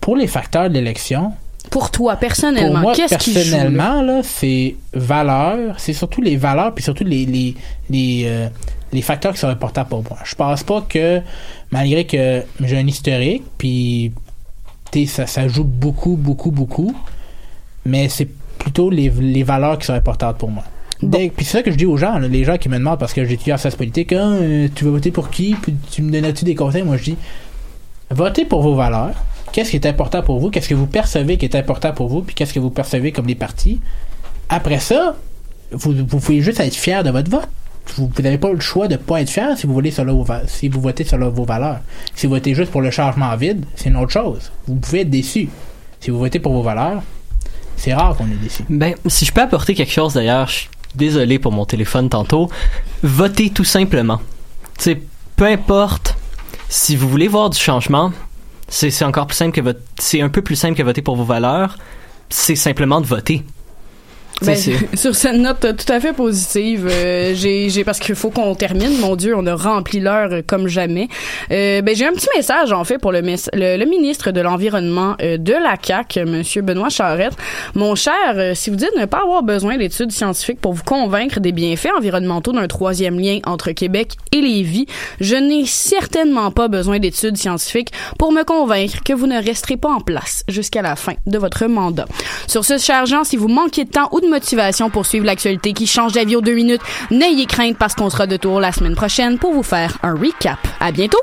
pour 0.00 0.14
les 0.16 0.26
facteurs 0.28 0.68
de 0.68 0.74
l'élection, 0.74 1.32
Pour 1.70 1.90
toi, 1.90 2.12
pour 2.12 2.20
personnellement, 2.20 2.78
moi, 2.80 2.94
qu'est-ce 2.94 3.18
qui 3.18 3.32
joue? 3.32 3.38
là? 3.38 3.44
personnellement, 3.44 4.02
là, 4.02 4.20
c'est 4.22 4.76
valeurs, 4.94 5.74
c'est 5.78 5.92
surtout 5.92 6.22
les 6.22 6.36
valeurs, 6.36 6.72
puis 6.74 6.84
surtout 6.84 7.04
les, 7.04 7.26
les, 7.26 7.54
les, 7.90 8.22
euh, 8.26 8.48
les 8.92 9.02
facteurs 9.02 9.32
qui 9.32 9.40
sont 9.40 9.48
importants 9.48 9.84
pour 9.84 10.02
moi. 10.04 10.18
Je 10.24 10.34
pense 10.36 10.62
pas 10.62 10.82
que, 10.88 11.20
malgré 11.72 12.04
que 12.06 12.44
j'ai 12.62 12.78
un 12.78 12.86
historique, 12.86 13.42
puis 13.58 14.12
ça, 15.06 15.26
ça 15.26 15.48
joue 15.48 15.64
beaucoup, 15.64 16.16
beaucoup, 16.16 16.50
beaucoup, 16.50 16.94
mais 17.84 18.08
c'est 18.08 18.28
plutôt 18.58 18.90
les, 18.90 19.10
les 19.10 19.42
valeurs 19.42 19.78
qui 19.78 19.86
sont 19.86 19.92
importantes 19.94 20.38
pour 20.38 20.50
moi. 20.50 20.64
Puis 21.00 21.30
c'est 21.38 21.44
ça 21.44 21.62
que 21.62 21.70
je 21.70 21.76
dis 21.76 21.86
aux 21.86 21.96
gens, 21.96 22.18
là, 22.18 22.26
les 22.26 22.44
gens 22.44 22.58
qui 22.58 22.68
me 22.68 22.76
demandent 22.76 22.98
parce 22.98 23.12
que 23.12 23.24
j'étudie 23.24 23.52
en 23.52 23.56
sciences 23.56 23.76
politiques, 23.76 24.12
Ah, 24.12 24.32
euh, 24.32 24.68
tu 24.74 24.84
vas 24.84 24.90
voter 24.90 25.12
pour 25.12 25.30
qui? 25.30 25.54
Puis 25.54 25.74
tu 25.90 26.02
me 26.02 26.10
donnes-tu 26.10 26.44
des 26.44 26.56
conseils? 26.56 26.82
Moi 26.82 26.96
je 26.96 27.04
dis, 27.04 27.16
votez 28.10 28.44
pour 28.44 28.62
vos 28.62 28.74
valeurs. 28.74 29.14
Qu'est-ce 29.52 29.70
qui 29.70 29.76
est 29.76 29.86
important 29.86 30.22
pour 30.22 30.40
vous? 30.40 30.50
Qu'est-ce 30.50 30.68
que 30.68 30.74
vous 30.74 30.86
percevez 30.86 31.36
qui 31.38 31.44
est 31.46 31.54
important 31.54 31.92
pour 31.92 32.08
vous? 32.08 32.22
Puis 32.22 32.34
qu'est-ce 32.34 32.52
que 32.52 32.60
vous 32.60 32.70
percevez 32.70 33.12
comme 33.12 33.26
les 33.26 33.34
partis? 33.34 33.80
Après 34.48 34.80
ça, 34.80 35.16
vous, 35.70 35.92
vous 35.92 36.18
pouvez 36.18 36.40
juste 36.40 36.60
être 36.60 36.74
fier 36.74 37.02
de 37.04 37.10
votre 37.10 37.30
vote. 37.30 37.48
Vous 37.96 38.10
n'avez 38.22 38.38
pas 38.38 38.52
le 38.52 38.60
choix 38.60 38.88
de 38.88 38.96
pas 38.96 39.20
être 39.20 39.30
fier 39.30 39.56
si 39.56 39.66
vous 39.66 39.74
votez 39.74 39.90
selon 39.90 40.22
vos, 40.22 40.32
si 40.46 40.68
vous 40.68 40.80
votez 40.80 41.04
selon 41.04 41.30
vos 41.30 41.44
valeurs. 41.44 41.80
Si 42.14 42.26
vous 42.26 42.34
votez 42.34 42.54
juste 42.54 42.70
pour 42.70 42.80
le 42.80 42.90
changement 42.90 43.34
vide, 43.36 43.64
c'est 43.74 43.88
une 43.88 43.96
autre 43.96 44.12
chose. 44.12 44.52
Vous 44.66 44.76
pouvez 44.76 45.00
être 45.00 45.10
déçu. 45.10 45.48
Si 46.00 46.10
vous 46.10 46.18
votez 46.18 46.38
pour 46.38 46.52
vos 46.52 46.62
valeurs, 46.62 47.02
c'est 47.76 47.94
rare 47.94 48.16
qu'on 48.16 48.26
est 48.26 48.42
déçu. 48.42 48.64
Ben, 48.68 48.94
si 49.06 49.24
je 49.24 49.32
peux 49.32 49.40
apporter 49.40 49.74
quelque 49.74 49.92
chose 49.92 50.14
d'ailleurs, 50.14 50.48
je 50.48 50.54
suis 50.54 50.68
désolé 50.94 51.38
pour 51.38 51.52
mon 51.52 51.64
téléphone 51.64 52.08
tantôt. 52.08 52.50
Votez 53.02 53.50
tout 53.50 53.64
simplement. 53.64 54.20
Sais, 54.78 55.00
peu 55.36 55.46
importe 55.46 56.16
si 56.68 56.96
vous 56.96 57.08
voulez 57.08 57.28
voir 57.28 57.50
du 57.50 57.58
changement, 57.58 58.12
c'est 58.68 59.02
encore 59.02 59.26
plus 59.26 59.36
simple 59.36 59.60
que. 59.60 59.76
C'est 59.98 60.20
un 60.20 60.28
peu 60.28 60.42
plus 60.42 60.56
simple 60.56 60.76
que 60.76 60.82
voter 60.82 61.02
pour 61.02 61.16
vos 61.16 61.24
valeurs. 61.24 61.78
C'est 62.28 62.56
simplement 62.56 63.00
de 63.00 63.06
voter. 63.06 63.42
Ben, 64.42 64.56
sur 64.94 65.14
cette 65.16 65.36
note 65.36 65.60
tout 65.60 65.92
à 65.92 66.00
fait 66.00 66.12
positive, 66.12 66.88
euh, 66.90 67.32
j'ai, 67.34 67.84
parce 67.84 67.98
qu'il 67.98 68.14
faut 68.14 68.30
qu'on 68.30 68.54
termine. 68.54 68.98
Mon 69.00 69.16
Dieu, 69.16 69.34
on 69.36 69.46
a 69.46 69.54
rempli 69.56 70.00
l'heure 70.00 70.30
comme 70.46 70.68
jamais. 70.68 71.08
Euh, 71.50 71.82
ben 71.82 71.94
j'ai 71.96 72.06
un 72.06 72.12
petit 72.12 72.28
message 72.36 72.72
en 72.72 72.84
fait 72.84 72.98
pour 72.98 73.10
le, 73.12 73.22
mes- 73.22 73.34
le, 73.52 73.76
le 73.76 73.84
ministre 73.84 74.30
de 74.30 74.40
l'environnement 74.40 75.16
euh, 75.22 75.38
de 75.38 75.52
la 75.52 75.76
CAC, 75.76 76.18
Monsieur 76.26 76.62
Benoît 76.62 76.88
Charette. 76.88 77.32
Mon 77.74 77.94
cher, 77.94 78.14
euh, 78.36 78.52
si 78.54 78.70
vous 78.70 78.76
dites 78.76 78.92
ne 78.96 79.06
pas 79.06 79.22
avoir 79.22 79.42
besoin 79.42 79.76
d'études 79.76 80.12
scientifiques 80.12 80.60
pour 80.60 80.72
vous 80.72 80.84
convaincre 80.84 81.40
des 81.40 81.52
bienfaits 81.52 81.90
environnementaux 81.96 82.52
d'un 82.52 82.68
troisième 82.68 83.18
lien 83.18 83.38
entre 83.44 83.72
Québec 83.72 84.12
et 84.32 84.40
Lévis, 84.40 84.86
je 85.20 85.34
n'ai 85.36 85.66
certainement 85.66 86.50
pas 86.50 86.68
besoin 86.68 86.98
d'études 86.98 87.36
scientifiques 87.36 87.90
pour 88.18 88.30
me 88.32 88.44
convaincre 88.44 89.02
que 89.04 89.12
vous 89.12 89.26
ne 89.26 89.42
resterez 89.42 89.76
pas 89.76 89.90
en 89.90 90.00
place 90.00 90.44
jusqu'à 90.48 90.82
la 90.82 90.94
fin 90.96 91.14
de 91.26 91.38
votre 91.38 91.66
mandat. 91.66 92.06
Sur 92.46 92.64
ce, 92.64 92.78
cher 92.78 93.06
Jean, 93.06 93.24
si 93.24 93.36
vous 93.36 93.48
manquez 93.48 93.84
de 93.84 93.90
temps 93.90 94.08
ou 94.12 94.20
de 94.20 94.27
motivation 94.28 94.90
pour 94.90 95.06
suivre 95.06 95.26
l'actualité 95.26 95.72
qui 95.72 95.86
change 95.86 96.12
d'avis 96.12 96.36
aux 96.36 96.40
deux 96.40 96.54
minutes, 96.54 96.82
n'ayez 97.10 97.46
crainte 97.46 97.76
parce 97.76 97.94
qu'on 97.94 98.10
sera 98.10 98.26
de 98.26 98.36
tour 98.36 98.60
la 98.60 98.72
semaine 98.72 98.94
prochaine 98.94 99.38
pour 99.38 99.52
vous 99.52 99.62
faire 99.62 99.98
un 100.02 100.14
recap. 100.14 100.58
À 100.80 100.92
bientôt! 100.92 101.20